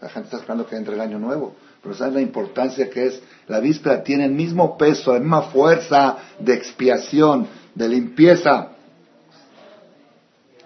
La 0.02 0.10
gente 0.10 0.28
está 0.28 0.38
esperando 0.38 0.68
que 0.68 0.76
entre 0.76 0.96
el 0.96 1.02
año 1.02 1.18
nuevo. 1.18 1.56
Pero 1.82 1.96
¿saben 1.96 2.16
la 2.16 2.22
importancia 2.22 2.90
que 2.90 3.08
es? 3.08 3.22
La 3.48 3.60
víspera 3.60 4.04
tiene 4.04 4.26
el 4.26 4.32
mismo 4.32 4.78
peso, 4.78 5.14
la 5.14 5.20
misma 5.20 5.44
fuerza 5.44 6.18
de 6.40 6.54
expiación, 6.54 7.48
de 7.74 7.88
limpieza, 7.88 8.70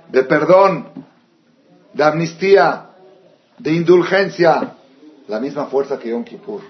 de 0.09 0.23
perdón, 0.23 0.87
de 1.93 2.03
amnistía, 2.03 2.89
de 3.57 3.73
indulgencia. 3.73 4.73
La 5.27 5.39
misma 5.39 5.65
fuerza 5.65 5.99
que 5.99 6.09
Yom 6.09 6.23
Kippur 6.23 6.61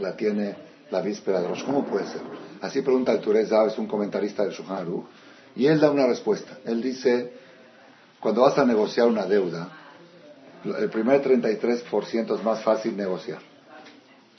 la 0.00 0.16
tiene 0.16 0.56
la 0.90 1.00
víspera 1.00 1.40
de 1.40 1.48
Rosh. 1.48 1.64
¿Cómo 1.64 1.84
puede 1.84 2.06
ser? 2.06 2.20
Así 2.60 2.82
pregunta 2.82 3.12
el 3.12 3.20
Turez 3.20 3.50
es 3.50 3.78
un 3.78 3.86
comentarista 3.86 4.42
del 4.42 4.52
Shulchan 4.52 4.86
y 5.56 5.66
él 5.66 5.80
da 5.80 5.90
una 5.90 6.06
respuesta. 6.06 6.58
Él 6.64 6.82
dice, 6.82 7.32
cuando 8.20 8.42
vas 8.42 8.58
a 8.58 8.64
negociar 8.64 9.06
una 9.06 9.26
deuda, 9.26 9.68
el 10.64 10.88
primer 10.90 11.22
33% 11.22 12.36
es 12.36 12.44
más 12.44 12.62
fácil 12.62 12.96
negociar. 12.96 13.38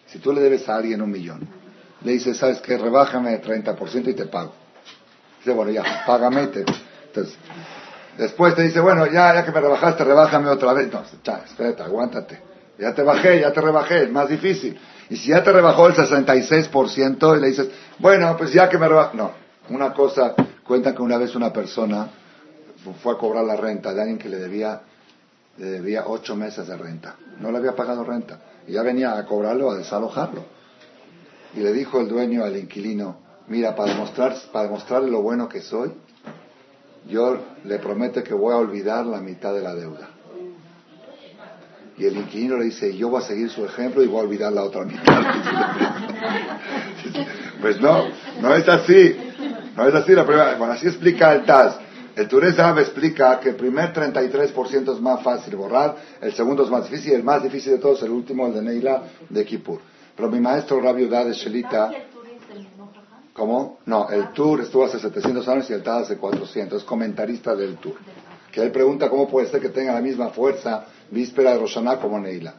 Si 0.07 0.19
tú 0.19 0.33
le 0.33 0.41
debes 0.41 0.67
a 0.67 0.75
alguien 0.75 1.01
un 1.01 1.11
millón, 1.11 1.47
le 2.03 2.11
dices, 2.13 2.37
¿sabes 2.37 2.59
qué? 2.61 2.77
Rebájame 2.77 3.35
el 3.35 3.41
30% 3.41 4.07
y 4.07 4.13
te 4.13 4.25
pago. 4.25 4.53
Dice, 5.39 5.51
bueno, 5.51 5.71
ya, 5.71 6.03
págame 6.05 6.43
y 6.43 6.47
te... 6.47 6.65
Entonces, 7.07 7.37
después 8.17 8.55
te 8.55 8.63
dice, 8.63 8.79
bueno, 8.79 9.05
ya, 9.07 9.33
ya 9.33 9.45
que 9.45 9.51
me 9.51 9.61
rebajaste, 9.61 10.03
rebájame 10.03 10.49
otra 10.49 10.73
vez. 10.73 10.91
No, 10.91 11.03
ya, 11.23 11.43
espérate, 11.45 11.83
aguántate. 11.83 12.39
Ya 12.77 12.93
te 12.93 13.03
bajé, 13.03 13.39
ya 13.39 13.53
te 13.53 13.61
rebajé, 13.61 14.03
es 14.03 14.11
más 14.11 14.27
difícil. 14.27 14.77
Y 15.09 15.15
si 15.15 15.29
ya 15.29 15.43
te 15.43 15.51
rebajó 15.51 15.87
el 15.87 15.93
66% 15.93 17.37
y 17.37 17.41
le 17.41 17.47
dices, 17.47 17.69
bueno, 17.99 18.35
pues 18.37 18.51
ya 18.51 18.67
que 18.69 18.77
me 18.77 18.87
rebajó... 18.87 19.15
No, 19.15 19.31
una 19.69 19.93
cosa, 19.93 20.35
cuenta 20.65 20.95
que 20.95 21.01
una 21.01 21.17
vez 21.17 21.35
una 21.35 21.53
persona 21.53 22.09
fue 23.01 23.13
a 23.13 23.17
cobrar 23.17 23.45
la 23.45 23.55
renta 23.55 23.93
de 23.93 24.01
alguien 24.01 24.17
que 24.17 24.29
le 24.29 24.37
debía, 24.37 24.81
le 25.57 25.65
debía 25.65 26.05
ocho 26.07 26.35
meses 26.35 26.67
de 26.67 26.77
renta. 26.77 27.15
No 27.39 27.51
le 27.51 27.57
había 27.57 27.75
pagado 27.75 28.03
renta. 28.03 28.39
Y 28.67 28.73
ya 28.73 28.81
venía 28.81 29.17
a 29.17 29.25
cobrarlo, 29.25 29.71
a 29.71 29.77
desalojarlo. 29.77 30.43
Y 31.55 31.59
le 31.59 31.71
dijo 31.71 31.99
el 31.99 32.07
dueño 32.07 32.43
al 32.43 32.57
inquilino, 32.57 33.17
mira, 33.47 33.75
para, 33.75 33.93
demostrar, 33.93 34.35
para 34.51 34.65
demostrarle 34.65 35.09
lo 35.09 35.21
bueno 35.21 35.47
que 35.47 35.61
soy, 35.61 35.91
yo 37.07 37.37
le 37.63 37.79
prometo 37.79 38.23
que 38.23 38.33
voy 38.33 38.53
a 38.53 38.57
olvidar 38.57 39.05
la 39.05 39.21
mitad 39.21 39.53
de 39.53 39.61
la 39.61 39.75
deuda. 39.75 40.09
Y 41.97 42.05
el 42.05 42.17
inquilino 42.17 42.57
le 42.57 42.65
dice, 42.65 42.95
yo 42.95 43.09
voy 43.09 43.23
a 43.23 43.25
seguir 43.25 43.49
su 43.49 43.63
ejemplo 43.63 44.03
y 44.03 44.07
voy 44.07 44.19
a 44.19 44.23
olvidar 44.23 44.51
la 44.51 44.63
otra 44.63 44.83
mitad. 44.83 45.23
pues 47.61 47.79
no, 47.79 48.05
no 48.41 48.53
es 48.53 48.67
así. 48.67 49.15
No 49.75 49.87
es 49.87 49.93
así 49.93 50.13
la 50.13 50.25
primera. 50.25 50.55
Bueno, 50.55 50.73
así 50.73 50.87
explica 50.87 51.33
el 51.33 51.45
Taz. 51.45 51.77
El 52.15 52.29
Turez 52.29 52.57
explica 52.57 53.39
que 53.41 53.49
el 53.49 53.55
primer 53.55 53.93
33% 53.93 54.93
es 54.93 55.01
más 55.01 55.21
fácil 55.21 55.57
borrar, 55.57 55.97
el 56.21 56.33
segundo 56.33 56.63
es 56.63 56.69
más 56.69 56.89
difícil, 56.89 57.11
y 57.11 57.15
el 57.15 57.23
más 57.23 57.43
difícil 57.43 57.73
de 57.73 57.79
todos, 57.79 58.01
el 58.03 58.11
último, 58.11 58.47
el 58.47 58.53
de 58.53 58.61
Neila 58.61 59.03
de 59.27 59.43
Kippur. 59.43 59.81
Pero 60.15 60.29
mi 60.29 60.39
maestro 60.39 60.79
Rabbi 60.79 61.07
de 61.07 61.33
Shelita... 61.33 61.91
¿Cómo? 63.33 63.79
No, 63.85 64.09
el 64.09 64.31
Tour 64.31 64.61
estuvo 64.61 64.85
hace 64.85 64.97
700 64.97 65.45
años 65.49 65.69
y 65.69 65.73
el 65.73 65.83
Taz 65.83 66.03
hace 66.03 66.17
400. 66.17 66.79
Es 66.79 66.85
comentarista 66.85 67.53
del 67.53 67.75
Tour. 67.75 67.95
Que 68.49 68.61
él 68.61 68.71
pregunta 68.71 69.09
cómo 69.09 69.27
puede 69.27 69.49
ser 69.49 69.59
que 69.59 69.67
tenga 69.67 69.91
la 69.91 69.99
misma 69.99 70.29
fuerza 70.29 70.85
víspera 71.11 71.51
de 71.51 71.59
Roshaná 71.59 71.97
como 71.97 72.17
Neila. 72.17 72.53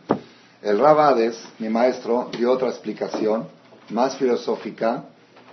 El 0.61 0.79
Rabades, 0.79 1.43
mi 1.61 1.71
maestro, 1.71 2.29
dio 2.37 2.53
otra 2.53 2.69
explicación 2.69 3.49
más 3.89 4.19
filosófica 4.19 5.05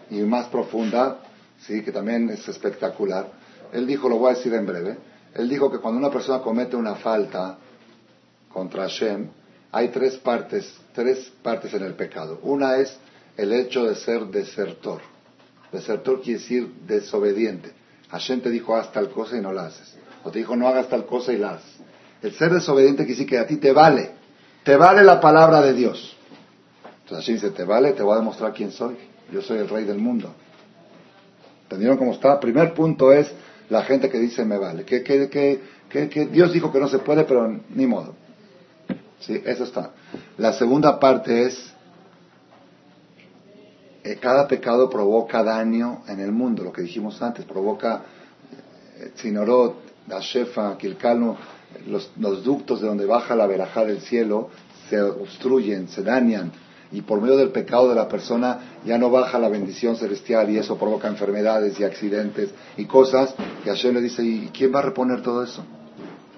y 0.10 0.20
más 0.24 0.48
profunda, 0.48 1.20
sí, 1.66 1.82
que 1.82 1.92
también 1.92 2.30
es 2.30 2.48
espectacular 2.48 3.44
él 3.74 3.88
dijo, 3.88 4.08
lo 4.08 4.18
voy 4.18 4.32
a 4.32 4.36
decir 4.36 4.54
en 4.54 4.66
breve, 4.66 4.98
él 5.34 5.50
dijo 5.50 5.72
que 5.72 5.80
cuando 5.80 6.00
una 6.00 6.12
persona 6.12 6.42
comete 6.42 6.76
una 6.76 6.96
falta 6.96 7.58
contra 8.50 8.84
Hashem, 8.84 9.28
hay 9.72 9.88
tres 9.88 10.18
partes, 10.18 10.72
tres 10.94 11.32
partes 11.42 11.74
en 11.74 11.82
el 11.82 11.96
pecado. 11.96 12.40
Una 12.44 12.78
es 12.78 12.96
el 13.36 13.52
hecho 13.52 13.84
de 13.86 13.96
ser 13.96 14.28
desertor. 14.28 15.02
Desertor 15.72 16.22
quiere 16.22 16.40
decir 16.40 16.72
desobediente. 16.86 17.74
Hashem 18.12 18.42
te 18.42 18.52
dijo 18.52 18.76
haz 18.76 18.92
tal 18.92 19.10
cosa 19.10 19.36
y 19.36 19.42
no 19.42 19.52
la 19.52 19.66
haces. 19.66 19.96
O 20.24 20.30
te 20.30 20.38
dijo 20.38 20.56
no 20.56 20.68
hagas 20.68 20.88
tal 20.88 21.08
cosa 21.08 21.34
y 21.34 21.38
la 21.38 21.54
haces. 21.54 21.80
El 22.22 22.34
ser 22.34 22.54
desobediente 22.54 23.06
quiere 23.06 23.14
decir 23.14 23.28
que 23.28 23.40
a 23.40 23.48
ti 23.48 23.58
te 23.58 23.74
vale. 23.74 24.12
Te 24.64 24.78
vale 24.78 25.04
la 25.04 25.20
palabra 25.20 25.62
de 25.62 25.74
Dios. 25.74 26.16
Entonces 27.02 27.26
Hashem 27.26 27.36
dice, 27.36 27.50
te 27.50 27.64
vale, 27.64 27.94
te 27.94 28.04
voy 28.04 28.14
a 28.14 28.20
demostrar 28.20 28.54
quién 28.54 28.72
soy. 28.72 28.96
Yo 29.32 29.42
soy 29.42 29.58
el 29.58 29.68
rey 29.68 29.84
del 29.84 29.98
mundo. 29.98 30.36
¿Entendieron 31.74 31.98
cómo 31.98 32.14
está? 32.14 32.40
Primer 32.40 32.76
punto 32.76 33.12
es 33.12 33.32
la 33.70 33.82
gente 33.84 34.08
que 34.08 34.20
dice 34.20 34.46
me 34.46 34.60
vale. 34.60 34.86
Que, 34.86 35.60
Dios 36.32 36.54
dijo 36.54 36.72
que 36.72 36.80
no 36.80 36.88
se 36.88 37.00
puede, 37.00 37.24
pero 37.24 37.60
ni 37.74 37.88
modo. 37.88 38.14
Sí, 39.20 39.42
eso 39.44 39.64
está. 39.64 39.90
La 40.38 40.54
segunda 40.54 41.00
parte 41.00 41.48
es 41.48 41.74
eh, 44.04 44.18
cada 44.22 44.48
pecado 44.48 44.88
provoca 44.88 45.44
daño 45.44 46.04
en 46.08 46.20
el 46.20 46.32
mundo, 46.32 46.64
lo 46.64 46.72
que 46.72 46.84
dijimos 46.84 47.20
antes, 47.24 47.44
provoca 47.46 48.04
eh, 49.00 49.12
Zinorot, 49.18 49.76
la 50.08 50.20
Shefa, 50.20 50.78
Kilcalno, 50.78 51.38
los, 51.88 52.12
los 52.20 52.44
ductos 52.44 52.82
de 52.82 52.88
donde 52.88 53.08
baja 53.08 53.36
la 53.36 53.48
verajá 53.48 53.84
del 53.84 54.02
cielo 54.02 54.52
se 54.92 55.02
obstruyen, 55.02 55.88
se 55.88 56.04
dañan, 56.04 56.52
y 56.94 57.02
por 57.02 57.20
medio 57.20 57.36
del 57.36 57.50
pecado 57.50 57.90
de 57.90 57.96
la 57.96 58.08
persona 58.08 58.78
ya 58.86 59.00
no 59.00 59.10
baja 59.10 59.40
la 59.40 59.50
bendición 59.50 59.96
celestial 59.96 60.52
y 60.52 60.58
eso 60.58 60.78
provoca 60.78 61.08
enfermedades 61.08 61.80
y 61.80 61.84
accidentes 61.84 62.54
y 62.78 62.86
cosas. 62.86 63.34
Y 63.66 63.68
Hashem 63.68 63.96
le 63.96 64.02
dice, 64.02 64.24
¿y 64.24 64.52
quién 64.54 64.74
va 64.74 64.80
a 64.80 64.84
reponer 64.84 65.24
todo 65.24 65.44
eso? 65.44 65.66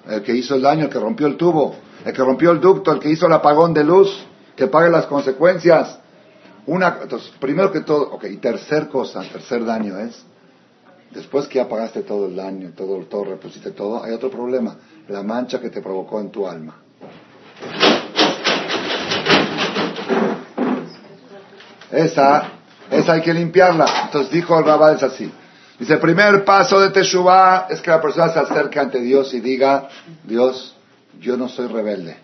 El 0.07 0.23
que 0.23 0.33
hizo 0.33 0.55
el 0.55 0.61
daño, 0.61 0.85
el 0.85 0.89
que 0.89 0.99
rompió 0.99 1.27
el 1.27 1.35
tubo, 1.35 1.75
el 2.05 2.13
que 2.13 2.23
rompió 2.23 2.51
el 2.51 2.61
ducto, 2.61 2.93
el 2.93 2.99
que 2.99 3.09
hizo 3.09 3.27
el 3.27 3.33
apagón 3.33 3.73
de 3.73 3.83
luz, 3.83 4.25
que 4.55 4.67
pague 4.67 4.89
las 4.89 5.07
consecuencias. 5.07 5.99
Una, 6.67 6.99
entonces, 7.01 7.33
primero 7.39 7.71
que 7.71 7.81
todo, 7.81 8.13
ok, 8.13 8.23
y 8.31 8.37
tercer 8.37 8.87
cosa, 8.87 9.23
tercer 9.23 9.65
daño 9.65 9.99
es, 9.99 10.23
después 11.11 11.47
que 11.47 11.59
apagaste 11.59 12.03
todo 12.03 12.27
el 12.27 12.35
daño, 12.37 12.71
todo, 12.75 12.97
todo, 13.05 13.25
repusiste 13.25 13.71
todo, 13.71 14.01
hay 14.01 14.13
otro 14.13 14.29
problema, 14.29 14.77
la 15.09 15.21
mancha 15.21 15.59
que 15.59 15.69
te 15.69 15.81
provocó 15.81 16.21
en 16.21 16.29
tu 16.29 16.47
alma. 16.47 16.84
Esa, 21.95 22.51
esa 22.91 23.13
hay 23.13 23.21
que 23.21 23.33
limpiarla. 23.33 23.85
Entonces 24.05 24.31
dijo 24.31 24.57
el 24.57 24.65
Rabá 24.65 24.93
es 24.93 25.03
así. 25.03 25.31
Dice, 25.79 25.93
el 25.93 25.99
primer 25.99 26.45
paso 26.45 26.79
de 26.79 26.89
Teshuvah 26.89 27.67
es 27.69 27.81
que 27.81 27.89
la 27.89 28.01
persona 28.01 28.31
se 28.31 28.39
acerque 28.39 28.79
ante 28.79 29.01
Dios 29.01 29.33
y 29.33 29.41
diga, 29.41 29.89
Dios, 30.23 30.75
yo 31.19 31.35
no 31.35 31.49
soy 31.49 31.67
rebelde, 31.67 32.17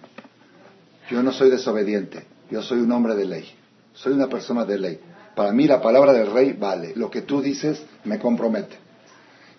yo 1.10 1.22
no 1.22 1.34
soy 1.34 1.50
desobediente, 1.50 2.26
yo 2.50 2.62
soy 2.62 2.80
un 2.80 2.92
hombre 2.92 3.16
de 3.16 3.26
ley, 3.26 3.54
soy 3.94 4.14
una 4.14 4.28
persona 4.28 4.64
de 4.64 4.80
ley. 4.80 5.00
Para 5.36 5.52
mí 5.52 5.68
la 5.68 5.82
palabra 5.82 6.14
del 6.14 6.32
rey 6.32 6.54
vale, 6.54 6.94
lo 6.96 7.10
que 7.10 7.22
tú 7.22 7.42
dices 7.42 7.84
me 8.06 8.20
compromete. 8.20 8.78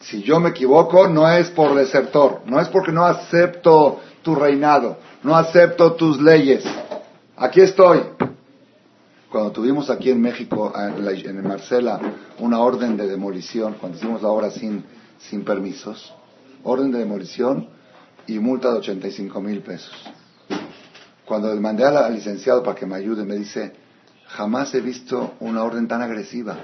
Si 0.01 0.23
yo 0.23 0.41
me 0.41 0.51
equivoco 0.51 1.09
no 1.09 1.31
es 1.31 1.51
por 1.51 1.75
desertor, 1.75 2.41
no 2.47 2.61
es 2.61 2.69
porque 2.69 2.93
no 2.93 3.05
acepto 3.05 4.01
tu 4.23 4.35
reinado, 4.35 4.99
no 5.23 5.37
acepto 5.37 5.93
tus 5.93 6.21
leyes. 6.21 6.65
Aquí 7.37 7.61
estoy, 7.61 8.01
cuando 9.33 9.51
tuvimos 9.51 9.89
aquí 9.89 10.11
en 10.11 10.21
México, 10.21 10.75
en 10.77 11.49
Marcela, 11.49 11.99
una 12.39 12.61
orden 12.61 12.99
de 12.99 13.09
demolición, 13.09 13.77
cuando 13.81 13.97
hicimos 13.97 14.21
la 14.21 14.29
obra 14.29 14.51
sin, 14.51 14.85
sin 15.19 15.43
permisos, 15.43 16.15
orden 16.63 16.93
de 16.93 16.99
demolición 16.99 17.67
y 18.27 18.39
multa 18.39 18.71
de 18.71 18.79
85 18.81 19.41
mil 19.41 19.61
pesos. 19.61 19.95
Cuando 21.25 21.53
le 21.53 21.61
mandé 21.61 21.83
al 21.85 22.13
licenciado 22.13 22.63
para 22.63 22.77
que 22.77 22.85
me 22.85 22.95
ayude, 22.95 23.25
me 23.25 23.37
dice, 23.37 23.73
jamás 24.27 24.75
he 24.75 24.83
visto 24.83 25.33
una 25.41 25.65
orden 25.65 25.89
tan 25.89 26.03
agresiva. 26.03 26.59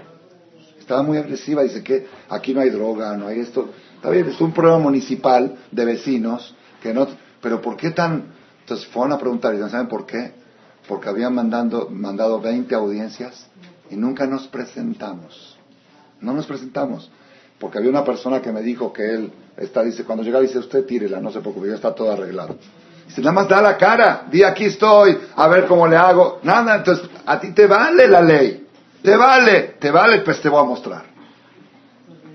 Estaba 0.79 1.03
muy 1.03 1.17
agresiva, 1.17 1.63
dice 1.63 1.83
que 1.83 2.07
aquí 2.29 2.53
no 2.53 2.61
hay 2.61 2.69
droga, 2.69 3.17
no 3.17 3.29
hay 3.29 3.41
esto. 3.41 3.71
Está 3.95 4.11
bien, 4.11 4.29
es 4.29 4.39
un 4.43 4.53
problema 4.53 4.79
municipal 4.79 5.57
de 5.71 5.85
vecinos, 5.87 6.55
que 6.83 6.93
no, 6.93 7.09
pero 7.41 7.63
¿por 7.63 7.79
qué 7.79 7.93
tan? 7.93 8.25
Entonces 8.61 8.87
fueron 8.89 9.13
a 9.13 9.19
preguntar, 9.19 9.55
y 9.55 9.71
¿saben 9.71 9.89
por 9.89 10.05
qué? 10.05 10.48
Porque 10.89 11.11
habían 11.11 11.35
mandando, 11.35 11.89
mandado 11.91 12.41
20 12.41 12.75
audiencias 12.75 13.47
y 13.91 13.97
nunca 13.97 14.27
nos 14.27 14.49
presentamos. 14.49 15.57
No 16.21 16.33
nos 16.33 16.47
presentamos. 16.47 17.11
Porque 17.61 17.79
había 17.79 17.91
una 17.91 18.05
persona 18.05 18.41
que 18.41 18.51
me 18.51 18.63
dijo 18.63 18.93
que 18.93 19.11
él 19.11 19.33
está, 19.57 19.83
dice, 19.83 20.05
cuando 20.05 20.25
llega 20.25 20.41
dice, 20.41 20.59
usted 20.59 20.85
tírela, 20.87 21.21
no 21.21 21.31
se 21.31 21.41
preocupe, 21.41 21.69
ya 21.69 21.75
está 21.75 21.95
todo 21.95 22.11
arreglado. 22.11 22.57
Dice, 23.07 23.21
nada 23.21 23.33
más 23.33 23.49
da 23.49 23.61
la 23.61 23.77
cara, 23.77 24.27
di 24.31 24.43
aquí 24.43 24.65
estoy, 24.65 25.19
a 25.37 25.49
ver 25.49 25.67
cómo 25.67 25.87
le 25.87 25.97
hago. 25.97 26.41
Nada, 26.43 26.77
entonces, 26.77 27.09
a 27.27 27.39
ti 27.39 27.53
te 27.53 27.67
vale 27.67 28.09
la 28.09 28.23
ley. 28.23 28.67
Te 29.03 29.17
vale, 29.17 29.77
te 29.79 29.91
vale, 29.91 30.21
pues 30.21 30.41
te 30.41 30.49
voy 30.49 30.61
a 30.61 30.65
mostrar. 30.65 31.05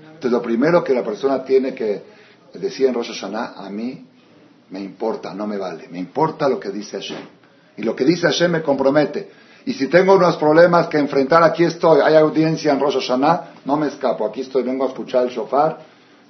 Entonces, 0.06 0.30
lo 0.30 0.42
primero 0.42 0.84
que 0.84 0.94
la 0.94 1.02
persona 1.02 1.42
tiene 1.44 1.74
que 1.74 2.02
decir 2.54 2.86
en 2.86 2.94
Rosh 2.94 3.08
Hashanah, 3.08 3.54
a 3.56 3.68
mí 3.68 4.06
me 4.70 4.80
importa, 4.80 5.34
no 5.34 5.46
me 5.46 5.56
vale. 5.56 5.88
Me 5.88 5.98
importa 5.98 6.48
lo 6.48 6.60
que 6.60 6.70
dice 6.70 6.98
Hashem. 6.98 7.43
Y 7.76 7.82
lo 7.82 7.94
que 7.96 8.04
dice 8.04 8.26
Hashem 8.26 8.52
me 8.52 8.62
compromete. 8.62 9.30
Y 9.66 9.72
si 9.72 9.88
tengo 9.88 10.14
unos 10.14 10.36
problemas 10.36 10.88
que 10.88 10.98
enfrentar, 10.98 11.42
aquí 11.42 11.64
estoy. 11.64 12.00
Hay 12.02 12.14
audiencia 12.14 12.72
en 12.72 12.80
Rosh 12.80 12.94
Hashanah, 12.94 13.54
no 13.64 13.76
me 13.76 13.88
escapo. 13.88 14.26
Aquí 14.26 14.42
estoy, 14.42 14.62
vengo 14.62 14.84
a 14.84 14.88
escuchar 14.88 15.24
el 15.24 15.30
shofar 15.30 15.78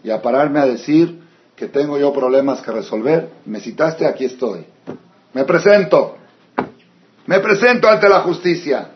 y 0.03 0.11
a 0.11 0.23
pararme 0.23 0.61
a 0.61 0.67
decir 0.67 1.21
que 1.57 1.67
tengo 1.67 1.99
yo 1.99 2.13
problemas 2.13 2.61
que 2.61 2.71
resolver. 2.71 3.31
Me 3.45 3.61
citaste, 3.61 4.07
aquí 4.07 4.25
estoy. 4.25 4.65
Me 5.33 5.45
presento. 5.45 6.17
Me 7.27 7.41
presento 7.41 7.89
ante 7.89 8.09
la 8.09 8.21
justicia. 8.21 8.91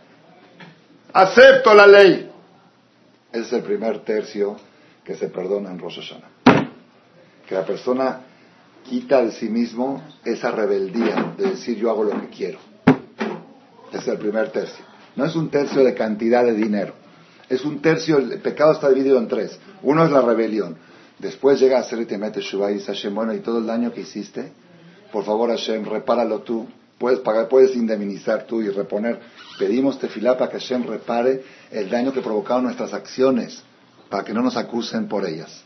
Acepto 1.13 1.75
la 1.75 1.87
ley. 1.87 2.31
Ese 3.33 3.43
es 3.43 3.53
el 3.53 3.63
primer 3.63 4.01
tercio 4.01 4.57
que 5.05 5.17
se 5.17 5.29
perdona 5.29 5.71
en 5.71 5.79
Rosh 5.79 6.01
Hashanah. 6.01 6.69
Que 7.49 7.55
la 7.55 7.65
persona 7.65 8.21
quita 8.89 9.23
de 9.23 9.33
sí 9.33 9.49
mismo 9.49 10.03
esa 10.25 10.51
rebeldía 10.51 11.35
de 11.37 11.51
decir 11.51 11.77
yo 11.77 11.91
hago 11.91 12.05
lo 12.05 12.21
que 12.21 12.29
quiero. 12.29 12.59
Es 13.93 14.07
el 14.09 14.19
primer 14.19 14.51
tercio. 14.51 14.85
No 15.15 15.25
es 15.25 15.37
un 15.37 15.51
tercio 15.51 15.85
de 15.85 15.95
cantidad 15.95 16.45
de 16.45 16.55
dinero. 16.55 16.95
Es 17.49 17.65
un 17.65 17.81
tercio, 17.81 18.19
el 18.19 18.41
pecado 18.41 18.73
está 18.73 18.89
dividido 18.89 19.19
en 19.19 19.29
tres. 19.29 19.59
Uno 19.83 20.05
es 20.05 20.11
la 20.11 20.21
rebelión. 20.23 20.77
Después 21.19 21.61
llega 21.61 21.79
a 21.79 21.83
ser 21.83 22.01
y 22.01 22.07
te 22.07 22.19
mete 22.19 22.41
Shubá 22.41 22.71
y 22.71 22.75
dice 22.75 22.93
Hashem, 22.93 23.15
bueno, 23.15 23.35
y 23.35 23.41
todo 23.41 23.59
el 23.59 23.67
daño 23.67 23.93
que 23.93 24.03
hiciste, 24.03 24.53
por 25.13 25.25
favor 25.25 25.51
Hashem, 25.51 25.85
repáralo 25.85 26.41
tú. 26.41 26.67
Puedes 26.99 27.21
pagar, 27.21 27.49
puedes 27.49 27.77
indemnizar 27.77 28.45
tú 28.45 28.61
y 28.61 28.69
reponer. 28.71 29.21
Pedimos 29.59 29.99
tefilá 29.99 30.37
para 30.37 30.51
que 30.51 30.59
Hashem 30.59 30.85
repare 30.85 31.45
el 31.71 31.89
daño 31.89 32.13
que 32.13 32.21
provocaron 32.21 32.65
nuestras 32.65 32.93
acciones, 32.93 33.63
para 34.09 34.25
que 34.25 34.33
no 34.33 34.43
nos 34.43 34.57
acusen 34.57 35.09
por 35.09 35.27
ellas. 35.27 35.65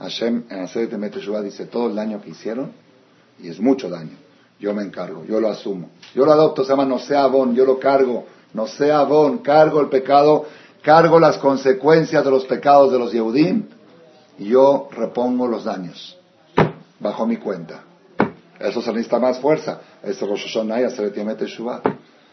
Hashem 0.00 0.44
en 0.48 0.60
Aseret 0.60 0.92
Meteshuvah 0.92 1.42
dice 1.42 1.66
todo 1.66 1.88
el 1.88 1.94
daño 1.94 2.20
que 2.20 2.30
hicieron, 2.30 2.72
y 3.38 3.48
es 3.48 3.60
mucho 3.60 3.88
daño. 3.88 4.16
Yo 4.58 4.74
me 4.74 4.82
encargo, 4.82 5.24
yo 5.24 5.40
lo 5.40 5.48
asumo. 5.48 5.90
Yo 6.14 6.24
lo 6.24 6.32
adopto, 6.32 6.64
se 6.64 6.70
llama 6.70 6.84
no 6.84 6.98
sea 6.98 7.26
bon, 7.26 7.54
yo 7.54 7.64
lo 7.64 7.78
cargo. 7.78 8.26
No 8.52 8.66
sea 8.66 9.04
bon, 9.04 9.38
cargo 9.38 9.80
el 9.80 9.88
pecado, 9.88 10.44
cargo 10.82 11.20
las 11.20 11.38
consecuencias 11.38 12.24
de 12.24 12.30
los 12.30 12.44
pecados 12.46 12.90
de 12.92 12.98
los 12.98 13.12
Yehudim 13.12 13.68
y 14.38 14.46
yo 14.46 14.88
repongo 14.90 15.46
los 15.46 15.64
daños 15.64 16.18
bajo 16.98 17.26
mi 17.26 17.36
cuenta. 17.36 17.84
Eso 18.58 18.82
se 18.82 18.90
necesita 18.90 19.18
más 19.18 19.38
fuerza. 19.38 19.80
Eso 20.02 20.26
Rosh 20.26 20.46
Hashanah 20.52 20.80
y 20.80 20.84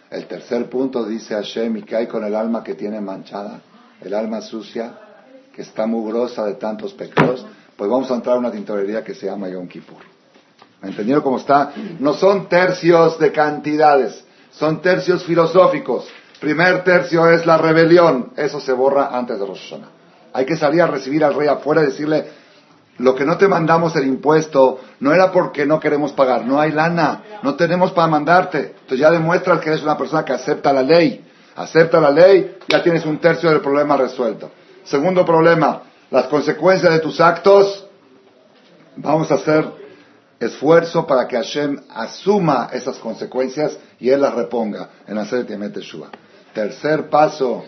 El 0.09 0.25
tercer 0.25 0.69
punto 0.69 1.05
dice 1.05 1.35
Hashem 1.35 1.77
y 1.77 1.83
que 1.83 1.95
hay 1.95 2.07
con 2.07 2.23
el 2.25 2.35
alma 2.35 2.63
que 2.63 2.75
tiene 2.75 2.99
manchada, 2.99 3.61
el 4.01 4.13
alma 4.13 4.41
sucia, 4.41 5.06
que 5.57 5.63
está 5.63 5.87
mugrosa 5.87 6.45
de 6.45 6.53
tantos 6.53 6.93
pecados 6.93 7.43
pues 7.77 7.89
vamos 7.89 8.09
a 8.09 8.15
entrar 8.15 8.35
a 8.35 8.39
una 8.39 8.51
tintorería 8.51 9.03
que 9.03 9.13
se 9.13 9.27
llama 9.27 9.49
Yom 9.49 9.67
Kippur. 9.67 10.01
¿Me 10.81 10.89
entendieron 10.89 11.23
cómo 11.23 11.37
está? 11.37 11.73
No 11.99 12.13
son 12.15 12.49
tercios 12.49 13.19
de 13.19 13.31
cantidades, 13.31 14.23
son 14.51 14.81
tercios 14.81 15.23
filosóficos. 15.23 16.07
Primer 16.39 16.83
tercio 16.83 17.29
es 17.29 17.45
la 17.45 17.57
rebelión, 17.57 18.33
eso 18.35 18.59
se 18.59 18.73
borra 18.73 19.15
antes 19.15 19.39
de 19.39 19.45
Rosh. 19.45 19.75
Hay 20.33 20.45
que 20.45 20.57
salir 20.57 20.81
a 20.81 20.87
recibir 20.87 21.23
al 21.23 21.35
rey 21.35 21.47
afuera 21.47 21.83
y 21.83 21.87
decirle, 21.87 22.25
lo 22.97 23.13
que 23.13 23.25
no 23.25 23.37
te 23.37 23.47
mandamos 23.47 23.95
el 23.95 24.07
impuesto 24.07 24.79
no 24.99 25.13
era 25.13 25.31
porque 25.31 25.65
no 25.65 25.79
queremos 25.79 26.13
pagar, 26.13 26.45
no 26.45 26.59
hay 26.59 26.71
lana, 26.71 27.23
no 27.43 27.55
tenemos 27.55 27.91
para 27.91 28.07
mandarte. 28.07 28.75
Entonces 28.81 28.99
ya 28.99 29.11
demuestras 29.11 29.59
que 29.59 29.69
eres 29.69 29.83
una 29.83 29.97
persona 29.97 30.25
que 30.25 30.33
acepta 30.33 30.73
la 30.73 30.81
ley. 30.81 31.23
Acepta 31.55 31.99
la 31.99 32.11
ley, 32.11 32.57
ya 32.67 32.83
tienes 32.83 33.05
un 33.05 33.17
tercio 33.19 33.49
del 33.49 33.61
problema 33.61 33.97
resuelto. 33.97 34.51
Segundo 34.89 35.25
problema, 35.25 35.83
las 36.11 36.27
consecuencias 36.27 36.93
de 36.93 36.99
tus 36.99 37.19
actos, 37.19 37.85
vamos 38.95 39.29
a 39.29 39.35
hacer 39.35 39.69
esfuerzo 40.39 41.05
para 41.05 41.27
que 41.27 41.35
Hashem 41.35 41.81
asuma 41.89 42.69
esas 42.71 42.97
consecuencias 42.97 43.77
y 43.99 44.09
Él 44.09 44.21
las 44.21 44.33
reponga 44.33 44.89
en 45.05 45.17
hacer 45.17 45.45
Shua. 45.45 46.09
Tercer 46.53 47.09
paso, 47.09 47.65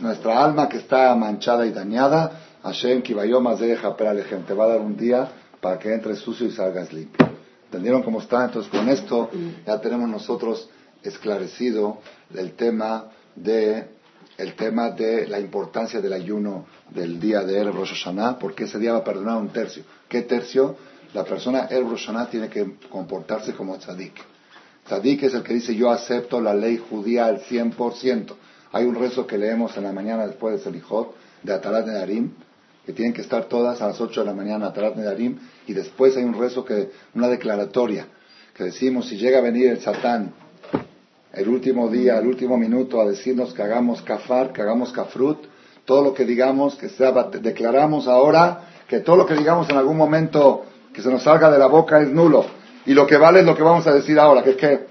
nuestra 0.00 0.44
alma 0.44 0.68
que 0.68 0.76
está 0.76 1.12
manchada 1.16 1.66
y 1.66 1.72
dañada, 1.72 2.30
Hashem 2.62 3.02
Kibayom 3.02 3.56
deja 3.56 3.96
te 3.96 4.54
va 4.54 4.64
a 4.64 4.68
dar 4.68 4.80
un 4.80 4.96
día 4.96 5.28
para 5.60 5.76
que 5.76 5.92
entres 5.92 6.20
sucio 6.20 6.46
y 6.46 6.52
salgas 6.52 6.92
limpio. 6.92 7.28
¿Entendieron 7.64 8.04
cómo 8.04 8.20
está? 8.20 8.44
Entonces 8.44 8.70
con 8.70 8.88
esto 8.88 9.28
ya 9.66 9.80
tenemos 9.80 10.08
nosotros 10.08 10.70
esclarecido 11.02 11.98
el 12.32 12.52
tema 12.52 13.06
de 13.34 13.97
el 14.38 14.54
tema 14.54 14.90
de 14.90 15.26
la 15.26 15.40
importancia 15.40 16.00
del 16.00 16.12
ayuno 16.12 16.66
del 16.90 17.18
día 17.18 17.42
de 17.42 17.60
El 17.60 17.72
Rosh 17.72 17.90
Hashanah, 17.90 18.38
porque 18.38 18.64
ese 18.64 18.78
día 18.78 18.92
va 18.92 18.98
a 18.98 19.04
perdonar 19.04 19.36
un 19.36 19.48
tercio. 19.48 19.82
¿Qué 20.08 20.22
tercio? 20.22 20.76
La 21.12 21.24
persona 21.24 21.66
El 21.66 21.88
Rosh 21.90 22.08
tiene 22.30 22.48
que 22.48 22.76
comportarse 22.88 23.52
como 23.52 23.76
tzadik. 23.76 24.14
Tzadik 24.86 25.24
es 25.24 25.34
el 25.34 25.42
que 25.42 25.54
dice 25.54 25.74
yo 25.74 25.90
acepto 25.90 26.40
la 26.40 26.54
ley 26.54 26.78
judía 26.78 27.26
al 27.26 27.40
100%. 27.40 28.34
Hay 28.70 28.84
un 28.84 28.94
rezo 28.94 29.26
que 29.26 29.36
leemos 29.36 29.76
en 29.76 29.84
la 29.84 29.92
mañana 29.92 30.26
después 30.26 30.54
de 30.54 30.62
Selijot, 30.62 31.16
de 31.42 31.52
Atarat 31.52 31.86
Nedarim, 31.86 32.30
que 32.86 32.92
tienen 32.92 33.12
que 33.12 33.22
estar 33.22 33.46
todas 33.46 33.82
a 33.82 33.88
las 33.88 34.00
8 34.00 34.20
de 34.20 34.26
la 34.26 34.34
mañana 34.34 34.68
Atarat 34.68 34.94
Nedarim, 34.94 35.36
y 35.66 35.72
después 35.72 36.16
hay 36.16 36.22
un 36.22 36.38
rezo 36.38 36.64
que, 36.64 36.92
una 37.14 37.26
declaratoria, 37.26 38.06
que 38.54 38.64
decimos 38.64 39.08
si 39.08 39.16
llega 39.16 39.38
a 39.38 39.42
venir 39.42 39.66
el 39.66 39.80
Satán 39.80 40.32
el 41.32 41.48
último 41.48 41.88
día, 41.88 42.18
el 42.18 42.26
último 42.26 42.56
minuto, 42.56 43.00
a 43.00 43.06
decirnos 43.06 43.52
que 43.52 43.62
hagamos 43.62 44.02
kafar, 44.02 44.52
que 44.52 44.62
hagamos 44.62 44.92
kafrut, 44.92 45.38
todo 45.84 46.02
lo 46.02 46.14
que 46.14 46.24
digamos, 46.24 46.76
que 46.76 46.88
sea, 46.88 47.12
declaramos 47.12 48.08
ahora 48.08 48.60
que 48.88 49.00
todo 49.00 49.16
lo 49.16 49.26
que 49.26 49.34
digamos 49.34 49.68
en 49.70 49.76
algún 49.76 49.96
momento 49.96 50.64
que 50.92 51.02
se 51.02 51.10
nos 51.10 51.22
salga 51.22 51.50
de 51.50 51.58
la 51.58 51.66
boca 51.66 52.00
es 52.00 52.08
nulo. 52.08 52.44
Y 52.86 52.94
lo 52.94 53.06
que 53.06 53.16
vale 53.16 53.40
es 53.40 53.46
lo 53.46 53.54
que 53.54 53.62
vamos 53.62 53.86
a 53.86 53.92
decir 53.92 54.18
ahora, 54.18 54.42
que 54.42 54.50
es 54.50 54.56
que 54.56 54.86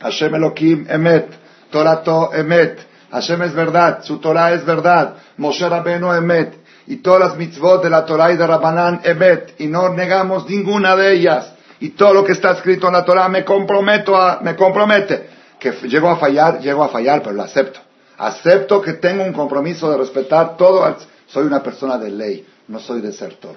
Hashem 0.00 0.34
Elohim 0.34 0.86
Emet, 0.88 1.28
Torato 1.70 2.34
Emet, 2.34 2.78
Hashem 3.10 3.42
es 3.42 3.54
verdad, 3.54 4.02
su 4.02 4.18
Torah 4.18 4.52
es 4.52 4.64
verdad, 4.64 5.14
Moshe 5.38 5.68
Rabbeinu 5.68 6.12
Emet, 6.12 6.54
y 6.86 6.96
todas 6.96 7.20
las 7.20 7.36
mitzvot 7.36 7.82
de 7.82 7.90
la 7.90 8.04
Torah 8.04 8.32
y 8.32 8.36
de 8.36 8.46
Rabbanán 8.46 9.00
Emet, 9.04 9.54
y 9.58 9.66
no 9.66 9.90
negamos 9.90 10.48
ninguna 10.48 10.96
de 10.96 11.14
ellas. 11.14 11.52
Y 11.80 11.90
todo 11.90 12.12
lo 12.12 12.24
que 12.24 12.32
está 12.32 12.52
escrito 12.52 12.88
en 12.88 12.94
la 12.94 13.04
Torah 13.04 13.28
me 13.28 13.44
comprometo 13.44 14.16
a, 14.16 14.40
me 14.42 14.56
compromete. 14.56 15.37
Que 15.58 15.72
llego 15.88 16.08
a 16.08 16.16
fallar, 16.16 16.60
llego 16.60 16.84
a 16.84 16.88
fallar, 16.88 17.22
pero 17.22 17.34
lo 17.34 17.42
acepto. 17.42 17.80
Acepto 18.16 18.80
que 18.80 18.94
tengo 18.94 19.24
un 19.24 19.32
compromiso 19.32 19.90
de 19.90 19.96
respetar 19.96 20.56
todo. 20.56 20.96
Soy 21.26 21.46
una 21.46 21.62
persona 21.62 21.98
de 21.98 22.10
ley, 22.10 22.46
no 22.68 22.78
soy 22.78 23.00
desertor, 23.00 23.56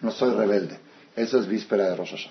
no 0.00 0.10
soy 0.10 0.34
rebelde. 0.34 0.78
Eso 1.16 1.38
es 1.38 1.46
víspera 1.46 1.90
de 1.90 1.96
Rosh. 1.96 2.26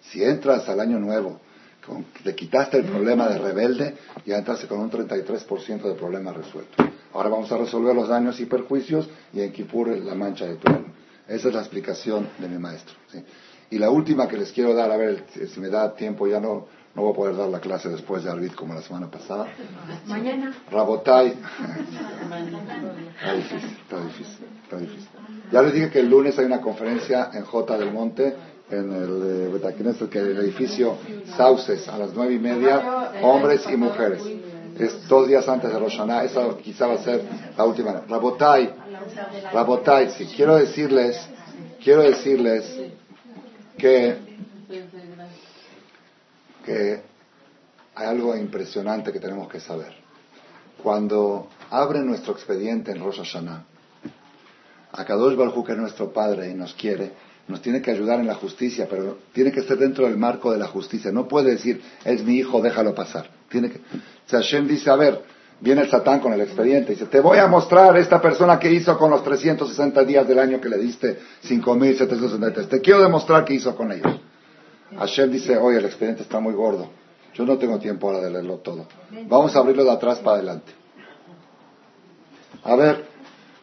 Si 0.00 0.22
entras 0.22 0.68
al 0.68 0.80
año 0.80 0.98
nuevo, 0.98 1.40
con, 1.84 2.04
te 2.22 2.34
quitaste 2.34 2.78
el 2.78 2.84
problema 2.84 3.28
de 3.28 3.38
rebelde, 3.38 3.96
ya 4.26 4.38
entraste 4.38 4.66
con 4.66 4.80
un 4.80 4.90
33% 4.90 5.82
de 5.82 5.94
problema 5.94 6.32
resuelto. 6.32 6.84
Ahora 7.14 7.30
vamos 7.30 7.50
a 7.50 7.56
resolver 7.56 7.94
los 7.94 8.08
daños 8.08 8.38
y 8.40 8.46
perjuicios 8.46 9.08
y 9.32 9.40
en 9.40 10.06
la 10.06 10.14
mancha 10.14 10.44
de 10.44 10.56
tu 10.56 10.68
alma. 10.68 10.92
Esa 11.26 11.48
es 11.48 11.54
la 11.54 11.60
explicación 11.60 12.28
de 12.38 12.48
mi 12.48 12.58
maestro. 12.58 12.94
Y 13.70 13.78
la 13.78 13.90
última 13.90 14.28
que 14.28 14.36
les 14.36 14.52
quiero 14.52 14.74
dar, 14.74 14.90
a 14.90 14.96
ver 14.96 15.24
si 15.52 15.60
me 15.60 15.68
da 15.68 15.94
tiempo, 15.94 16.26
ya 16.26 16.40
no, 16.40 16.68
no 16.98 17.04
voy 17.04 17.12
a 17.12 17.16
poder 17.16 17.36
dar 17.36 17.48
la 17.48 17.60
clase 17.60 17.88
después 17.88 18.24
de 18.24 18.30
Arvid 18.30 18.54
como 18.54 18.74
la 18.74 18.82
semana 18.82 19.08
pasada. 19.08 19.46
Mañana. 20.06 20.52
Rabotai. 20.68 21.28
está 21.28 21.44
difícil, 23.34 23.78
está 23.82 24.00
difícil, 24.00 24.46
está 24.64 24.78
difícil. 24.78 25.08
Ya 25.52 25.62
les 25.62 25.74
dije 25.74 25.90
que 25.90 26.00
el 26.00 26.10
lunes 26.10 26.36
hay 26.40 26.46
una 26.46 26.60
conferencia 26.60 27.30
en 27.34 27.44
J 27.44 27.78
del 27.78 27.92
Monte, 27.92 28.34
en 28.68 28.92
el 28.92 29.54
eh, 29.54 30.08
que 30.10 30.18
el 30.18 30.38
edificio 30.38 30.96
Sauces, 31.36 31.86
a 31.86 31.98
las 31.98 32.14
nueve 32.14 32.34
y 32.34 32.40
media, 32.40 33.12
hombres 33.22 33.64
y 33.72 33.76
mujeres. 33.76 34.24
Es 34.76 35.06
dos 35.06 35.28
días 35.28 35.48
antes 35.48 35.72
de 35.72 35.78
Roshaná, 35.78 36.24
esa 36.24 36.48
quizá 36.56 36.88
va 36.88 36.94
a 36.94 36.98
ser 36.98 37.22
la 37.56 37.64
última. 37.64 38.02
Rabotai, 38.08 38.74
Rabotai, 39.52 40.10
sí, 40.10 40.26
quiero 40.34 40.56
decirles, 40.56 41.16
quiero 41.80 42.02
decirles 42.02 42.64
que, 43.76 44.27
que 46.68 47.00
hay 47.94 48.06
algo 48.06 48.36
impresionante 48.36 49.10
que 49.10 49.20
tenemos 49.20 49.48
que 49.48 49.58
saber. 49.58 49.94
Cuando 50.82 51.48
abre 51.70 52.00
nuestro 52.00 52.34
expediente 52.34 52.92
en 52.92 53.02
Rosh 53.02 53.18
Hashanah, 53.18 53.64
Akadosh 54.92 55.34
Baruj 55.34 55.64
que 55.64 55.72
es 55.72 55.78
nuestro 55.78 56.12
Padre 56.12 56.50
y 56.50 56.54
nos 56.54 56.74
quiere, 56.74 57.12
nos 57.48 57.62
tiene 57.62 57.80
que 57.80 57.90
ayudar 57.90 58.20
en 58.20 58.26
la 58.26 58.34
justicia, 58.34 58.86
pero 58.88 59.18
tiene 59.32 59.50
que 59.50 59.62
ser 59.62 59.78
dentro 59.78 60.04
del 60.04 60.18
marco 60.18 60.52
de 60.52 60.58
la 60.58 60.66
justicia. 60.66 61.10
No 61.10 61.26
puede 61.26 61.52
decir, 61.52 61.82
es 62.04 62.22
mi 62.22 62.36
hijo, 62.36 62.60
déjalo 62.60 62.94
pasar. 62.94 63.30
Tiene 63.48 63.70
que... 63.70 63.80
Sea, 64.26 64.40
Hashem 64.40 64.68
dice, 64.68 64.90
a 64.90 64.96
ver, 64.96 65.22
viene 65.60 65.80
el 65.80 65.90
Satán 65.90 66.20
con 66.20 66.34
el 66.34 66.42
expediente, 66.42 66.92
dice, 66.92 67.06
te 67.06 67.20
voy 67.20 67.38
a 67.38 67.46
mostrar 67.46 67.96
esta 67.96 68.20
persona 68.20 68.58
que 68.58 68.70
hizo 68.70 68.98
con 68.98 69.10
los 69.10 69.24
360 69.24 70.04
días 70.04 70.28
del 70.28 70.38
año 70.38 70.60
que 70.60 70.68
le 70.68 70.76
diste 70.76 71.18
5.763. 71.44 72.68
Te 72.68 72.80
quiero 72.82 73.00
demostrar 73.00 73.46
qué 73.46 73.54
hizo 73.54 73.74
con 73.74 73.90
ellos. 73.90 74.20
Hashem 74.96 75.30
dice, 75.30 75.56
oye, 75.56 75.78
el 75.78 75.84
expediente 75.84 76.22
está 76.22 76.40
muy 76.40 76.54
gordo. 76.54 76.88
Yo 77.34 77.44
no 77.44 77.56
tengo 77.58 77.78
tiempo 77.78 78.08
ahora 78.08 78.24
de 78.24 78.30
leerlo 78.30 78.56
todo. 78.56 78.86
Vamos 79.28 79.54
a 79.54 79.60
abrirlo 79.60 79.84
de 79.84 79.90
atrás 79.90 80.18
para 80.18 80.36
adelante. 80.36 80.72
A 82.64 82.74
ver, 82.74 83.04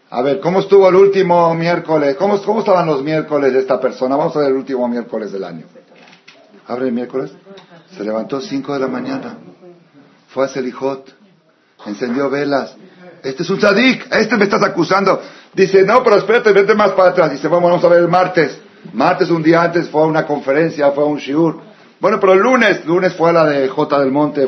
a 0.09 0.21
ver, 0.21 0.39
¿cómo 0.39 0.59
estuvo 0.59 0.87
el 0.87 0.95
último 0.95 1.53
miércoles? 1.55 2.15
¿Cómo, 2.15 2.41
¿Cómo 2.41 2.59
estaban 2.59 2.85
los 2.85 3.03
miércoles 3.03 3.51
de 3.53 3.59
esta 3.59 3.79
persona? 3.79 4.15
Vamos 4.15 4.35
a 4.35 4.39
ver 4.39 4.49
el 4.49 4.55
último 4.55 4.87
miércoles 4.87 5.31
del 5.31 5.43
año. 5.43 5.65
¿Abre 6.67 6.87
el 6.87 6.93
miércoles? 6.93 7.31
Se 7.95 8.03
levantó 8.03 8.39
5 8.39 8.73
de 8.73 8.79
la 8.79 8.87
mañana. 8.87 9.37
Fue 10.29 10.45
a 10.45 10.47
Selijot. 10.47 11.13
Encendió 11.85 12.29
velas. 12.29 12.75
Este 13.23 13.43
es 13.43 13.49
un 13.49 13.57
tzadik. 13.57 14.07
Este 14.11 14.37
me 14.37 14.45
estás 14.45 14.63
acusando. 14.63 15.21
Dice, 15.53 15.83
no, 15.83 16.03
pero 16.03 16.17
espérate, 16.17 16.51
vete 16.51 16.75
más 16.75 16.91
para 16.91 17.09
atrás. 17.09 17.31
Dice, 17.31 17.47
vamos, 17.47 17.69
vamos 17.69 17.83
a 17.83 17.87
ver 17.87 17.99
el 17.99 18.07
martes. 18.07 18.59
Martes, 18.95 19.29
un 19.29 19.43
día 19.43 19.61
antes, 19.61 19.89
fue 19.89 20.01
a 20.01 20.05
una 20.05 20.25
conferencia, 20.25 20.91
fue 20.91 21.03
a 21.03 21.07
un 21.07 21.17
shiur. 21.17 21.59
Bueno, 21.99 22.19
pero 22.19 22.33
el 22.33 22.39
lunes, 22.39 22.85
lunes 22.85 23.13
fue 23.13 23.29
a 23.29 23.33
la 23.33 23.45
de 23.45 23.67
J 23.67 23.99
del 23.99 24.11
Monte. 24.11 24.47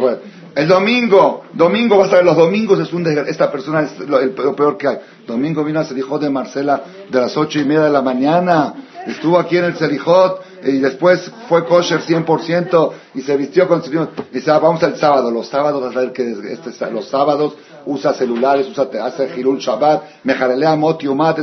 El 0.56 0.68
domingo, 0.68 1.44
domingo 1.54 1.98
vas 1.98 2.12
a 2.14 2.16
ver, 2.16 2.26
los 2.26 2.38
domingos 2.38 2.80
es 2.80 2.92
un 2.94 3.06
esta 3.28 3.52
persona 3.52 3.82
es 3.82 4.00
lo, 4.00 4.20
el, 4.20 4.32
peor 4.32 4.78
que 4.78 4.88
hay. 4.88 4.98
Domingo 5.28 5.64
vino 5.64 5.80
a 5.80 5.84
Selijot 5.84 6.22
de 6.22 6.30
Marcela 6.30 6.82
de 7.12 7.20
las 7.20 7.36
ocho 7.36 7.60
y 7.60 7.66
media 7.66 7.84
de 7.84 7.90
la 7.90 8.02
mañana, 8.02 8.74
estuvo 9.06 9.38
aquí 9.38 9.58
en 9.58 9.66
el 9.66 9.76
Selijot 9.76 10.42
y 10.64 10.80
después 10.80 11.32
fue 11.48 11.66
kosher 11.66 12.02
100% 12.02 12.92
y 13.16 13.22
se 13.22 13.38
vistió 13.38 13.68
con 13.68 13.84
su... 13.84 13.92
Dice, 14.32 14.50
ah, 14.50 14.60
vamos 14.60 14.82
al 14.82 14.98
sábado, 14.98 15.30
los 15.30 15.48
sábados, 15.48 15.96
a 15.96 16.00
ver 16.00 16.12
que 16.12 16.32
este, 16.54 16.90
los 16.90 17.08
sábados 17.08 17.54
usa 17.86 18.14
celulares, 18.14 18.68
usa, 18.68 18.88
hace 19.04 19.30
Hirul 19.38 19.60
Shabbat, 19.60 20.24
mejarelea 20.24 20.76
moti 20.76 21.08
umat, 21.08 21.40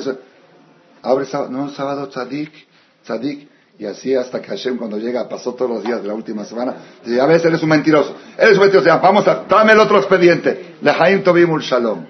abre 1.03 1.27
sábado, 1.27 1.51
no, 1.53 1.69
sábado 1.69 2.09
tzadik, 2.09 2.51
tzadik, 3.05 3.49
y 3.79 3.87
así 3.87 4.15
hasta 4.15 4.41
que 4.41 4.49
Hashem 4.49 4.77
cuando 4.77 4.99
llega, 4.99 5.29
pasó 5.29 5.55
todos 5.55 5.71
los 5.71 5.85
días 5.85 6.01
de 6.01 6.09
la 6.09 6.15
última 6.15 6.45
semana, 6.45 6.77
dice, 7.05 7.21
a 7.21 7.27
veces 7.27 7.47
eres 7.47 7.63
un 7.63 7.69
mentiroso, 7.69 8.15
eres 8.39 8.55
un 8.57 8.61
mentiroso, 8.61 8.89
vamos 9.01 9.27
a, 9.27 9.45
dame 9.49 9.73
el 9.73 9.81
otro 9.81 9.99
expediente, 9.99 10.77
Lehaim 10.81 11.23
Tobimul 11.23 11.63
Shalom. 11.63 12.07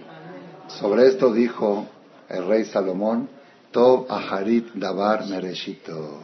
Sobre 0.68 1.06
esto 1.08 1.32
dijo 1.32 1.86
el 2.28 2.46
rey 2.46 2.64
Salomón, 2.64 3.28
Tob 3.70 4.06
Aharit 4.08 4.72
Davar 4.74 5.26
Mereshito. 5.26 6.20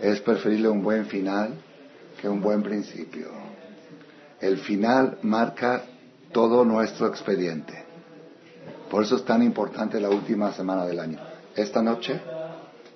Es 0.00 0.20
preferible 0.20 0.68
un 0.68 0.82
buen 0.82 1.06
final 1.06 1.54
que 2.20 2.28
un 2.28 2.40
buen 2.40 2.62
principio. 2.62 3.30
El 4.40 4.58
final 4.58 5.18
marca 5.22 5.82
todo 6.32 6.64
nuestro 6.64 7.06
expediente. 7.06 7.84
Por 8.90 9.04
eso 9.04 9.16
es 9.16 9.24
tan 9.24 9.42
importante 9.42 10.00
la 10.00 10.08
última 10.08 10.52
semana 10.52 10.84
del 10.86 11.00
año. 11.00 11.18
Esta 11.56 11.82
noche 11.82 12.20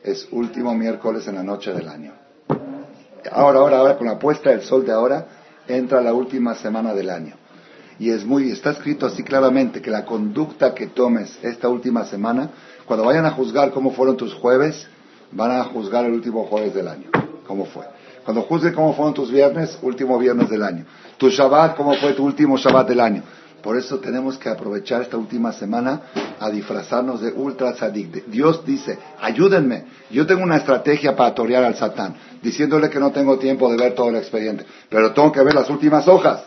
es 0.07 0.29
último 0.31 0.75
miércoles 0.75 1.27
en 1.27 1.35
la 1.35 1.43
noche 1.43 1.73
del 1.73 1.89
año. 1.89 2.13
Ahora, 3.33 3.59
ahora, 3.59 3.79
ahora, 3.79 3.99
con 3.99 4.07
la 4.07 4.19
puesta 4.19 4.51
del 4.51 4.63
sol 4.63 4.87
de 4.87 4.93
ahora, 4.93 5.27
entra 5.67 6.01
la 6.01 6.15
última 6.15 6.55
semana 6.55 6.95
del 6.95 7.11
año. 7.11 7.35
Y 7.99 8.11
es 8.11 8.25
muy, 8.25 8.51
está 8.51 8.71
escrito 8.71 9.07
así 9.07 9.25
claramente 9.25 9.83
que 9.83 9.91
la 9.91 10.05
conducta 10.05 10.75
que 10.75 10.87
tomes 10.87 11.37
esta 11.43 11.69
última 11.69 12.05
semana, 12.05 12.51
cuando 12.87 13.05
vayan 13.05 13.27
a 13.27 13.33
juzgar 13.33 13.73
cómo 13.73 13.91
fueron 13.91 14.17
tus 14.17 14.33
jueves, 14.35 14.87
van 15.33 15.51
a 15.51 15.65
juzgar 15.65 16.05
el 16.05 16.13
último 16.13 16.45
jueves 16.45 16.73
del 16.73 16.87
año, 16.87 17.11
cómo 17.47 17.65
fue. 17.65 17.85
Cuando 18.25 18.43
juzguen 18.43 18.75
cómo 18.75 18.93
fueron 18.95 19.15
tus 19.15 19.31
viernes, 19.31 19.77
último 19.83 20.19
viernes 20.19 20.49
del 20.49 20.63
año. 20.63 20.85
Tu 21.17 21.31
Shabbat, 21.31 21.77
cómo 21.77 21.95
fue 21.95 22.13
tu 22.13 22.25
último 22.25 22.57
Shabbat 22.57 22.89
del 22.89 23.01
año. 23.01 23.23
Por 23.67 23.77
eso 23.77 23.99
tenemos 23.99 24.39
que 24.39 24.49
aprovechar 24.49 25.03
esta 25.03 25.17
última 25.17 25.53
semana 25.53 26.03
a 26.39 26.51
disfrazarnos 26.51 27.21
de 27.21 27.33
ultra 27.33 27.73
tzadik. 27.73 28.27
Dios 28.27 28.65
dice, 28.65 28.97
ayúdenme. 29.21 29.87
Yo 30.09 30.25
tengo 30.25 30.45
una 30.45 30.59
estrategia 30.59 31.17
para 31.17 31.35
torear 31.35 31.65
al 31.65 31.75
Satán, 31.75 32.15
diciéndole 32.41 32.89
que 32.89 33.01
no 33.01 33.11
tengo 33.11 33.41
tiempo 33.41 33.69
de 33.69 33.77
ver 33.77 33.97
todo 33.97 34.11
el 34.11 34.15
expediente, 34.19 34.65
pero 34.89 35.13
tengo 35.13 35.33
que 35.33 35.43
ver 35.43 35.53
las 35.53 35.69
últimas 35.69 36.07
hojas. 36.07 36.45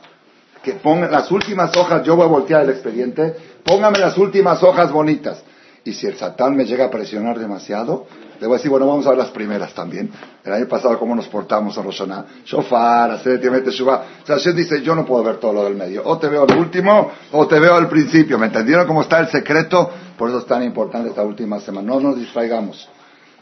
Que 0.64 0.76
pongan 0.76 1.12
las 1.12 1.30
últimas 1.30 1.76
hojas, 1.76 2.04
yo 2.06 2.16
voy 2.16 2.24
a 2.24 2.30
voltear 2.30 2.64
el 2.64 2.70
expediente, 2.70 3.36
póngame 3.66 4.00
las 4.00 4.18
últimas 4.18 4.64
hojas 4.64 4.90
bonitas. 4.90 5.44
Y 5.84 5.94
si 5.94 6.08
el 6.08 6.16
Satán 6.18 6.56
me 6.56 6.66
llega 6.66 6.86
a 6.86 6.90
presionar 6.90 7.40
demasiado, 7.40 8.06
le 8.40 8.48
voy 8.48 8.56
a 8.56 8.58
decir, 8.58 8.72
bueno, 8.72 8.88
vamos 8.88 9.06
a 9.06 9.10
ver 9.10 9.18
las 9.18 9.32
primeras 9.32 9.74
también. 9.74 10.10
El 10.44 10.54
año 10.54 10.68
pasado, 10.68 10.98
cómo 10.98 11.16
nos 11.16 11.28
portamos 11.28 11.78
en 11.78 11.84
Roshaná. 11.84 12.26
Shofar, 12.46 13.12
hacer 13.12 13.42
Shubá. 13.72 14.04
O 14.24 14.26
sea, 14.26 14.36
Hashem 14.36 14.56
dice, 14.56 14.82
yo 14.82 14.96
no 14.96 15.06
puedo 15.06 15.24
ver 15.24 15.38
todo 15.38 15.54
lo 15.54 15.64
del 15.66 15.76
medio. 15.76 16.04
O 16.06 16.18
te 16.18 16.28
veo 16.28 16.44
al 16.44 16.58
último, 16.58 17.12
o 17.32 17.48
te 17.48 17.60
veo 17.60 17.76
al 17.76 17.90
principio. 17.90 18.38
¿Me 18.38 18.48
entendieron 18.48 18.88
cómo 18.88 19.02
está 19.02 19.20
el 19.20 19.28
secreto? 19.28 19.90
Por 20.18 20.30
eso 20.30 20.40
es 20.40 20.46
tan 20.46 20.64
importante 20.64 21.10
esta 21.10 21.24
última 21.24 21.60
semana. 21.60 21.88
No 21.88 22.00
nos 22.00 22.18
distraigamos. 22.18 22.88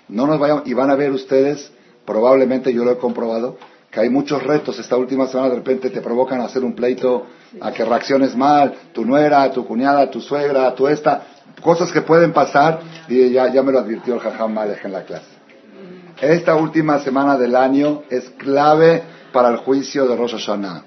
No 0.08 0.26
nos 0.26 0.40
vayamos. 0.40 0.68
Y 0.68 0.74
van 0.74 0.90
a 0.90 0.96
ver 0.96 1.12
ustedes, 1.12 1.72
probablemente 2.06 2.74
yo 2.74 2.84
lo 2.84 2.92
he 2.92 2.98
comprobado, 2.98 3.58
que 3.92 4.00
hay 4.00 4.10
muchos 4.10 4.42
retos 4.44 4.80
esta 4.80 4.98
última 4.98 5.28
semana. 5.28 5.50
De 5.50 5.58
repente 5.58 5.92
te 5.92 6.02
provocan 6.02 6.42
a 6.42 6.46
hacer 6.46 6.64
un 6.64 6.74
pleito, 6.74 7.28
a 7.62 7.72
que 7.72 7.86
reacciones 7.86 8.36
mal. 8.36 8.74
Tu 8.94 9.06
nuera, 9.06 9.52
tu 9.52 9.66
cuñada, 9.66 10.10
tu 10.10 10.22
suegra, 10.22 10.74
tu 10.74 10.88
esta 10.88 11.37
cosas 11.62 11.92
que 11.92 12.02
pueden 12.02 12.34
pasar, 12.34 12.80
y 13.08 13.30
ya, 13.32 13.52
ya 13.52 13.64
me 13.64 13.72
lo 13.72 13.80
advirtió 13.80 14.16
el 14.16 14.20
Jajam 14.20 14.54
Malek 14.54 14.86
en 14.86 14.92
la 14.92 15.04
clase. 15.04 15.38
Esta 16.22 16.56
última 16.56 17.00
semana 17.00 17.38
del 17.38 17.56
año 17.56 18.04
es 18.10 18.30
clave 18.38 19.04
para 19.32 19.50
el 19.50 19.58
juicio 19.58 20.08
de 20.08 20.16
Rosh 20.16 20.32
Hashanah. 20.32 20.84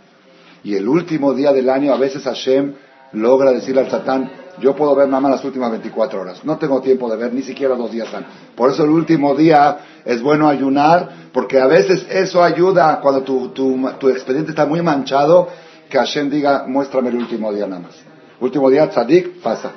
Y 0.65 0.75
el 0.75 0.89
último 0.89 1.35
día 1.35 1.53
del 1.53 1.71
año, 1.71 1.93
a 1.93 1.97
veces 1.97 2.25
Hashem 2.25 2.75
logra 3.13 3.53
decirle 3.53 3.83
al 3.83 3.91
Satán, 3.91 4.31
yo 4.61 4.75
puedo 4.75 4.95
ver 4.95 5.09
nada 5.09 5.21
más 5.21 5.31
las 5.33 5.45
últimas 5.45 5.71
24 5.71 6.21
horas. 6.21 6.45
No 6.45 6.59
tengo 6.59 6.81
tiempo 6.81 7.09
de 7.09 7.17
ver 7.17 7.33
ni 7.33 7.43
siquiera 7.43 7.75
dos 7.77 7.93
días 7.93 8.13
antes. 8.13 8.33
Por 8.57 8.71
eso 8.71 8.85
el 8.85 8.91
último 8.91 9.35
día 9.35 9.79
es 10.05 10.21
bueno 10.21 10.49
ayunar, 10.49 11.09
porque 11.33 11.59
a 11.61 11.67
veces 11.67 12.07
eso 12.11 12.43
ayuda 12.43 13.01
cuando 13.01 13.23
tu, 13.23 13.49
tu, 13.51 13.89
tu 13.99 14.09
expediente 14.09 14.51
está 14.51 14.67
muy 14.67 14.83
manchado 14.83 15.49
que 15.89 15.99
Hashem 15.99 16.31
diga, 16.31 16.65
muéstrame 16.67 17.11
el 17.11 17.17
último 17.17 17.53
día 17.53 17.67
nada 17.67 17.83
más. 17.83 17.97
Último 18.41 18.71
día, 18.71 18.89
tzadik, 18.89 19.41
pasa. 19.43 19.73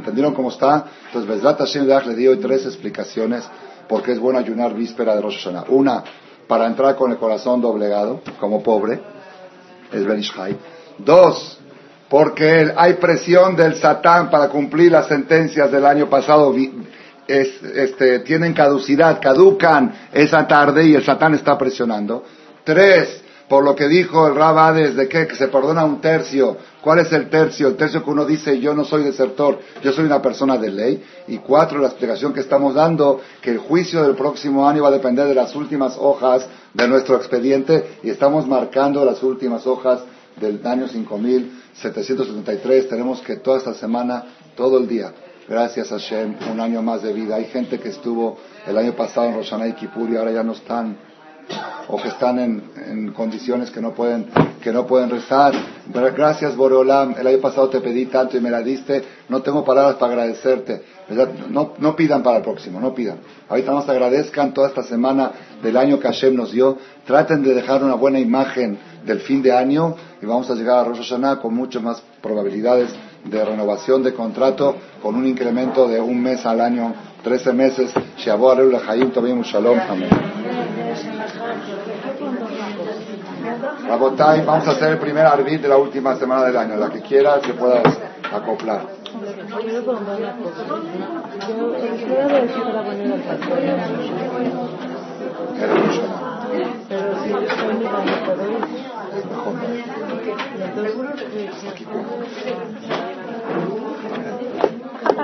¿Entendieron 0.00 0.34
cómo 0.34 0.48
está? 0.48 0.86
Entonces, 1.08 1.30
Besdat 1.30 1.58
Hashem 1.58 1.86
le 1.86 2.14
di 2.14 2.26
hoy 2.26 2.38
tres 2.38 2.64
explicaciones 2.64 3.44
porque 3.86 4.12
es 4.12 4.18
bueno 4.18 4.38
ayunar 4.38 4.72
víspera 4.72 5.14
de 5.14 5.20
Rosh 5.20 5.44
Hashanah. 5.44 5.64
Una, 5.68 6.02
para 6.48 6.66
entrar 6.66 6.96
con 6.96 7.12
el 7.12 7.18
corazón 7.18 7.60
doblegado, 7.60 8.22
como 8.40 8.62
pobre, 8.62 8.98
es 9.92 10.06
Benishai. 10.06 10.56
Dos, 10.96 11.58
porque 12.08 12.72
hay 12.74 12.94
presión 12.94 13.54
del 13.56 13.74
Satán 13.74 14.30
para 14.30 14.48
cumplir 14.48 14.90
las 14.90 15.06
sentencias 15.06 15.70
del 15.70 15.84
año 15.84 16.08
pasado. 16.08 16.54
este, 17.26 18.20
tienen 18.20 18.54
caducidad, 18.54 19.20
caducan 19.20 19.92
esa 20.12 20.48
tarde 20.48 20.86
y 20.86 20.94
el 20.94 21.04
Satán 21.04 21.34
está 21.34 21.58
presionando. 21.58 22.24
Tres, 22.64 23.19
por 23.50 23.64
lo 23.64 23.74
que 23.74 23.88
dijo 23.88 24.28
el 24.28 24.36
Rabá 24.36 24.72
desde 24.72 25.08
que, 25.08 25.26
que 25.26 25.34
se 25.34 25.48
perdona 25.48 25.84
un 25.84 26.00
tercio. 26.00 26.56
¿Cuál 26.80 27.00
es 27.00 27.10
el 27.10 27.28
tercio? 27.28 27.66
El 27.66 27.76
tercio 27.76 28.04
que 28.04 28.10
uno 28.10 28.24
dice, 28.24 28.60
yo 28.60 28.74
no 28.74 28.84
soy 28.84 29.02
desertor, 29.02 29.58
yo 29.82 29.92
soy 29.92 30.04
una 30.04 30.22
persona 30.22 30.56
de 30.56 30.70
ley. 30.70 31.02
Y 31.26 31.38
cuatro, 31.38 31.80
la 31.80 31.88
explicación 31.88 32.32
que 32.32 32.38
estamos 32.38 32.76
dando, 32.76 33.20
que 33.42 33.50
el 33.50 33.58
juicio 33.58 34.04
del 34.04 34.14
próximo 34.14 34.68
año 34.68 34.84
va 34.84 34.90
a 34.90 34.92
depender 34.92 35.26
de 35.26 35.34
las 35.34 35.56
últimas 35.56 35.96
hojas 35.98 36.46
de 36.74 36.86
nuestro 36.86 37.16
expediente 37.16 37.98
y 38.04 38.10
estamos 38.10 38.46
marcando 38.46 39.04
las 39.04 39.20
últimas 39.24 39.66
hojas 39.66 39.98
del 40.40 40.64
año 40.64 40.86
5773. 40.86 42.88
Tenemos 42.88 43.20
que 43.20 43.34
toda 43.34 43.58
esta 43.58 43.74
semana, 43.74 44.26
todo 44.54 44.78
el 44.78 44.86
día, 44.86 45.12
gracias 45.48 45.90
a 45.90 45.98
Hashem, 45.98 46.36
un 46.52 46.60
año 46.60 46.82
más 46.82 47.02
de 47.02 47.12
vida. 47.12 47.34
Hay 47.34 47.46
gente 47.46 47.80
que 47.80 47.88
estuvo 47.88 48.38
el 48.64 48.78
año 48.78 48.92
pasado 48.92 49.26
en 49.26 49.34
Roshaná 49.34 49.66
y 49.66 49.72
Kippur 49.72 50.08
y 50.08 50.16
ahora 50.16 50.30
ya 50.30 50.44
no 50.44 50.52
están 50.52 51.09
o 51.88 51.96
que 51.96 52.08
están 52.08 52.38
en, 52.38 53.12
condiciones 53.12 53.70
que 53.70 53.80
no 53.80 53.92
pueden 53.92 54.26
que 54.62 54.72
no 54.72 54.86
pueden 54.86 55.10
rezar. 55.10 55.52
Gracias 55.92 56.54
Boreolam, 56.54 57.14
el 57.18 57.26
año 57.26 57.38
pasado 57.40 57.68
te 57.68 57.80
pedí 57.80 58.06
tanto 58.06 58.36
y 58.36 58.40
me 58.40 58.50
la 58.50 58.60
diste, 58.60 59.02
no 59.28 59.42
tengo 59.42 59.64
palabras 59.64 59.96
para 59.96 60.12
agradecerte. 60.12 60.82
No, 61.48 61.72
no 61.78 61.96
pidan 61.96 62.22
para 62.22 62.36
el 62.36 62.42
próximo, 62.44 62.78
no 62.78 62.94
pidan. 62.94 63.18
Ahorita 63.48 63.72
nos 63.72 63.88
agradezcan 63.88 64.54
toda 64.54 64.68
esta 64.68 64.84
semana 64.84 65.32
del 65.60 65.76
año 65.76 65.98
que 65.98 66.06
Hashem 66.06 66.36
nos 66.36 66.52
dio. 66.52 66.78
Traten 67.04 67.42
de 67.42 67.54
dejar 67.54 67.82
una 67.82 67.94
buena 67.94 68.20
imagen 68.20 68.78
del 69.04 69.20
fin 69.20 69.42
de 69.42 69.50
año 69.50 69.96
y 70.22 70.26
vamos 70.26 70.48
a 70.50 70.54
llegar 70.54 70.78
a 70.78 70.84
Rosh 70.84 70.98
Hashanah 70.98 71.40
con 71.40 71.54
muchas 71.54 71.82
más 71.82 72.02
probabilidades 72.22 72.90
de 73.24 73.44
renovación 73.44 74.02
de 74.02 74.14
contrato, 74.14 74.76
con 75.02 75.16
un 75.16 75.26
incremento 75.26 75.88
de 75.88 76.00
un 76.00 76.22
mes 76.22 76.46
al 76.46 76.60
año, 76.60 76.94
13 77.22 77.52
meses. 77.52 77.92
Shalom. 78.18 79.78
Amén. 79.78 80.79
Rabotay, 83.88 84.42
vamos 84.44 84.68
a 84.68 84.70
hacer 84.72 84.92
el 84.92 84.98
primer 84.98 85.26
arbit 85.26 85.62
de 85.62 85.68
la 85.68 85.76
última 85.76 86.16
semana 86.16 86.44
del 86.44 86.56
año. 86.56 86.76
La 86.76 86.90
que 86.90 87.00
quiera 87.00 87.40
se 87.40 87.54
pueda 87.54 87.82
acoplar. 88.32 88.86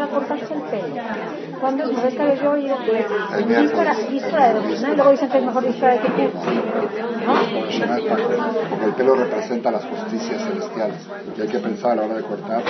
Para 0.07 0.27
cortarse 0.27 0.55
el 0.55 0.63
pelo. 0.63 0.95
Cuando 1.61 1.85
es 1.85 1.91
mejor 1.91 2.15
cabello 2.15 2.57
y 2.57 2.69
después 2.69 3.07
víspera, 3.47 3.97
víspera 4.11 4.49
de 4.49 4.55
dominar, 4.55 4.93
y 4.93 4.97
luego 4.97 5.11
dicen 5.11 5.29
que 5.29 5.39
es 5.39 5.45
mejor 5.45 5.67
víspera 5.67 5.93
de 5.93 6.01
que 6.01 6.31
Porque 8.71 8.85
el 8.85 8.93
pelo 8.95 9.15
representa 9.15 9.71
las 9.71 9.85
justicias 9.85 10.43
celestiales. 10.43 11.07
Y 11.37 11.41
hay 11.41 11.49
que 11.49 11.59
pensar 11.59 11.93
a 11.93 11.95
la 11.97 12.03
hora 12.03 12.15
de 12.15 12.23
cortar 12.23 12.63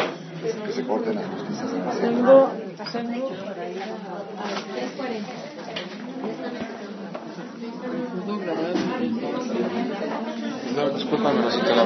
que 0.64 0.72
se 0.72 0.84
corten 0.84 1.14
las 1.16 1.26
justicias 1.26 1.70
celestiales. 1.70 2.00
Tengo, 2.00 2.50
No, 10.76 10.90
discúlpame, 10.90 11.40
no 11.40 11.50
sé 11.50 11.60
qué 11.60 11.74
la 11.74 11.84